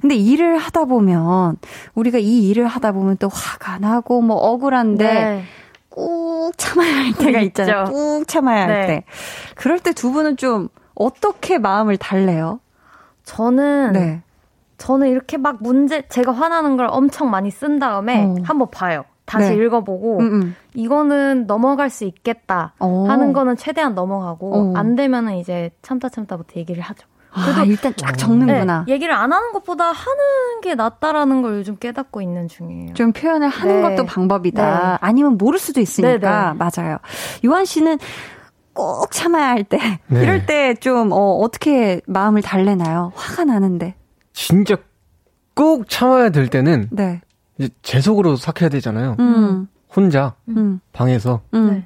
근데 0.00 0.14
일을 0.14 0.56
하다 0.56 0.86
보면 0.86 1.56
우리가 1.94 2.18
이 2.18 2.48
일을 2.48 2.66
하다 2.66 2.92
보면 2.92 3.18
또 3.18 3.28
화가 3.28 3.78
나고 3.78 4.22
뭐 4.22 4.36
억울한데 4.36 5.04
네. 5.14 5.42
꾹 5.90 6.52
참아야 6.56 6.96
할 7.04 7.12
때가 7.12 7.40
있잖아요. 7.40 7.84
꾹 7.84 8.26
참아야 8.26 8.62
할 8.62 8.68
네. 8.80 8.86
때. 8.86 9.04
그럴 9.56 9.78
때 9.78 9.92
두 9.92 10.10
분은 10.12 10.36
좀 10.38 10.68
어떻게 10.94 11.58
마음을 11.58 11.96
달래요? 11.98 12.60
저는 13.24 13.92
네. 13.92 14.22
저는 14.78 15.08
이렇게 15.08 15.36
막 15.36 15.58
문제 15.60 16.02
제가 16.08 16.32
화나는 16.32 16.78
걸 16.78 16.86
엄청 16.90 17.30
많이 17.30 17.50
쓴 17.50 17.78
다음에 17.78 18.24
어. 18.24 18.34
한번 18.44 18.70
봐요. 18.70 19.04
다시 19.30 19.50
네. 19.56 19.64
읽어보고 19.64 20.18
음음. 20.18 20.42
음. 20.42 20.56
이거는 20.74 21.46
넘어갈 21.46 21.88
수 21.88 22.04
있겠다 22.04 22.74
어. 22.80 23.06
하는 23.08 23.32
거는 23.32 23.56
최대한 23.56 23.94
넘어가고 23.94 24.54
어. 24.54 24.72
안 24.76 24.96
되면은 24.96 25.36
이제 25.36 25.70
참다 25.82 26.08
참다부터 26.08 26.58
얘기를 26.58 26.82
하죠. 26.82 27.06
아, 27.32 27.44
그래도 27.44 27.60
아, 27.60 27.64
일단 27.64 27.94
쫙 27.96 28.18
적는구나. 28.18 28.86
네, 28.88 28.92
얘기를 28.92 29.14
안 29.14 29.32
하는 29.32 29.52
것보다 29.52 29.84
하는 29.84 30.60
게 30.64 30.74
낫다라는 30.74 31.42
걸 31.42 31.58
요즘 31.58 31.76
깨닫고 31.76 32.20
있는 32.22 32.48
중이에요. 32.48 32.94
좀 32.94 33.12
표현을 33.12 33.48
하는 33.48 33.82
네. 33.82 33.88
것도 33.88 34.04
방법이다. 34.04 34.90
네. 34.92 34.98
아니면 35.00 35.38
모를 35.38 35.60
수도 35.60 35.80
있으니까 35.80 36.52
네, 36.52 36.58
네. 36.58 36.58
맞아요. 36.58 36.98
요한 37.44 37.64
씨는 37.64 37.98
꼭 38.72 39.12
참아야 39.12 39.46
할 39.48 39.62
때, 39.62 39.78
네. 40.08 40.22
이럴 40.22 40.44
때 40.46 40.74
좀, 40.74 41.12
어, 41.12 41.36
어떻게 41.36 42.00
마음을 42.06 42.42
달래나요? 42.42 43.12
화가 43.14 43.44
나는데. 43.44 43.94
진짜 44.32 44.76
꼭 45.54 45.88
참아야 45.88 46.30
될 46.30 46.48
때는, 46.48 46.88
네. 46.90 47.20
이제 47.60 47.68
제 47.82 48.00
속으로 48.00 48.36
삭혀야 48.36 48.70
되잖아요. 48.70 49.16
음. 49.20 49.68
혼자, 49.94 50.34
음. 50.48 50.80
방에서, 50.92 51.42
음. 51.52 51.84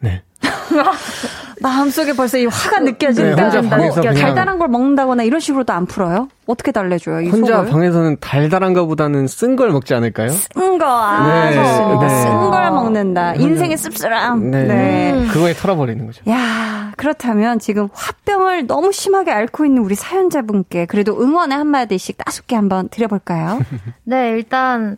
네. 0.00 0.22
마음속에 1.60 2.12
벌써 2.14 2.38
이 2.38 2.46
화가 2.46 2.80
네, 2.80 2.92
느껴진다. 2.92 3.50
네, 3.50 3.60
뭐 3.62 3.90
달달한 4.00 4.58
걸 4.58 4.68
먹는다거나 4.68 5.22
이런 5.22 5.40
식으로도 5.40 5.72
안 5.72 5.86
풀어요? 5.86 6.28
어떻게 6.46 6.72
달래줘요? 6.72 7.28
혼자 7.28 7.58
속을? 7.58 7.70
방에서는 7.70 8.16
달달한 8.20 8.72
거보다는 8.72 9.26
쓴 9.26 9.56
걸 9.56 9.70
먹지 9.70 9.94
않을까요? 9.94 10.30
쓴 10.30 10.78
거, 10.78 10.86
아, 10.86 11.50
네. 11.50 11.54
좋습니다. 11.54 12.06
네. 12.06 12.22
쓴걸 12.22 12.70
먹는다. 12.70 13.34
인생의 13.34 13.76
씁쓸함. 13.76 14.50
네. 14.50 14.64
네. 14.64 15.12
음. 15.12 15.28
그거에 15.32 15.52
털어버리는 15.52 16.04
거죠. 16.06 16.22
야 16.30 16.92
그렇다면 16.96 17.58
지금 17.58 17.88
화병을 17.92 18.66
너무 18.66 18.92
심하게 18.92 19.30
앓고 19.32 19.64
있는 19.64 19.82
우리 19.82 19.94
사연자분께 19.94 20.86
그래도 20.86 21.20
응원의 21.22 21.56
한마디씩 21.56 22.18
따숩게 22.18 22.56
한번 22.56 22.88
드려볼까요? 22.88 23.60
네, 24.04 24.30
일단 24.30 24.96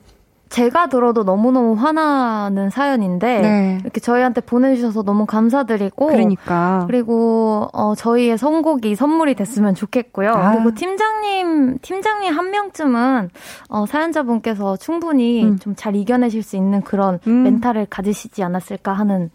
제가 0.53 0.89
들어도 0.89 1.25
너무너무 1.25 1.73
화나는 1.73 2.69
사연인데 2.69 3.41
네. 3.41 3.79
이렇게 3.81 4.01
저희한테 4.01 4.43
보내주셔서 4.43 5.03
너무 5.03 5.25
감사드리고 5.25 6.09
그러니까 6.09 6.85
그리고 6.87 7.71
어, 7.73 7.95
저희의 7.95 8.37
선곡이 8.37 8.95
선물이 8.95 9.35
됐으면 9.35 9.75
좋겠고요. 9.75 10.31
아. 10.31 10.53
그리고 10.53 10.75
팀장님 10.75 11.79
팀장님 11.81 12.37
한 12.37 12.51
명쯤은 12.51 13.31
어, 13.71 13.87
사연자분께서 13.87 14.77
충분히 14.77 15.43
음. 15.43 15.59
좀잘 15.59 15.97
이겨내실 15.97 16.43
수 16.43 16.57
있는 16.57 16.83
그런 16.83 17.19
음. 17.27 17.45
멘탈을 17.45 17.87
가지시지 17.89 18.43
않았을까 18.43 18.93
하는 18.93 19.31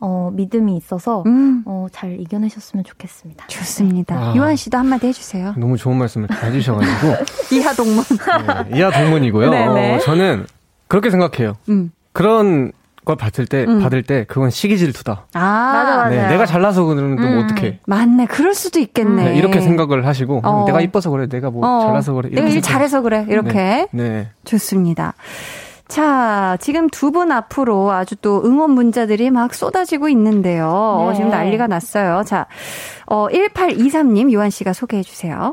어, 0.00 0.30
믿음이 0.32 0.76
있어서 0.76 1.22
음. 1.26 1.62
어, 1.64 1.86
잘 1.92 2.20
이겨내셨으면 2.20 2.84
좋겠습니다. 2.84 3.46
좋습니다. 3.46 4.16
아, 4.16 4.34
유한 4.34 4.56
씨도 4.56 4.76
한마디 4.76 5.06
해주세요. 5.06 5.54
너무 5.56 5.76
좋은 5.76 5.96
말씀을 5.96 6.28
해주셔가지고 6.30 7.14
이하 7.54 7.72
동문. 7.72 8.04
네, 8.68 8.76
이하 8.76 8.90
동문이고요. 8.90 9.48
어, 9.48 9.98
저는 10.00 10.44
그렇게 10.88 11.10
생각해요. 11.10 11.56
음. 11.68 11.90
그런 12.12 12.72
걸 13.04 13.14
받을 13.16 13.46
때 13.46 13.64
음. 13.68 13.80
받을 13.80 14.02
때 14.02 14.24
그건 14.28 14.50
시기 14.50 14.78
질투다. 14.78 15.26
아, 15.34 15.38
맞아 15.40 15.96
맞아. 15.96 16.08
네, 16.08 16.28
내가 16.28 16.44
잘나서 16.44 16.84
그러면 16.84 17.16
또뭐 17.16 17.28
음. 17.30 17.44
어떡해. 17.44 17.80
맞네. 17.86 18.26
그럴 18.26 18.54
수도 18.54 18.80
있겠네. 18.80 19.24
네, 19.32 19.36
이렇게 19.36 19.60
생각을 19.60 20.06
하시고 20.06 20.40
어. 20.42 20.64
내가 20.66 20.80
이뻐서 20.80 21.10
그래. 21.10 21.28
내가 21.28 21.50
뭐 21.50 21.64
어. 21.66 21.80
잘나서 21.82 22.14
그래. 22.14 22.30
내가 22.30 22.48
일 22.48 22.60
잘해서 22.62 23.02
그래. 23.02 23.24
이렇게. 23.28 23.52
네. 23.52 23.88
네. 23.92 24.28
좋습니다. 24.44 25.14
자, 25.88 26.56
지금 26.60 26.88
두 26.90 27.12
분 27.12 27.30
앞으로 27.30 27.92
아주 27.92 28.16
또 28.16 28.42
응원 28.44 28.72
문자들이 28.72 29.30
막 29.30 29.54
쏟아지고 29.54 30.08
있는데요. 30.08 31.06
네. 31.10 31.14
지금 31.16 31.30
난리가 31.30 31.68
났어요. 31.68 32.24
자, 32.26 32.46
어, 33.06 33.28
1823님, 33.28 34.32
요한 34.32 34.50
씨가 34.50 34.72
소개해 34.72 35.04
주세요. 35.04 35.52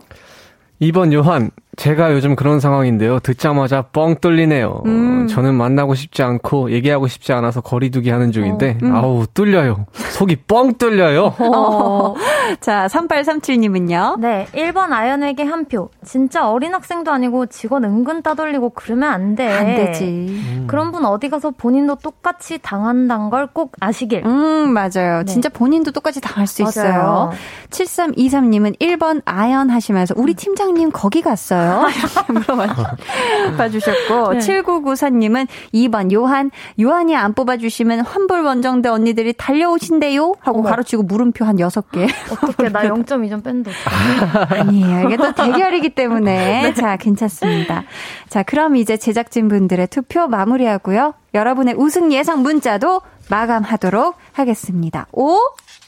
2번 0.81 1.13
요한, 1.13 1.51
제가 1.75 2.13
요즘 2.13 2.35
그런 2.35 2.59
상황인데요. 2.59 3.19
듣자마자 3.19 3.81
뻥 3.81 4.15
뚫리네요. 4.21 4.83
음. 4.85 5.27
저는 5.27 5.55
만나고 5.55 5.95
싶지 5.95 6.21
않고 6.21 6.71
얘기하고 6.71 7.07
싶지 7.07 7.33
않아서 7.33 7.61
거리두기 7.61 8.09
하는 8.11 8.31
중인데, 8.31 8.77
어. 8.81 8.85
음. 8.85 8.95
아우, 8.95 9.25
뚫려요. 9.33 9.85
속이 9.93 10.35
뻥 10.47 10.75
뚫려요. 10.75 11.33
어. 11.39 12.15
자, 12.59 12.87
3837님은요? 12.87 14.19
네, 14.19 14.47
1번 14.53 14.91
아연에게 14.91 15.43
한 15.43 15.65
표. 15.65 15.89
진짜 16.05 16.49
어린 16.49 16.73
학생도 16.73 17.11
아니고 17.11 17.47
직원 17.47 17.83
은근 17.85 18.21
따돌리고 18.21 18.71
그러면 18.71 19.11
안 19.11 19.35
돼. 19.35 19.47
안 19.51 19.65
되지. 19.65 20.03
음. 20.03 20.65
그런 20.67 20.91
분 20.91 21.05
어디 21.05 21.29
가서 21.29 21.51
본인도 21.51 21.95
똑같이 21.95 22.59
당한다는 22.61 23.29
걸꼭 23.29 23.71
아시길. 23.79 24.23
음, 24.25 24.69
맞아요. 24.73 25.19
네. 25.19 25.25
진짜 25.25 25.49
본인도 25.49 25.91
똑같이 25.91 26.21
당할 26.21 26.45
수 26.45 26.61
맞아요. 26.63 26.69
있어요. 26.69 27.31
7323님은 27.71 28.77
1번 28.79 29.21
아연 29.25 29.69
하시면서 29.69 30.13
우리 30.17 30.33
팀장님 30.33 30.91
거기 30.91 31.21
갔어요. 31.21 31.62
있어요? 31.63 31.87
물어봐 32.27 33.69
주셨고 33.69 34.33
네. 34.33 34.39
7994님은 34.39 35.47
2번 35.73 36.11
요한 36.11 36.51
요한이 36.79 37.15
안 37.15 37.33
뽑아주시면 37.33 38.01
환불 38.01 38.41
원정대 38.41 38.89
언니들이 38.89 39.33
달려오신대요? 39.33 40.35
하고 40.39 40.59
어머. 40.59 40.69
가로치고 40.69 41.03
물음표 41.03 41.45
한 41.45 41.57
6개. 41.57 42.09
어떻게 42.31 42.69
나 42.69 42.83
0.2점 42.89 43.43
뺀다. 43.43 43.71
아니에요. 44.49 45.07
이게 45.07 45.17
또 45.17 45.31
대결이기 45.33 45.89
때문에. 45.89 46.63
네. 46.63 46.73
자 46.73 46.97
괜찮습니다. 46.97 47.83
자 48.29 48.43
그럼 48.43 48.75
이제 48.75 48.97
제작진 48.97 49.47
분들의 49.47 49.87
투표 49.87 50.27
마무리하고요. 50.27 51.13
여러분의 51.33 51.75
우승 51.77 52.11
예상 52.11 52.41
문자도 52.43 53.01
마감하도록 53.29 54.15
하겠습니다. 54.33 55.07
5 55.11 55.39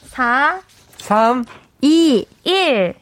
4 0.08 0.60
3 0.98 1.44
2 1.82 2.26
1 2.44 2.94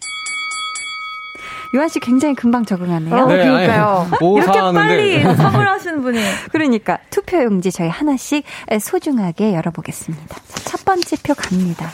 요한 1.74 1.88
씨 1.88 1.98
굉장히 2.00 2.34
금방 2.34 2.64
적응하네요. 2.64 3.14
어, 3.14 3.26
네, 3.26 3.44
그러니까요. 3.44 4.08
아니, 4.10 4.36
이렇게 4.36 4.60
빨리 4.60 5.22
선물하시는 5.36 6.02
분이. 6.02 6.20
그러니까 6.52 6.98
투표 7.10 7.42
용지 7.42 7.72
저희 7.72 7.88
하나씩 7.88 8.44
소중하게 8.80 9.54
열어보겠습니다. 9.54 10.36
첫 10.64 10.84
번째 10.84 11.16
표 11.22 11.34
갑니다. 11.34 11.90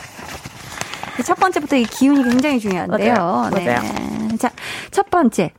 첫 1.25 1.35
번째부터 1.39 1.75
이 1.75 1.83
기운이 1.83 2.23
굉장히 2.23 2.59
중요한데요. 2.59 3.13
맞아요. 3.13 3.49
네. 3.53 3.65
맞아요. 3.65 4.37
자, 4.39 4.49
첫 4.91 5.09
번째. 5.09 5.51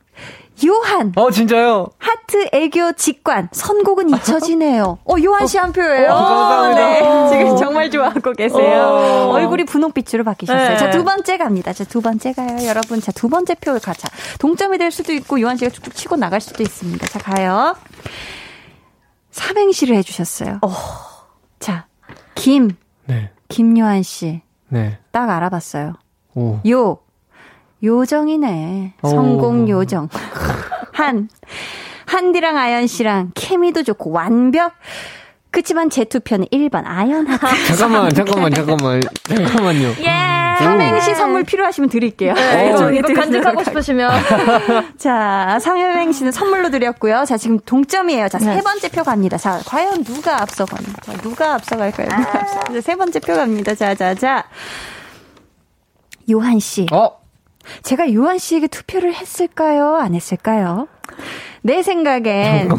요한. 0.64 1.12
어, 1.16 1.30
진짜요? 1.30 1.88
하트 1.98 2.48
애교 2.53 2.92
직관. 2.92 3.48
선곡은 3.53 4.11
잊혀지네요. 4.11 4.98
어, 5.05 5.14
요한 5.24 5.46
씨 5.46 5.59
한 5.59 5.72
표예요. 5.72 6.11
어, 6.12 6.14
감사합니다. 6.14 6.80
네. 6.80 7.28
지금 7.30 7.57
정말 7.57 7.90
좋아하고 7.90 8.32
계세요. 8.32 8.82
어. 8.82 9.30
얼굴이 9.32 9.64
분홍빛으로 9.64 10.24
바뀌셨어요. 10.24 10.68
네. 10.68 10.76
자, 10.76 10.90
두 10.90 11.05
번째 11.05 11.36
갑니다. 11.38 11.72
자, 11.72 11.84
두 11.84 12.00
번째 12.00 12.32
가요. 12.32 12.66
여러분. 12.66 13.00
자, 13.00 13.11
두 13.12 13.28
번째 13.28 13.55
표를 13.57 13.80
가자. 13.80 14.09
동점이 14.38 14.78
될 14.78 14.90
수도 14.90 15.12
있고, 15.12 15.40
요한 15.40 15.57
씨가 15.57 15.70
쭉쭉 15.70 15.94
치고 15.94 16.16
나갈 16.16 16.40
수도 16.40 16.62
있습니다. 16.62 17.07
자, 17.07 17.18
가요. 17.18 17.74
삼행시를 19.30 19.96
해주셨어요. 19.96 20.59
어. 20.62 20.70
자, 21.59 21.86
김. 22.34 22.76
네. 23.07 23.30
김요한 23.48 24.03
씨. 24.03 24.42
네. 24.68 24.98
딱 25.11 25.28
알아봤어요. 25.30 25.94
오. 26.34 26.59
요. 26.68 26.98
요정이네. 27.82 28.94
성공 29.02 29.68
요정. 29.68 30.08
한. 30.92 31.28
한디랑 32.06 32.56
아연 32.58 32.86
씨랑 32.86 33.32
케미도 33.34 33.82
좋고 33.82 34.10
완벽. 34.10 34.72
그치만 35.50 35.90
제 35.90 36.04
투표는 36.04 36.46
1번 36.46 36.82
아연 36.86 37.26
하트. 37.26 37.76
잠깐만, 37.76 38.12
잠깐만, 38.14 38.52
잠깐만, 38.54 39.00
잠깐만요. 39.28 39.88
예. 40.00 40.32
삼행시 40.58 41.14
선물 41.14 41.44
필요하시면 41.44 41.90
드릴게요. 41.90 42.32
네, 42.34 42.70
이거, 42.70 42.90
이거 42.90 43.12
간직하고 43.12 43.62
싶으시면. 43.64 44.10
자, 44.96 45.58
삼행시는 45.60 46.32
선물로 46.32 46.70
드렸고요. 46.70 47.24
자, 47.26 47.36
지금 47.36 47.58
동점이에요. 47.58 48.28
자, 48.28 48.38
세 48.38 48.54
네. 48.54 48.60
번째 48.62 48.88
표 48.88 49.02
갑니다. 49.02 49.36
자, 49.36 49.60
과연 49.66 50.04
누가 50.04 50.40
앞서가나? 50.40 50.88
자, 51.02 51.12
누가 51.18 51.54
앞서갈까요? 51.54 52.08
누가 52.08 52.40
앞서? 52.40 52.80
세 52.80 52.94
번째 52.96 53.20
표 53.20 53.34
갑니다. 53.34 53.74
자, 53.74 53.94
자, 53.94 54.14
자. 54.14 54.44
요한 56.30 56.60
씨. 56.60 56.86
어? 56.92 57.21
제가 57.82 58.12
요한 58.14 58.38
씨에게 58.38 58.66
투표를 58.66 59.14
했을까요? 59.14 59.96
안 59.96 60.14
했을까요? 60.14 60.88
내 61.62 61.82
생각엔 61.82 62.70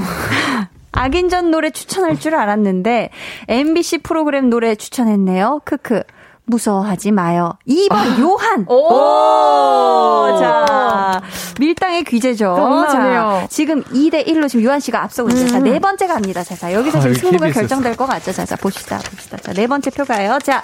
악인전 0.91 1.51
노래 1.51 1.71
추천할 1.71 2.19
줄 2.19 2.35
알았는데 2.35 3.09
MBC 3.47 3.99
프로그램 3.99 4.49
노래 4.49 4.75
추천했네요. 4.75 5.61
크크. 5.65 6.03
무서워하지 6.45 7.11
마요. 7.11 7.53
2번 7.67 7.93
아. 7.93 8.19
요한. 8.19 8.65
오! 8.67 8.75
오! 8.75 10.37
자, 10.39 11.21
밀당의 11.59 12.03
귀재죠. 12.03 12.87
자, 12.91 13.47
지금 13.49 13.81
2대 13.83 14.27
1로 14.27 14.49
지금 14.49 14.65
요한 14.65 14.79
씨가 14.79 15.01
앞서고 15.03 15.29
있어요. 15.29 15.45
음. 15.45 15.49
자, 15.49 15.59
네 15.59 15.79
번째 15.79 16.07
갑니다. 16.07 16.43
자, 16.43 16.55
자 16.55 16.73
여기서 16.73 16.99
지금 16.99 17.15
아, 17.15 17.17
승부가 17.17 17.49
결정될 17.51 17.95
것 17.95 18.05
같죠. 18.05 18.33
자, 18.33 18.45
자, 18.45 18.57
봅시다. 18.57 18.97
봅시다. 18.97 19.37
자, 19.37 19.53
네 19.53 19.67
번째 19.67 19.89
표 19.91 20.03
가요. 20.03 20.37
자, 20.43 20.61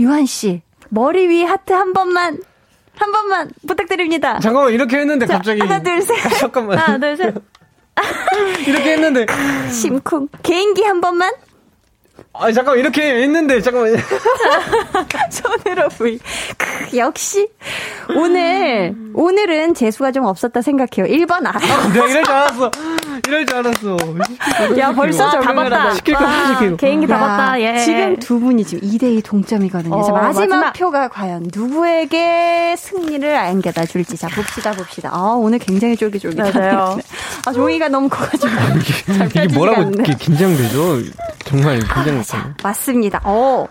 요한 0.00 0.26
씨. 0.26 0.62
머리 0.90 1.28
위 1.28 1.42
하트 1.42 1.72
한 1.72 1.92
번만 1.92 2.38
한 2.96 3.12
번만 3.12 3.50
부탁드립니다. 3.66 4.38
잠깐만 4.40 4.72
이렇게 4.72 4.98
했는데 4.98 5.26
자, 5.26 5.34
갑자기 5.34 5.60
하나 5.60 5.82
둘 5.82 6.00
셋. 6.02 6.16
잠깐만. 6.38 6.78
하나 6.78 6.98
둘 6.98 7.16
셋. 7.16 7.34
이렇게 8.66 8.92
했는데 8.92 9.26
심쿵. 9.70 10.28
개인기 10.42 10.82
한 10.84 11.00
번만. 11.00 11.32
아 12.34 12.50
잠깐 12.50 12.78
이렇게 12.78 13.02
했는데 13.22 13.60
잠깐만. 13.60 13.94
손으로 15.30 15.88
V 15.90 16.18
역시. 16.96 17.48
오늘 18.16 18.94
오늘은 19.14 19.74
재수가 19.74 20.12
좀 20.12 20.24
없었다 20.24 20.62
생각해요. 20.62 21.06
1번 21.14 21.46
아 21.46 21.52
내가 21.92 22.06
이럴 22.08 22.24
줄 22.24 22.32
알았어. 22.34 22.70
이럴 23.28 23.46
줄 23.46 23.56
알았어. 23.58 23.96
야 24.78 24.92
벌써 24.92 25.30
적응을 25.30 25.94
시킬 25.94 26.14
거 26.14 26.26
시키고. 26.54 26.76
개인기 26.78 27.06
다 27.06 27.18
봤다. 27.18 27.60
예. 27.60 27.78
지금 27.78 28.16
두 28.16 28.40
분이 28.40 28.64
지금 28.64 28.88
2대2 28.88 29.22
동점이거든요. 29.24 29.94
어, 29.94 29.98
마지막, 29.98 30.22
마지막, 30.22 30.72
표가 30.72 31.08
과연 31.08 31.50
누구에게 31.54 32.74
승리를 32.78 33.36
안겨다 33.36 33.84
줄지. 33.84 34.16
자 34.16 34.28
봅시다 34.28 34.72
봅시다. 34.72 35.10
아 35.12 35.34
오늘 35.36 35.58
굉장히 35.58 35.96
쫄깃쫄깃하네요. 35.96 36.98
아 37.44 37.52
종이가 37.52 37.88
너무 37.88 38.08
커가지고. 38.08 38.48
이게, 38.78 39.42
이게 39.42 39.54
뭐라고 39.54 39.90
이렇게 39.90 40.14
긴장되죠? 40.14 41.02
정말 41.44 41.80
긴장 41.80 42.21
자, 42.22 42.54
맞습니다. 42.62 43.20
어. 43.24 43.66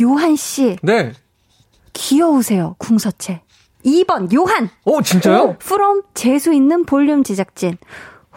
요한 0.00 0.36
씨. 0.36 0.76
네. 0.82 1.12
귀여우세요, 1.92 2.74
궁서체. 2.78 3.42
2번, 3.84 4.32
요한. 4.32 4.70
오, 4.84 5.02
진짜요? 5.02 5.56
from 5.58 6.02
재수 6.14 6.52
있는 6.52 6.84
볼륨 6.86 7.22
제작진. 7.24 7.76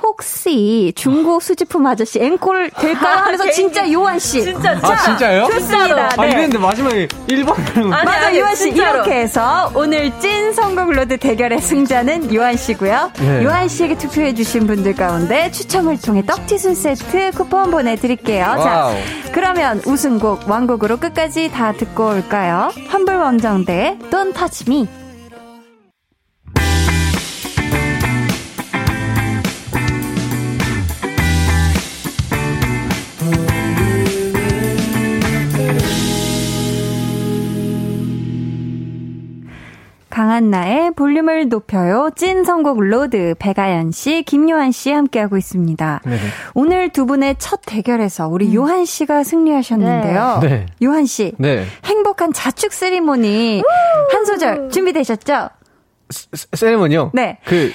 혹시 0.06 0.94
중고 0.96 1.40
수집품 1.40 1.88
아저씨 1.88 2.20
앵콜 2.20 2.70
될까요? 2.70 3.16
하면서 3.18 3.50
진짜 3.50 3.92
요한 3.92 4.20
씨. 4.20 4.44
진짜, 4.44 4.74
진짜. 4.76 4.94
아, 4.94 4.98
진짜요? 4.98 5.48
좋습니다. 5.48 6.10
아, 6.16 6.22
네. 6.22 6.28
이랬는데 6.28 6.58
마지막에 6.60 7.08
1번. 7.28 7.88
맞아, 7.88 8.38
요한 8.38 8.56
씨. 8.56 8.66
진짜로. 8.66 8.98
이렇게 8.98 9.16
해서 9.22 9.72
오늘 9.74 10.12
찐 10.20 10.54
선곡 10.54 10.92
로드 10.92 11.18
대결의 11.18 11.60
승자는 11.60 12.34
요한 12.36 12.56
씨고요. 12.56 13.12
네. 13.20 13.44
요한 13.44 13.68
씨에게 13.68 13.98
투표해주신 13.98 14.68
분들 14.68 14.94
가운데 14.96 15.50
추첨을 15.50 16.00
통해 16.00 16.24
떡티순 16.24 16.76
세트 16.76 17.32
쿠폰 17.32 17.72
보내드릴게요. 17.72 18.46
와우. 18.46 18.64
자, 18.64 18.94
그러면 19.32 19.82
우승곡, 19.86 20.48
완곡으로 20.48 20.98
끝까지 20.98 21.50
다 21.52 21.74
듣고 21.74 22.10
올까요? 22.10 22.72
환불 22.90 23.16
원정대 23.16 23.98
Don't 24.12 24.36
Touch 24.36 24.66
Me. 24.68 24.88
강한나의 40.16 40.92
볼륨을 40.92 41.50
높여요. 41.50 42.10
찐 42.16 42.46
선곡 42.46 42.80
로드 42.80 43.36
백아연 43.38 43.92
씨, 43.92 44.24
김요한 44.24 44.72
씨 44.72 44.90
함께하고 44.90 45.36
있습니다. 45.36 46.02
네네. 46.06 46.18
오늘 46.54 46.88
두 46.88 47.06
분의 47.06 47.36
첫 47.38 47.60
대결에서 47.66 48.30
우리 48.30 48.48
음. 48.48 48.54
요한 48.54 48.86
씨가 48.86 49.26
승리하셨는데요. 49.26 50.40
네. 50.42 50.48
네. 50.48 50.66
요한 50.84 51.06
씨, 51.06 51.34
네. 51.38 51.66
행복한 51.84 52.32
자축 52.32 52.72
세리머니 52.72 53.62
한 54.14 54.24
소절 54.24 54.70
준비되셨죠? 54.70 55.50
세, 56.10 56.28
세리머니요? 56.54 57.12
네. 57.14 57.40
그 57.44 57.74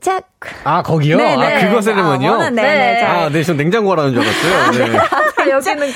짝. 0.00 0.24
아, 0.64 0.82
거기요? 0.82 1.16
네네. 1.16 1.44
아, 1.44 1.48
네. 1.48 1.66
그거 1.66 1.80
세리머니요? 1.80 2.32
아, 2.32 2.50
네네. 2.50 2.62
네. 2.62 3.02
아, 3.04 3.28
네, 3.28 3.42
저 3.44 3.54
냉장고라는 3.54 4.14
줄 4.14 4.22
알았어요. 4.22 4.92
네. 4.92 4.98
아, 4.98 5.48
여기는. 5.48 5.88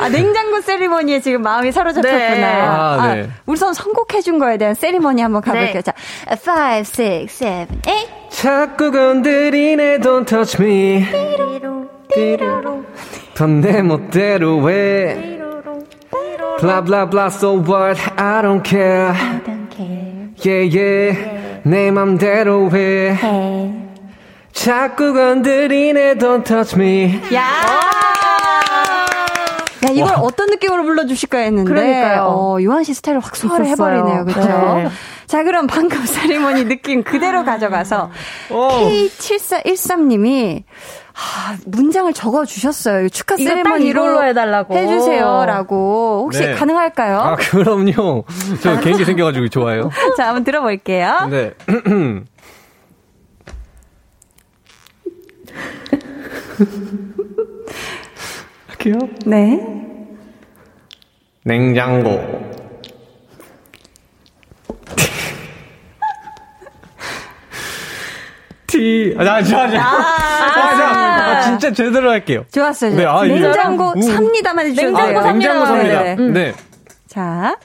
아, 0.00 0.08
냉장고 0.08 0.60
세리머니에 0.60 1.20
지금 1.20 1.42
마음이 1.42 1.70
사로잡혔구나. 1.70 2.18
네. 2.18 2.44
아, 2.44 3.14
네. 3.14 3.22
아, 3.22 3.26
우선 3.46 3.72
선곡해준 3.72 4.40
거에 4.40 4.58
대한 4.58 4.74
세리머니 4.74 5.22
한번 5.22 5.42
가볼게요. 5.42 5.80
네. 5.80 5.82
자, 5.82 5.92
5, 6.28 6.78
6, 6.78 7.28
7, 7.28 7.66
8. 7.82 7.94
자꾸 8.30 8.90
건드리네, 8.90 9.98
don't 9.98 10.26
touch 10.26 10.60
me. 10.60 11.06
띠로로. 12.12 12.84
던내 13.34 13.82
멋대로 13.82 14.58
왜. 14.58 15.36
Blah, 16.58 16.80
blah, 16.80 17.04
blah, 17.04 17.26
so 17.26 17.52
what? 17.52 18.00
I 18.16 18.40
don't 18.40 18.64
care. 18.64 19.12
I 19.12 19.40
don't 19.44 19.68
care. 19.70 20.30
Yeah, 20.42 20.62
yeah. 20.62 21.35
내 21.66 21.90
맘대로 21.90 22.70
해. 22.70 23.10
해. 23.10 23.72
자꾸 24.52 25.12
건드리네 25.12 26.14
don't 26.14 26.44
touch 26.44 26.76
me. 26.80 27.20
야. 27.34 27.95
야, 29.86 29.90
이걸 29.92 30.14
와. 30.14 30.20
어떤 30.20 30.48
느낌으로 30.48 30.84
불러주실까 30.84 31.38
했는데. 31.38 31.70
그러니까요. 31.70 32.22
어, 32.24 32.58
요한 32.62 32.84
씨 32.84 32.94
스타일을 32.94 33.20
확 33.20 33.36
소화를 33.36 33.66
해버리네요. 33.66 34.24
그쵸? 34.24 34.40
네. 34.40 34.88
자, 35.26 35.42
그럼 35.42 35.66
방금 35.66 35.98
사리머니 36.06 36.64
느낌 36.64 37.02
그대로 37.02 37.44
가져가서 37.44 38.10
K7413님이 38.48 40.62
아, 41.14 41.56
문장을 41.64 42.12
적어 42.12 42.44
주셨어요. 42.44 43.08
축하 43.08 43.36
세레머니로 43.38 44.22
해달라고 44.24 44.76
해주세요라고 44.76 46.24
혹시 46.26 46.40
네. 46.40 46.52
가능할까요? 46.52 47.18
아 47.20 47.36
그럼요. 47.36 48.24
저 48.62 48.78
개인기 48.80 49.06
생겨가지고 49.06 49.48
좋아요. 49.48 49.90
자 50.18 50.26
한번 50.28 50.44
들어볼게요. 50.44 51.28
네. 51.30 51.54
할게요. 58.86 58.98
네. 59.24 59.60
냉장고. 61.44 62.46
티. 68.66 69.14
아, 69.18 69.24
자, 69.24 69.42
자, 69.42 69.68
자. 69.70 69.80
아, 69.80 70.52
자, 70.52 70.76
자. 70.76 70.90
아, 70.90 71.40
진짜 71.42 71.72
제대로 71.72 72.10
할게요. 72.10 72.44
좋았어요. 72.52 72.96
네, 72.96 73.04
아, 73.04 73.22
냉장고 73.22 73.92
우. 73.96 74.02
삽니다만 74.02 74.66
해주세요. 74.66 74.90
냉장고, 74.90 75.18
아, 75.20 75.32
냉장고 75.32 75.66
삽니다. 75.66 76.02
네. 76.02 76.16
네. 76.16 76.54
자. 77.08 77.56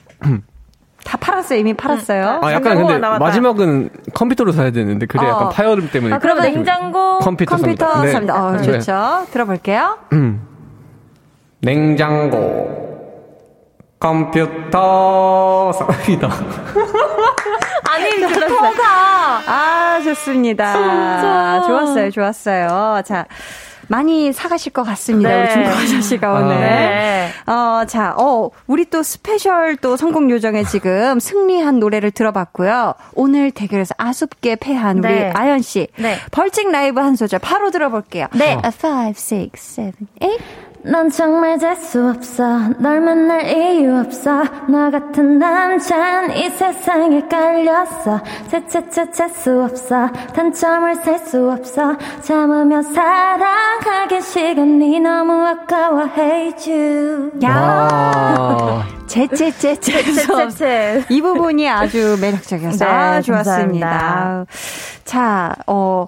다 1.04 1.18
팔았어요. 1.18 1.58
이미 1.58 1.74
팔았어요. 1.74 2.40
아, 2.42 2.52
약간 2.52 2.76
근데 2.76 2.98
나왔다. 2.98 3.24
마지막은 3.24 3.90
컴퓨터로 4.14 4.52
사야 4.52 4.70
되는데 4.70 5.06
그래 5.06 5.24
어. 5.24 5.28
약간 5.28 5.48
파열음 5.50 5.90
때문에. 5.90 6.14
아, 6.14 6.18
그러면 6.18 6.44
냉장고 6.44 7.18
컴퓨터, 7.18 7.56
컴퓨터 7.56 7.92
삽니다. 7.94 8.12
삽니다. 8.12 8.44
어, 8.46 8.52
네. 8.52 8.62
좋죠. 8.62 9.26
들어볼게요. 9.32 9.98
음. 10.12 10.51
냉장고 11.62 12.82
컴퓨터 14.00 15.70
삽니다. 15.72 16.28
아니, 17.88 18.20
터가. 18.20 19.42
아, 19.46 20.00
좋습니다. 20.02 20.72
진짜. 20.72 21.62
좋았어요, 21.66 22.10
좋았어요. 22.10 23.02
자. 23.04 23.26
많이 23.88 24.32
사가실 24.32 24.72
것 24.72 24.84
같습니다. 24.84 25.28
네. 25.28 25.42
우리 25.42 25.50
중고아저 25.52 26.00
씨가 26.00 26.28
아, 26.28 26.40
오늘. 26.40 26.60
네. 26.60 27.28
어, 27.46 27.84
자, 27.86 28.14
어, 28.16 28.50
우리 28.66 28.86
또 28.86 29.02
special 29.02 29.76
또 29.76 29.96
성공 29.96 30.30
요정에 30.30 30.64
지금 30.64 31.20
승리한 31.20 31.78
노래를 31.78 32.10
들어봤고요. 32.10 32.94
오늘 33.14 33.50
대결에서 33.50 33.94
아쉽게 33.98 34.56
패한 34.56 34.98
우리 34.98 35.08
네. 35.08 35.30
아연 35.34 35.60
씨. 35.60 35.88
네. 35.98 36.16
벌칙 36.30 36.70
라이브 36.70 37.00
한 37.00 37.16
소절 37.16 37.38
바로 37.40 37.70
들어볼게요. 37.70 38.28
네. 38.34 38.54
5, 38.54 39.08
6, 39.10 39.16
7, 39.16 39.50
8. 40.20 40.38
넌 40.84 41.08
정말 41.10 41.58
재수 41.60 42.08
없어. 42.08 42.58
널 42.78 43.00
만날 43.00 43.46
이유 43.46 44.00
없어. 44.00 44.42
너 44.68 44.90
같은 44.90 45.38
남잔 45.38 46.36
이 46.36 46.50
세상에 46.50 47.20
깔렸어. 47.28 48.20
채채채 48.50 49.12
채수 49.12 49.62
없어. 49.62 50.08
단점을 50.34 50.96
셀 50.96 51.18
수 51.20 51.50
없어. 51.52 51.96
참으며 52.22 52.82
사랑하기 52.82 54.20
시간이 54.22 54.98
너무 54.98 55.32
아까워 55.46 56.08
Hate 56.18 56.72
you 56.74 57.30
야. 57.44 58.84
채채채채. 59.06 61.04
이 61.10 61.22
부분이 61.22 61.68
아주 61.70 62.16
매력적이었어요. 62.20 62.88
네, 62.88 62.94
아, 62.94 63.20
좋았습니다. 63.20 63.86
감사합니다. 63.88 64.46
자, 65.04 65.54
어 65.68 66.06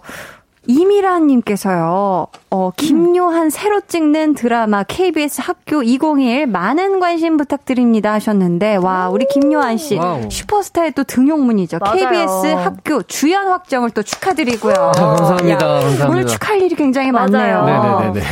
이미라님께서요, 0.67 2.27
어, 2.51 2.71
김요한 2.77 3.51
새로 3.51 3.81
찍는 3.81 4.35
드라마 4.35 4.83
KBS 4.83 5.41
학교 5.45 5.83
2021 5.83 6.47
많은 6.47 7.01
관심 7.01 7.37
부탁드립니다 7.37 8.13
하셨는데, 8.13 8.77
와, 8.77 9.09
우리 9.09 9.27
김요한 9.27 9.77
씨, 9.77 9.97
wow. 9.97 10.29
슈퍼스타의 10.31 10.93
또 10.93 11.05
등용문이죠. 11.05 11.79
맞아요. 11.81 11.97
KBS 11.97 12.47
학교 12.55 13.03
주연 13.03 13.49
확정을 13.49 13.91
또 13.91 14.03
축하드리고요. 14.03 14.75
아, 14.75 14.93
감사합니다. 14.93 15.51
야, 15.53 15.59
감사합니다. 15.59 16.09
오늘 16.09 16.27
축하할 16.27 16.63
일이 16.63 16.75
굉장히 16.75 17.11
맞아요. 17.13 17.29
많네요. 17.65 17.99
네네네. 18.01 18.27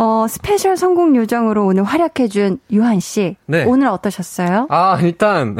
어, 0.00 0.26
special 0.28 0.76
성공 0.76 1.16
요정으로 1.16 1.66
오늘 1.66 1.82
활약해준 1.82 2.60
요한 2.70 3.00
씨. 3.00 3.36
네. 3.46 3.64
오늘 3.64 3.88
어떠셨어요? 3.88 4.68
아, 4.70 4.96
일단, 5.02 5.56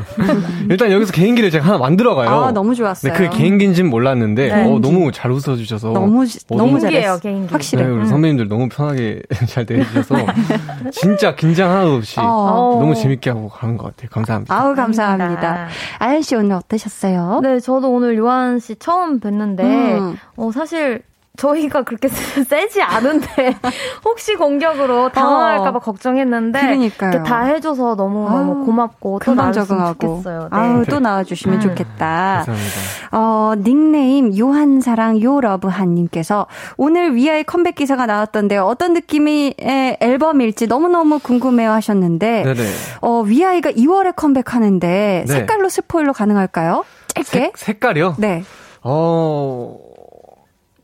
일단 0.70 0.90
여기서 0.90 1.12
개인기를 1.12 1.50
제가 1.50 1.66
하나 1.66 1.76
만들어가요. 1.78 2.30
아, 2.30 2.50
너무 2.50 2.74
좋았어요. 2.74 3.12
네, 3.12 3.18
그 3.18 3.36
개인기인지는 3.36 3.90
몰랐는데, 3.90 4.48
네. 4.48 4.64
어, 4.64 4.78
너무 4.78 5.12
잘 5.12 5.30
웃어주셔서. 5.30 5.90
너무, 5.90 6.22
어, 6.22 6.56
너무 6.56 6.80
잘해요, 6.80 7.18
개인기. 7.22 7.52
확실해. 7.52 7.84
네, 7.84 7.90
우리 7.90 8.00
음. 8.00 8.06
선배님들 8.06 8.48
너무 8.48 8.70
편하게 8.70 9.20
잘 9.48 9.66
대해주셔서, 9.66 10.14
진짜 10.90 11.34
긴장 11.34 11.70
하나도 11.70 11.96
없이 11.96 12.18
어. 12.20 12.78
너무 12.80 12.94
재밌게 12.94 13.28
하고 13.30 13.50
가는 13.50 13.76
것 13.76 13.88
같아요. 13.88 14.08
감사합니다. 14.10 14.54
아우, 14.58 14.74
감사합니다. 14.74 15.68
아연 15.98 16.22
씨 16.22 16.34
오늘 16.36 16.56
어떠셨어요? 16.56 17.40
네, 17.42 17.60
저도 17.60 17.90
오늘 17.92 18.16
요한 18.16 18.60
씨 18.60 18.76
처음 18.76 19.20
뵀는데, 19.20 19.60
음. 19.60 20.16
어, 20.36 20.50
사실, 20.54 21.02
저희가 21.36 21.82
그렇게 21.82 22.08
세지 22.08 22.80
않은데 22.80 23.26
혹시 24.04 24.36
공격으로 24.36 25.10
당황할까봐 25.10 25.78
어. 25.78 25.80
걱정했는데 25.80 26.60
그러니까요. 26.60 27.10
이렇게 27.10 27.28
다 27.28 27.40
해줘서 27.42 27.96
너무 27.96 28.28
아유, 28.28 28.36
너무 28.38 28.64
고맙고 28.64 29.18
또 29.24 29.34
나와주시면 29.34 29.86
좋겠어요. 29.94 30.40
네. 30.42 30.48
아유 30.52 30.84
또 30.88 31.00
나와주시면 31.00 31.56
음. 31.56 31.60
좋겠다. 31.60 32.44
감사합니다. 32.46 32.74
어 33.12 33.54
닉네임 33.58 34.36
요한사랑 34.38 35.20
요러브한님께서 35.20 36.46
오늘 36.76 37.16
위아이 37.16 37.42
컴백 37.42 37.74
기사가 37.74 38.06
나왔던데 38.06 38.56
어떤 38.58 38.92
느낌의 38.92 39.54
앨범일지 40.00 40.68
너무 40.68 40.88
너무 40.88 41.18
궁금해하셨는데 41.18 42.42
네 42.44 42.54
어, 43.00 43.22
위아이가 43.22 43.72
2월에 43.72 44.14
컴백하는데 44.14 45.24
네. 45.26 45.32
색깔로 45.32 45.68
스포일러 45.68 46.12
가능할까요? 46.12 46.84
짧게? 47.14 47.24
색, 47.24 47.58
색깔이요? 47.58 48.14
네. 48.18 48.44
어. 48.82 49.76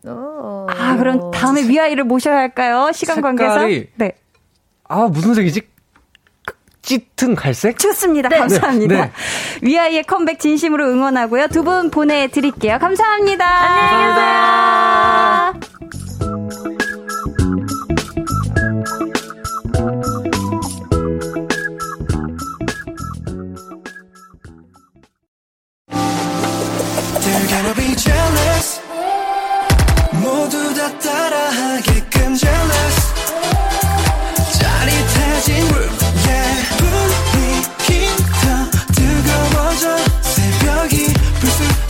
아, 0.06 0.96
그럼 0.98 1.30
다음에 1.30 1.66
위아이를 1.68 2.04
모셔야 2.04 2.36
할까요? 2.36 2.90
시간 2.94 3.20
관계상? 3.20 3.68
네. 3.96 4.12
아, 4.88 5.08
무슨 5.10 5.34
색이지? 5.34 5.62
짙은 6.82 7.34
갈색? 7.36 7.78
좋습니다. 7.78 8.28
네. 8.30 8.38
감사합니다. 8.38 8.94
네. 8.94 9.00
네. 9.02 9.12
위아이의 9.62 10.04
컴백 10.04 10.40
진심으로 10.40 10.88
응원하고요. 10.90 11.48
두 11.48 11.62
분 11.62 11.90
보내드릴게요. 11.90 12.78
감사합니다. 12.78 13.44
안녕히 13.46 14.14
계세요. 15.60 16.09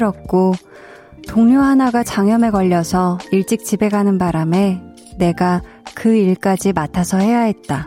힘들었고, 0.00 0.54
동료 1.28 1.60
하나가 1.60 2.02
장염에 2.02 2.50
걸려서 2.50 3.18
일찍 3.30 3.64
집에 3.64 3.88
가는 3.88 4.18
바람에 4.18 4.82
내가 5.18 5.62
그 5.94 6.14
일까지 6.14 6.72
맡아서 6.72 7.18
해야 7.18 7.40
했다. 7.40 7.86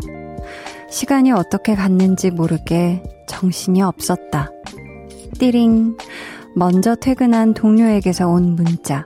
시간이 0.89 1.31
어떻게 1.31 1.75
갔는지 1.75 2.29
모르게 2.29 3.03
정신이 3.27 3.81
없었다. 3.81 4.51
띠링. 5.39 5.97
먼저 6.55 6.93
퇴근한 6.93 7.55
동료에게서 7.55 8.29
온 8.29 8.55
문자. 8.55 9.05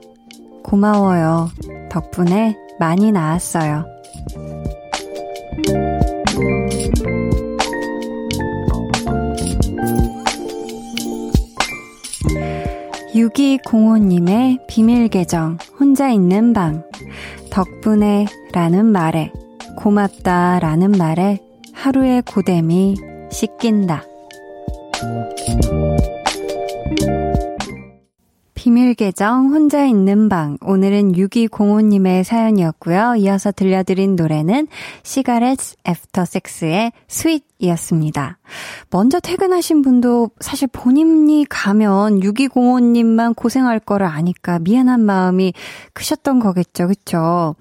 고마워요. 0.64 1.48
덕분에 1.90 2.58
많이 2.78 3.14
나았어요. 3.14 3.86
6205님의 13.18 14.68
비밀 14.68 15.08
계정, 15.08 15.58
혼자 15.80 16.10
있는 16.10 16.54
방. 16.54 16.84
덕분에 17.50 18.28
라는 18.54 18.86
말에, 18.86 19.32
고맙다 19.76 20.60
라는 20.60 20.92
말에 20.92 21.40
하루의 21.74 22.22
고됨이 22.22 22.96
씻긴다. 23.32 24.04
비밀 28.78 28.94
계정 28.94 29.48
혼자 29.48 29.88
있는 29.88 30.30
방 30.30 30.60
오늘은 30.62 31.14
6205님의 31.14 32.24
사연이었고요. 32.24 33.16
이어서 33.18 33.52
들려드린 33.52 34.16
노래는 34.16 34.68
시가렛 35.02 35.58
애프터 35.88 36.26
섹스의 36.26 36.92
스윗이었습니다. 37.08 38.38
먼저 38.92 39.20
퇴근하신 39.20 39.82
분도 39.82 40.30
사실 40.42 40.68
본인이 40.72 41.44
가면 41.50 42.20
6205님만 42.20 43.36
고생할 43.36 43.80
거를 43.80 44.06
아니까 44.06 44.60
미안한 44.60 45.02
마음이 45.02 45.54
크셨던 45.94 46.38
거겠죠. 46.40 46.88
그쵸? 46.88 47.56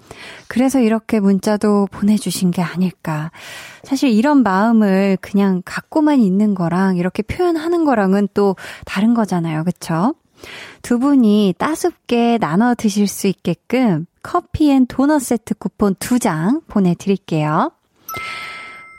그래서 0.47 0.79
이렇게 0.79 1.19
문자도 1.19 1.87
보내주신 1.89 2.51
게 2.51 2.61
아닐까. 2.61 3.31
사실 3.81 4.11
이런 4.11 4.43
마음을 4.43 5.17
그냥 5.19 5.63
갖고만 5.65 6.19
있는 6.19 6.53
거랑 6.53 6.97
이렇게 6.97 7.23
표현하는 7.23 7.85
거랑은 7.85 8.27
또 8.35 8.55
다른 8.85 9.15
거잖아요. 9.15 9.63
그쵸? 9.63 10.13
두 10.81 10.99
분이 10.99 11.55
따숩게 11.57 12.37
나눠 12.39 12.73
드실 12.75 13.07
수 13.07 13.27
있게끔 13.27 14.05
커피 14.21 14.71
and 14.71 14.85
도넛 14.85 15.21
세트 15.21 15.55
쿠폰 15.55 15.95
두장 15.99 16.61
보내드릴게요. 16.67 17.71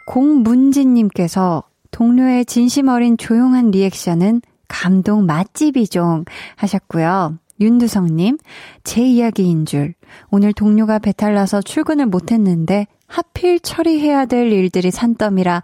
공문진님께서 0.06 1.64
동료의 1.90 2.44
진심 2.46 2.88
어린 2.88 3.16
조용한 3.16 3.70
리액션은 3.70 4.42
감동 4.68 5.26
맛집이종 5.26 6.24
하셨고요. 6.56 7.38
윤두성님, 7.60 8.38
제 8.84 9.02
이야기인 9.02 9.66
줄. 9.66 9.94
오늘 10.30 10.52
동료가 10.52 10.98
배탈 10.98 11.34
나서 11.34 11.60
출근을 11.60 12.06
못했는데 12.06 12.86
하필 13.06 13.58
처리해야 13.58 14.26
될 14.26 14.52
일들이 14.52 14.90
산더미라 14.90 15.62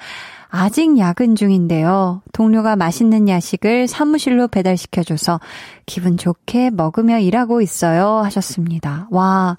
아직 0.57 0.97
야근 0.99 1.35
중인데요. 1.35 2.23
동료가 2.33 2.77
맛있는 2.77 3.29
야식을 3.29 3.89
사무실로 3.89 4.47
배달시켜줘서 4.47 5.41
기분 5.85 6.17
좋게 6.17 6.71
먹으며 6.71 7.19
일하고 7.19 7.61
있어요. 7.61 8.21
하셨습니다. 8.23 9.09
와. 9.11 9.57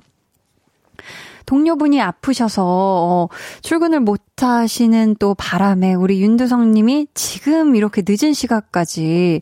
동료분이 1.45 2.01
아프셔서 2.01 2.63
어, 2.65 3.27
출근을 3.61 3.99
못 3.99 4.21
하시는 4.37 5.17
또 5.19 5.35
바람에 5.35 5.95
우리 5.95 6.21
윤두성 6.21 6.71
님이 6.71 7.07
지금 7.13 7.75
이렇게 7.75 8.01
늦은 8.07 8.31
시각까지 8.31 9.41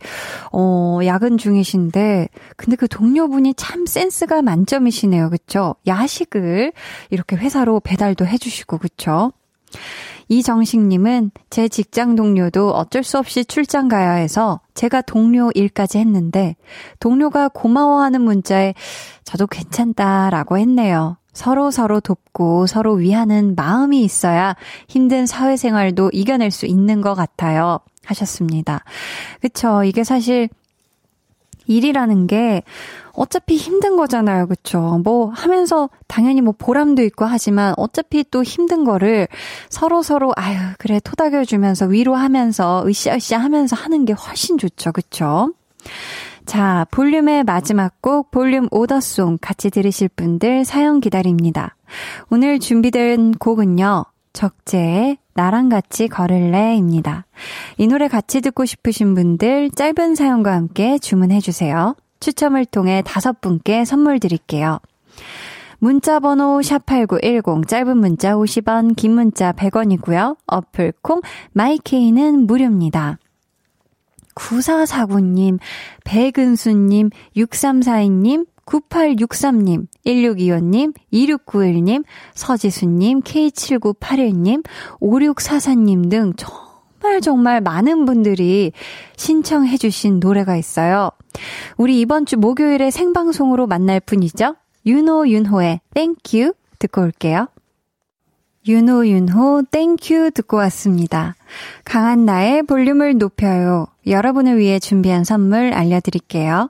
어, 0.51 1.01
야근 1.05 1.37
중이신데 1.37 2.29
근데 2.57 2.75
그 2.75 2.87
동료분이 2.87 3.53
참 3.57 3.85
센스가 3.85 4.41
만점이시네요. 4.41 5.29
그쵸? 5.29 5.75
야식을 5.85 6.73
이렇게 7.11 7.35
회사로 7.35 7.79
배달도 7.79 8.25
해 8.25 8.39
주시고 8.39 8.79
그쵸? 8.79 9.31
이정식님은 10.27 11.31
제 11.49 11.67
직장 11.67 12.15
동료도 12.15 12.71
어쩔 12.71 13.03
수 13.03 13.17
없이 13.17 13.45
출장 13.45 13.87
가야 13.87 14.13
해서 14.13 14.61
제가 14.73 15.01
동료 15.01 15.51
일까지 15.53 15.97
했는데 15.97 16.55
동료가 16.99 17.49
고마워하는 17.49 18.21
문자에 18.21 18.73
저도 19.23 19.47
괜찮다라고 19.47 20.57
했네요. 20.57 21.17
서로 21.33 21.71
서로 21.71 21.99
돕고 21.99 22.67
서로 22.67 22.93
위하는 22.93 23.55
마음이 23.55 24.03
있어야 24.03 24.55
힘든 24.87 25.25
사회생활도 25.25 26.11
이겨낼 26.13 26.51
수 26.51 26.65
있는 26.65 27.01
것 27.01 27.15
같아요. 27.15 27.79
하셨습니다. 28.05 28.83
그쵸. 29.41 29.83
이게 29.83 30.03
사실 30.03 30.49
일이라는 31.65 32.27
게 32.27 32.63
어차피 33.13 33.55
힘든 33.55 33.95
거잖아요. 33.95 34.47
그쵸? 34.47 34.99
뭐 35.03 35.29
하면서 35.29 35.89
당연히 36.07 36.41
뭐 36.41 36.53
보람도 36.57 37.03
있고 37.03 37.25
하지만 37.25 37.73
어차피 37.77 38.23
또 38.29 38.43
힘든 38.43 38.83
거를 38.83 39.27
서로 39.69 40.01
서로, 40.01 40.33
아유, 40.35 40.57
그래, 40.79 40.99
토닥여주면서 40.99 41.85
위로하면서, 41.87 42.85
으쌰으쌰 42.87 43.37
하면서 43.37 43.75
하는 43.75 44.05
게 44.05 44.13
훨씬 44.13 44.57
좋죠. 44.57 44.91
그쵸? 44.91 45.53
자, 46.45 46.85
볼륨의 46.91 47.43
마지막 47.43 48.01
곡, 48.01 48.31
볼륨 48.31 48.67
오더송 48.71 49.37
같이 49.39 49.69
들으실 49.69 50.09
분들 50.09 50.65
사연 50.65 50.99
기다립니다. 50.99 51.75
오늘 52.29 52.59
준비된 52.59 53.33
곡은요, 53.33 54.05
적재의 54.33 55.17
나랑 55.33 55.69
같이 55.69 56.07
걸을래 56.07 56.75
입니다. 56.75 57.25
이 57.77 57.87
노래 57.87 58.07
같이 58.07 58.41
듣고 58.41 58.65
싶으신 58.65 59.15
분들 59.15 59.71
짧은 59.71 60.15
사연과 60.15 60.53
함께 60.53 60.97
주문해 60.97 61.39
주세요. 61.39 61.95
추첨을 62.19 62.65
통해 62.65 63.01
다섯 63.05 63.41
분께 63.41 63.85
선물 63.85 64.19
드릴게요. 64.19 64.79
문자 65.79 66.19
번호 66.19 66.59
샵8910 66.61 67.67
짧은 67.67 67.97
문자 67.97 68.35
50원 68.35 68.95
긴 68.95 69.15
문자 69.15 69.51
100원이고요. 69.51 70.37
어플 70.47 70.93
콩 71.01 71.21
마이케이는 71.51 72.47
무료입니다. 72.47 73.17
9449님, 74.35 75.59
백은수님, 76.05 77.09
6342님, 77.35 78.47
9863님, 78.65 79.87
1625님, 80.05 80.93
2691님, 81.11 82.03
서지수님, 82.33 83.21
K7981님, 83.21 84.63
5644님 84.99 86.09
등 86.09 86.33
정말 86.37 87.21
정말 87.21 87.61
많은 87.61 88.05
분들이 88.05 88.71
신청해주신 89.17 90.19
노래가 90.19 90.55
있어요. 90.55 91.11
우리 91.77 91.99
이번 91.99 92.25
주 92.25 92.37
목요일에 92.37 92.91
생방송으로 92.91 93.67
만날 93.67 93.99
분이죠? 93.99 94.55
유노윤호의 94.85 95.27
Thank 95.27 95.81
U 95.93 96.53
듣고 96.79 97.01
올게요. 97.01 97.47
유노윤호 98.65 99.07
Thank 99.07 99.63
U 99.71 100.31
듣고 100.31 100.57
왔습니다. 100.57 101.35
강한나의 101.83 102.63
볼륨을 102.63 103.17
높여요. 103.17 103.87
여러분을 104.07 104.57
위해 104.57 104.79
준비한 104.79 105.25
선물 105.25 105.73
알려드릴게요. 105.73 106.69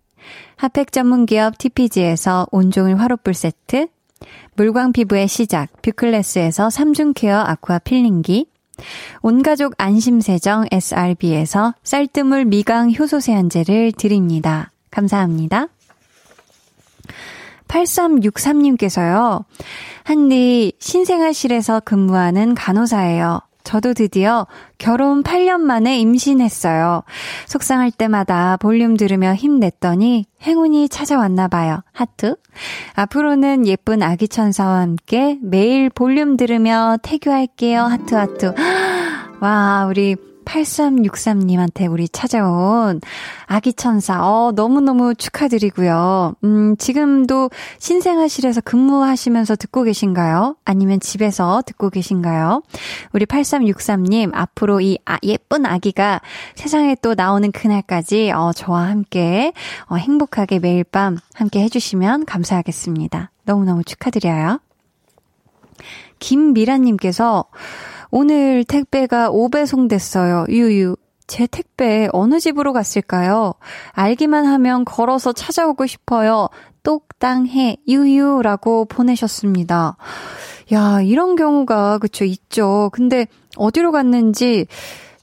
핫팩 0.57 0.91
전문 0.91 1.25
기업 1.25 1.57
TPG에서 1.57 2.47
온종일 2.51 2.97
화롯불 2.97 3.33
세트, 3.33 3.87
물광 4.55 4.93
피부의 4.93 5.27
시작 5.27 5.69
뷰클래스에서 5.81 6.67
3중 6.67 7.13
케어 7.15 7.39
아쿠아 7.39 7.79
필링기, 7.79 8.47
온가족 9.21 9.73
안심세정 9.77 10.67
SRB에서 10.71 11.73
쌀뜨물 11.83 12.45
미강 12.45 12.93
효소 12.93 13.19
세안제를 13.19 13.93
드립니다. 13.93 14.71
감사합니다. 14.89 15.67
8363님께서요. 17.67 19.45
한디 20.03 20.73
신생아실에서 20.79 21.79
근무하는 21.81 22.53
간호사예요. 22.55 23.41
저도 23.63 23.93
드디어 23.93 24.47
결혼 24.77 25.23
8년 25.23 25.61
만에 25.61 25.99
임신했어요. 25.99 27.03
속상할 27.47 27.91
때마다 27.91 28.57
볼륨 28.57 28.97
들으며 28.97 29.33
힘냈더니 29.33 30.25
행운이 30.41 30.89
찾아왔나 30.89 31.47
봐요. 31.47 31.81
하트. 31.93 32.35
앞으로는 32.95 33.67
예쁜 33.67 34.01
아기 34.03 34.27
천사와 34.27 34.79
함께 34.79 35.37
매일 35.41 35.89
볼륨 35.89 36.37
들으며 36.37 36.97
태교할게요. 37.03 37.81
하트 37.83 38.15
하트. 38.15 38.53
와, 39.41 39.85
우리 39.87 40.15
8363님한테 40.51 41.89
우리 41.89 42.07
찾아온 42.09 42.99
아기 43.45 43.73
천사, 43.73 44.25
어, 44.25 44.51
너무너무 44.51 45.15
축하드리고요. 45.15 46.35
음, 46.43 46.75
지금도 46.77 47.49
신생아실에서 47.79 48.61
근무하시면서 48.61 49.55
듣고 49.55 49.83
계신가요? 49.83 50.55
아니면 50.65 50.99
집에서 50.99 51.61
듣고 51.65 51.89
계신가요? 51.89 52.63
우리 53.13 53.25
8363님, 53.25 54.31
앞으로 54.33 54.81
이 54.81 54.99
아, 55.05 55.17
예쁜 55.23 55.65
아기가 55.65 56.21
세상에 56.55 56.95
또 57.01 57.13
나오는 57.15 57.51
그날까지, 57.51 58.31
어, 58.31 58.51
저와 58.53 58.87
함께, 58.89 59.53
어, 59.87 59.95
행복하게 59.95 60.59
매일 60.59 60.83
밤 60.83 61.17
함께 61.33 61.61
해주시면 61.61 62.25
감사하겠습니다. 62.25 63.31
너무너무 63.45 63.83
축하드려요. 63.83 64.59
김미라님께서, 66.19 67.45
오늘 68.11 68.65
택배가 68.65 69.31
5배송 69.31 69.89
됐어요. 69.89 70.45
유유. 70.49 70.97
제 71.27 71.47
택배 71.47 72.09
어느 72.11 72.41
집으로 72.41 72.73
갔을까요? 72.73 73.53
알기만 73.93 74.45
하면 74.45 74.83
걸어서 74.83 75.31
찾아오고 75.31 75.87
싶어요. 75.87 76.49
똑땅해 76.83 77.77
유유라고 77.87 78.85
보내셨습니다. 78.85 79.95
야, 80.73 81.01
이런 81.01 81.37
경우가 81.37 81.99
그쵸 81.99 82.25
있죠. 82.25 82.89
근데 82.91 83.27
어디로 83.55 83.93
갔는지 83.93 84.67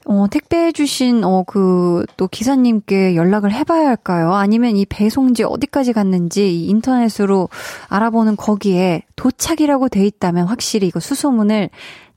어, 0.05 0.25
택배해주신, 0.27 1.23
어, 1.23 1.43
그, 1.45 2.03
또 2.17 2.27
기사님께 2.27 3.15
연락을 3.15 3.53
해봐야 3.53 3.89
할까요? 3.89 4.33
아니면 4.33 4.75
이 4.75 4.87
배송지 4.87 5.43
어디까지 5.43 5.93
갔는지 5.93 6.65
인터넷으로 6.65 7.49
알아보는 7.89 8.35
거기에 8.35 9.03
도착이라고 9.15 9.89
돼 9.89 10.03
있다면 10.07 10.47
확실히 10.47 10.87
이거 10.87 10.99
수소문을 10.99 11.69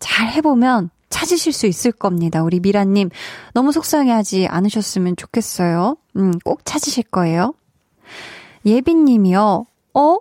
잘 0.02 0.28
해보면 0.28 0.90
찾으실 1.08 1.52
수 1.52 1.66
있을 1.66 1.92
겁니다. 1.92 2.42
우리 2.42 2.58
미라님, 2.58 3.10
너무 3.54 3.70
속상해 3.70 4.10
하지 4.10 4.48
않으셨으면 4.48 5.16
좋겠어요. 5.16 5.96
음, 6.16 6.32
꼭 6.44 6.62
찾으실 6.64 7.04
거예요. 7.04 7.54
예빈님이요, 8.66 9.66
어? 9.94 10.18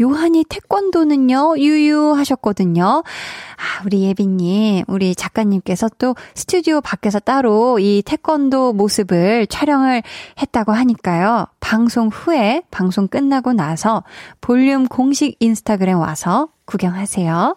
요한이 0.00 0.44
태권도는요, 0.48 1.58
유유 1.58 2.12
하셨거든요. 2.12 2.84
아, 2.86 3.82
우리 3.84 4.04
예빈님, 4.04 4.84
우리 4.86 5.14
작가님께서 5.14 5.90
또 5.98 6.14
스튜디오 6.36 6.80
밖에서 6.80 7.18
따로 7.18 7.80
이 7.80 8.02
태권도 8.06 8.74
모습을 8.74 9.48
촬영을 9.48 10.02
했다고 10.40 10.72
하니까요. 10.72 11.46
방송 11.58 12.08
후에, 12.08 12.62
방송 12.70 13.08
끝나고 13.08 13.52
나서 13.54 14.04
볼륨 14.40 14.86
공식 14.86 15.36
인스타그램 15.40 15.98
와서 15.98 16.48
구경하세요. 16.64 17.56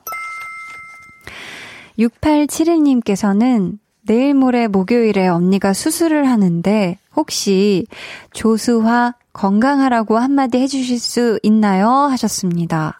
6871님께서는 2.02 3.78
내일 4.04 4.34
모레 4.34 4.68
목요일에 4.68 5.28
언니가 5.28 5.74
수술을 5.74 6.28
하는데 6.28 6.98
혹시 7.16 7.86
조수화 8.34 9.14
건강하라고 9.34 10.18
한마디 10.18 10.58
해주실 10.58 11.00
수 11.00 11.40
있나요? 11.44 11.88
하셨습니다. 11.90 13.00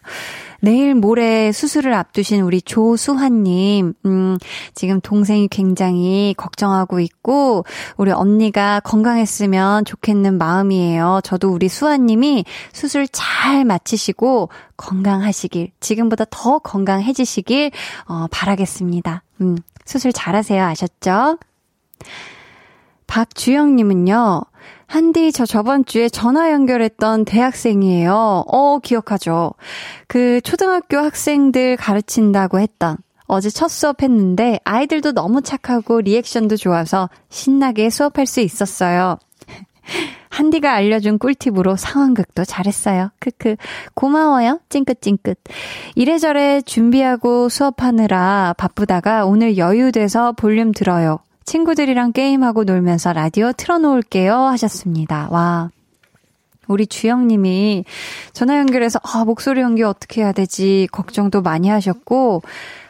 내일 0.64 0.94
모레 0.94 1.50
수술을 1.50 1.92
앞두신 1.92 2.40
우리 2.42 2.62
조수환님, 2.62 3.94
음, 4.06 4.38
지금 4.76 5.00
동생이 5.00 5.48
굉장히 5.48 6.34
걱정하고 6.36 7.00
있고, 7.00 7.64
우리 7.96 8.12
언니가 8.12 8.78
건강했으면 8.78 9.84
좋겠는 9.84 10.38
마음이에요. 10.38 11.20
저도 11.24 11.50
우리 11.50 11.68
수환님이 11.68 12.44
수술 12.72 13.08
잘 13.08 13.64
마치시고 13.64 14.50
건강하시길, 14.76 15.72
지금보다 15.80 16.26
더 16.30 16.60
건강해지시길, 16.60 17.72
어, 18.06 18.26
바라겠습니다. 18.30 19.24
음, 19.40 19.58
수술 19.84 20.12
잘하세요. 20.12 20.64
아셨죠? 20.64 21.38
박주영님은요, 23.08 24.42
한디, 24.92 25.32
저 25.32 25.46
저번 25.46 25.86
주에 25.86 26.10
전화 26.10 26.52
연결했던 26.52 27.24
대학생이에요. 27.24 28.44
어, 28.46 28.78
기억하죠. 28.80 29.54
그 30.06 30.42
초등학교 30.42 30.98
학생들 30.98 31.78
가르친다고 31.78 32.60
했던 32.60 32.98
어제 33.24 33.48
첫 33.48 33.68
수업 33.68 34.02
했는데 34.02 34.60
아이들도 34.64 35.12
너무 35.12 35.40
착하고 35.40 36.02
리액션도 36.02 36.56
좋아서 36.56 37.08
신나게 37.30 37.88
수업할 37.88 38.26
수 38.26 38.40
있었어요. 38.40 39.16
한디가 40.28 40.74
알려준 40.74 41.18
꿀팁으로 41.18 41.76
상황극도 41.76 42.44
잘했어요. 42.44 43.12
크크. 43.18 43.56
고마워요. 43.94 44.60
찡긋찡긋. 44.68 45.38
이래저래 45.94 46.60
준비하고 46.60 47.48
수업하느라 47.48 48.54
바쁘다가 48.58 49.24
오늘 49.24 49.56
여유돼서 49.56 50.32
볼륨 50.32 50.70
들어요. 50.70 51.20
친구들이랑 51.44 52.12
게임하고 52.12 52.64
놀면서 52.64 53.12
라디오 53.12 53.52
틀어놓을게요 53.52 54.34
하셨습니다. 54.34 55.28
와. 55.30 55.70
우리 56.68 56.86
주영님이 56.86 57.84
전화 58.32 58.58
연결해서 58.58 59.00
아, 59.02 59.24
목소리 59.24 59.60
연기 59.60 59.82
어떻게 59.82 60.22
해야 60.22 60.32
되지 60.32 60.88
걱정도 60.92 61.42
많이 61.42 61.68
하셨고 61.68 62.42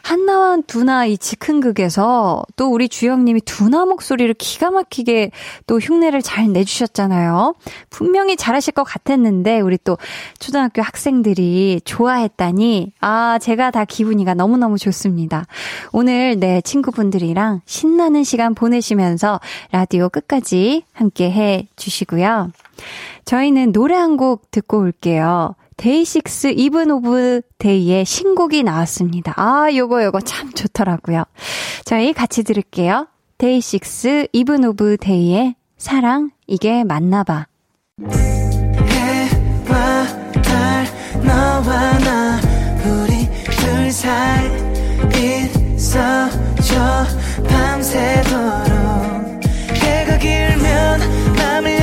한나와 0.03 0.57
두나 0.67 1.05
이 1.05 1.17
즉흥극에서 1.17 2.43
또 2.57 2.69
우리 2.69 2.89
주영님이 2.89 3.41
두나 3.41 3.85
목소리를 3.85 4.33
기가 4.33 4.69
막히게 4.69 5.31
또 5.65 5.79
흉내를 5.79 6.21
잘 6.21 6.51
내주셨잖아요. 6.51 7.55
분명히 7.89 8.35
잘하실 8.35 8.73
것 8.73 8.83
같았는데 8.83 9.61
우리 9.61 9.77
또 9.81 9.97
초등학교 10.39 10.81
학생들이 10.81 11.81
좋아했다니 11.85 12.91
아 12.99 13.39
제가 13.39 13.71
다 13.71 13.85
기분이가 13.85 14.33
너무너무 14.33 14.77
좋습니다. 14.77 15.45
오늘 15.93 16.37
내 16.39 16.53
네, 16.53 16.61
친구분들이랑 16.61 17.61
신나는 17.65 18.23
시간 18.23 18.53
보내시면서 18.53 19.39
라디오 19.71 20.09
끝까지 20.09 20.83
함께 20.91 21.31
해 21.31 21.67
주시고요. 21.77 22.51
저희는 23.25 23.71
노래 23.71 23.95
한 23.95 24.17
곡 24.17 24.51
듣고 24.51 24.79
올게요. 24.79 25.55
DAY6 25.77 26.53
Even 26.55 26.91
of 26.91 27.41
Day의 27.57 28.05
신곡이 28.05 28.61
나왔습니다. 28.63 29.33
아, 29.37 29.67
요거 29.73 30.03
요거 30.03 30.21
참 30.21 30.51
좋더라고요. 30.53 31.23
저희 31.85 32.13
같이 32.13 32.43
들을게요. 32.43 33.07
DAY6 33.39 34.27
Even 34.33 34.63
of 34.65 34.97
Day의 35.01 35.55
사랑 35.77 36.29
이게 36.47 36.83
맞나 36.83 37.23
봐. 37.23 37.47
해와 38.87 40.05
달 40.43 40.85
너와 41.25 41.97
나 41.99 42.39
우리 42.85 43.27
둘 43.57 43.91
사이 43.91 44.47
있어줘 45.75 47.05
밤새도록 47.49 48.73
해가 49.73 50.17
길면 50.19 50.99
맘을 51.35 51.82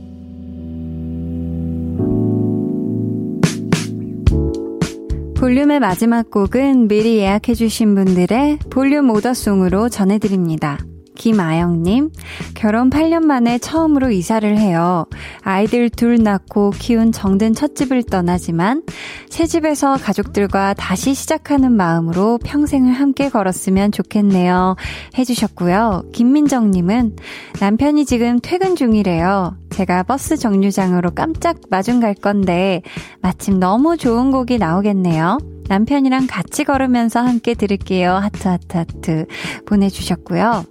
볼륨의 5.41 5.79
마지막 5.79 6.29
곡은 6.29 6.87
미리 6.87 7.17
예약해주신 7.17 7.95
분들의 7.95 8.59
볼륨 8.69 9.09
오더송으로 9.09 9.89
전해드립니다. 9.89 10.77
김아영님, 11.15 12.11
결혼 12.53 12.91
8년 12.91 13.23
만에 13.23 13.57
처음으로 13.57 14.11
이사를 14.11 14.55
해요. 14.55 15.07
아이들 15.41 15.89
둘 15.89 16.21
낳고 16.21 16.69
키운 16.77 17.11
정든 17.11 17.55
첫집을 17.55 18.03
떠나지만 18.03 18.83
새 19.31 19.47
집에서 19.47 19.97
가족들과 19.97 20.75
다시 20.75 21.15
시작하는 21.15 21.71
마음으로 21.71 22.37
평생을 22.43 22.93
함께 22.93 23.27
걸었으면 23.27 23.91
좋겠네요. 23.91 24.75
해주셨고요. 25.17 26.03
김민정님은 26.13 27.15
남편이 27.59 28.05
지금 28.05 28.39
퇴근 28.39 28.75
중이래요. 28.75 29.60
제가 29.71 30.03
버스 30.03 30.37
정류장으로 30.37 31.11
깜짝 31.11 31.57
마중 31.69 31.99
갈 31.99 32.13
건데 32.13 32.81
마침 33.21 33.59
너무 33.59 33.97
좋은 33.97 34.31
곡이 34.31 34.57
나오겠네요. 34.57 35.37
남편이랑 35.67 36.27
같이 36.27 36.65
걸으면서 36.65 37.21
함께 37.21 37.53
들을게요. 37.53 38.13
하트, 38.13 38.47
하트, 38.47 38.77
하트 38.77 39.25
보내주셨고요. 39.65 40.65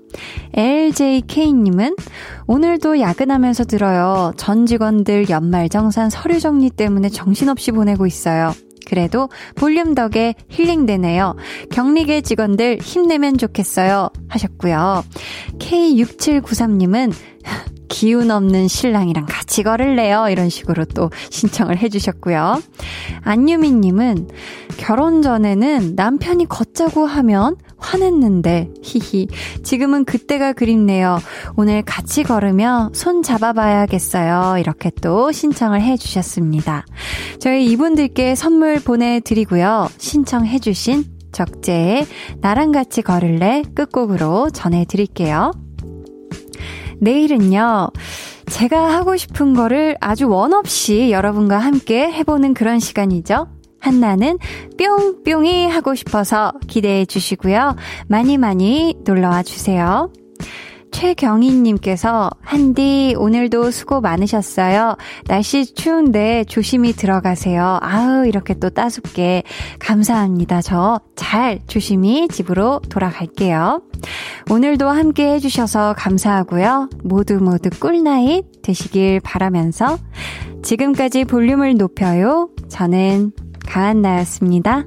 LJK님은 0.52 1.96
오늘도 2.46 3.00
야근하면서 3.00 3.64
들어요. 3.64 4.32
전 4.36 4.66
직원들 4.66 5.30
연말 5.30 5.70
정산 5.70 6.10
서류 6.10 6.38
정리 6.38 6.68
때문에 6.68 7.08
정신없이 7.08 7.72
보내고 7.72 8.06
있어요. 8.06 8.52
그래도 8.86 9.28
볼륨 9.54 9.94
덕에 9.94 10.34
힐링되네요. 10.48 11.36
격리계 11.70 12.22
직원들 12.22 12.78
힘내면 12.82 13.38
좋겠어요. 13.38 14.10
하셨고요. 14.28 15.04
K6793님은 15.58 17.12
기운 17.88 18.30
없는 18.30 18.68
신랑이랑 18.68 19.26
같이 19.28 19.62
걸을래요? 19.62 20.28
이런 20.30 20.48
식으로 20.48 20.84
또 20.86 21.10
신청을 21.28 21.76
해주셨고요. 21.78 22.62
안유미님은 23.22 24.28
결혼 24.78 25.20
전에는 25.20 25.94
남편이 25.96 26.46
걷자고 26.46 27.04
하면 27.04 27.56
화냈는데, 27.76 28.70
히히. 28.82 29.26
지금은 29.64 30.04
그때가 30.04 30.52
그립네요. 30.52 31.18
오늘 31.56 31.82
같이 31.82 32.22
걸으며 32.22 32.90
손 32.94 33.22
잡아봐야겠어요. 33.22 34.58
이렇게 34.58 34.90
또 35.02 35.32
신청을 35.32 35.82
해주셨습니다. 35.82 36.86
저희 37.40 37.66
이분들께 37.66 38.34
선물 38.34 38.80
보내드리고요. 38.80 39.88
신청해주신 39.98 41.04
적재의 41.32 42.06
나랑 42.40 42.72
같이 42.72 43.02
걸을래 43.02 43.62
끝곡으로 43.74 44.50
전해드릴게요. 44.50 45.52
내일은요, 47.00 47.90
제가 48.46 48.94
하고 48.94 49.16
싶은 49.16 49.54
거를 49.54 49.96
아주 50.00 50.28
원 50.28 50.52
없이 50.52 51.10
여러분과 51.10 51.58
함께 51.58 52.10
해보는 52.10 52.54
그런 52.54 52.78
시간이죠. 52.78 53.46
한나는 53.80 54.38
뿅뿅이 54.78 55.68
하고 55.68 55.94
싶어서 55.94 56.52
기대해 56.68 57.06
주시고요. 57.06 57.76
많이 58.08 58.36
많이 58.36 58.94
놀러와 59.04 59.42
주세요. 59.42 60.12
최경희님께서 60.90 62.30
한디 62.40 63.14
오늘도 63.18 63.70
수고 63.70 64.00
많으셨어요. 64.00 64.96
날씨 65.26 65.74
추운데 65.74 66.44
조심히 66.44 66.92
들어가세요. 66.92 67.78
아우 67.82 68.26
이렇게 68.26 68.54
또 68.54 68.70
따숩게 68.70 69.42
감사합니다. 69.78 70.62
저 70.62 71.00
잘 71.20 71.60
조심히 71.66 72.28
집으로 72.28 72.80
돌아갈게요. 72.88 73.82
오늘도 74.50 74.88
함께 74.88 75.34
해주셔서 75.34 75.94
감사하고요. 75.96 76.88
모두 77.04 77.38
모두 77.38 77.68
꿀나잇 77.70 78.62
되시길 78.62 79.20
바라면서 79.20 79.98
지금까지 80.62 81.26
볼륨을 81.26 81.76
높여요. 81.76 82.48
저는 82.68 83.32
강한나였습니다. 83.66 84.86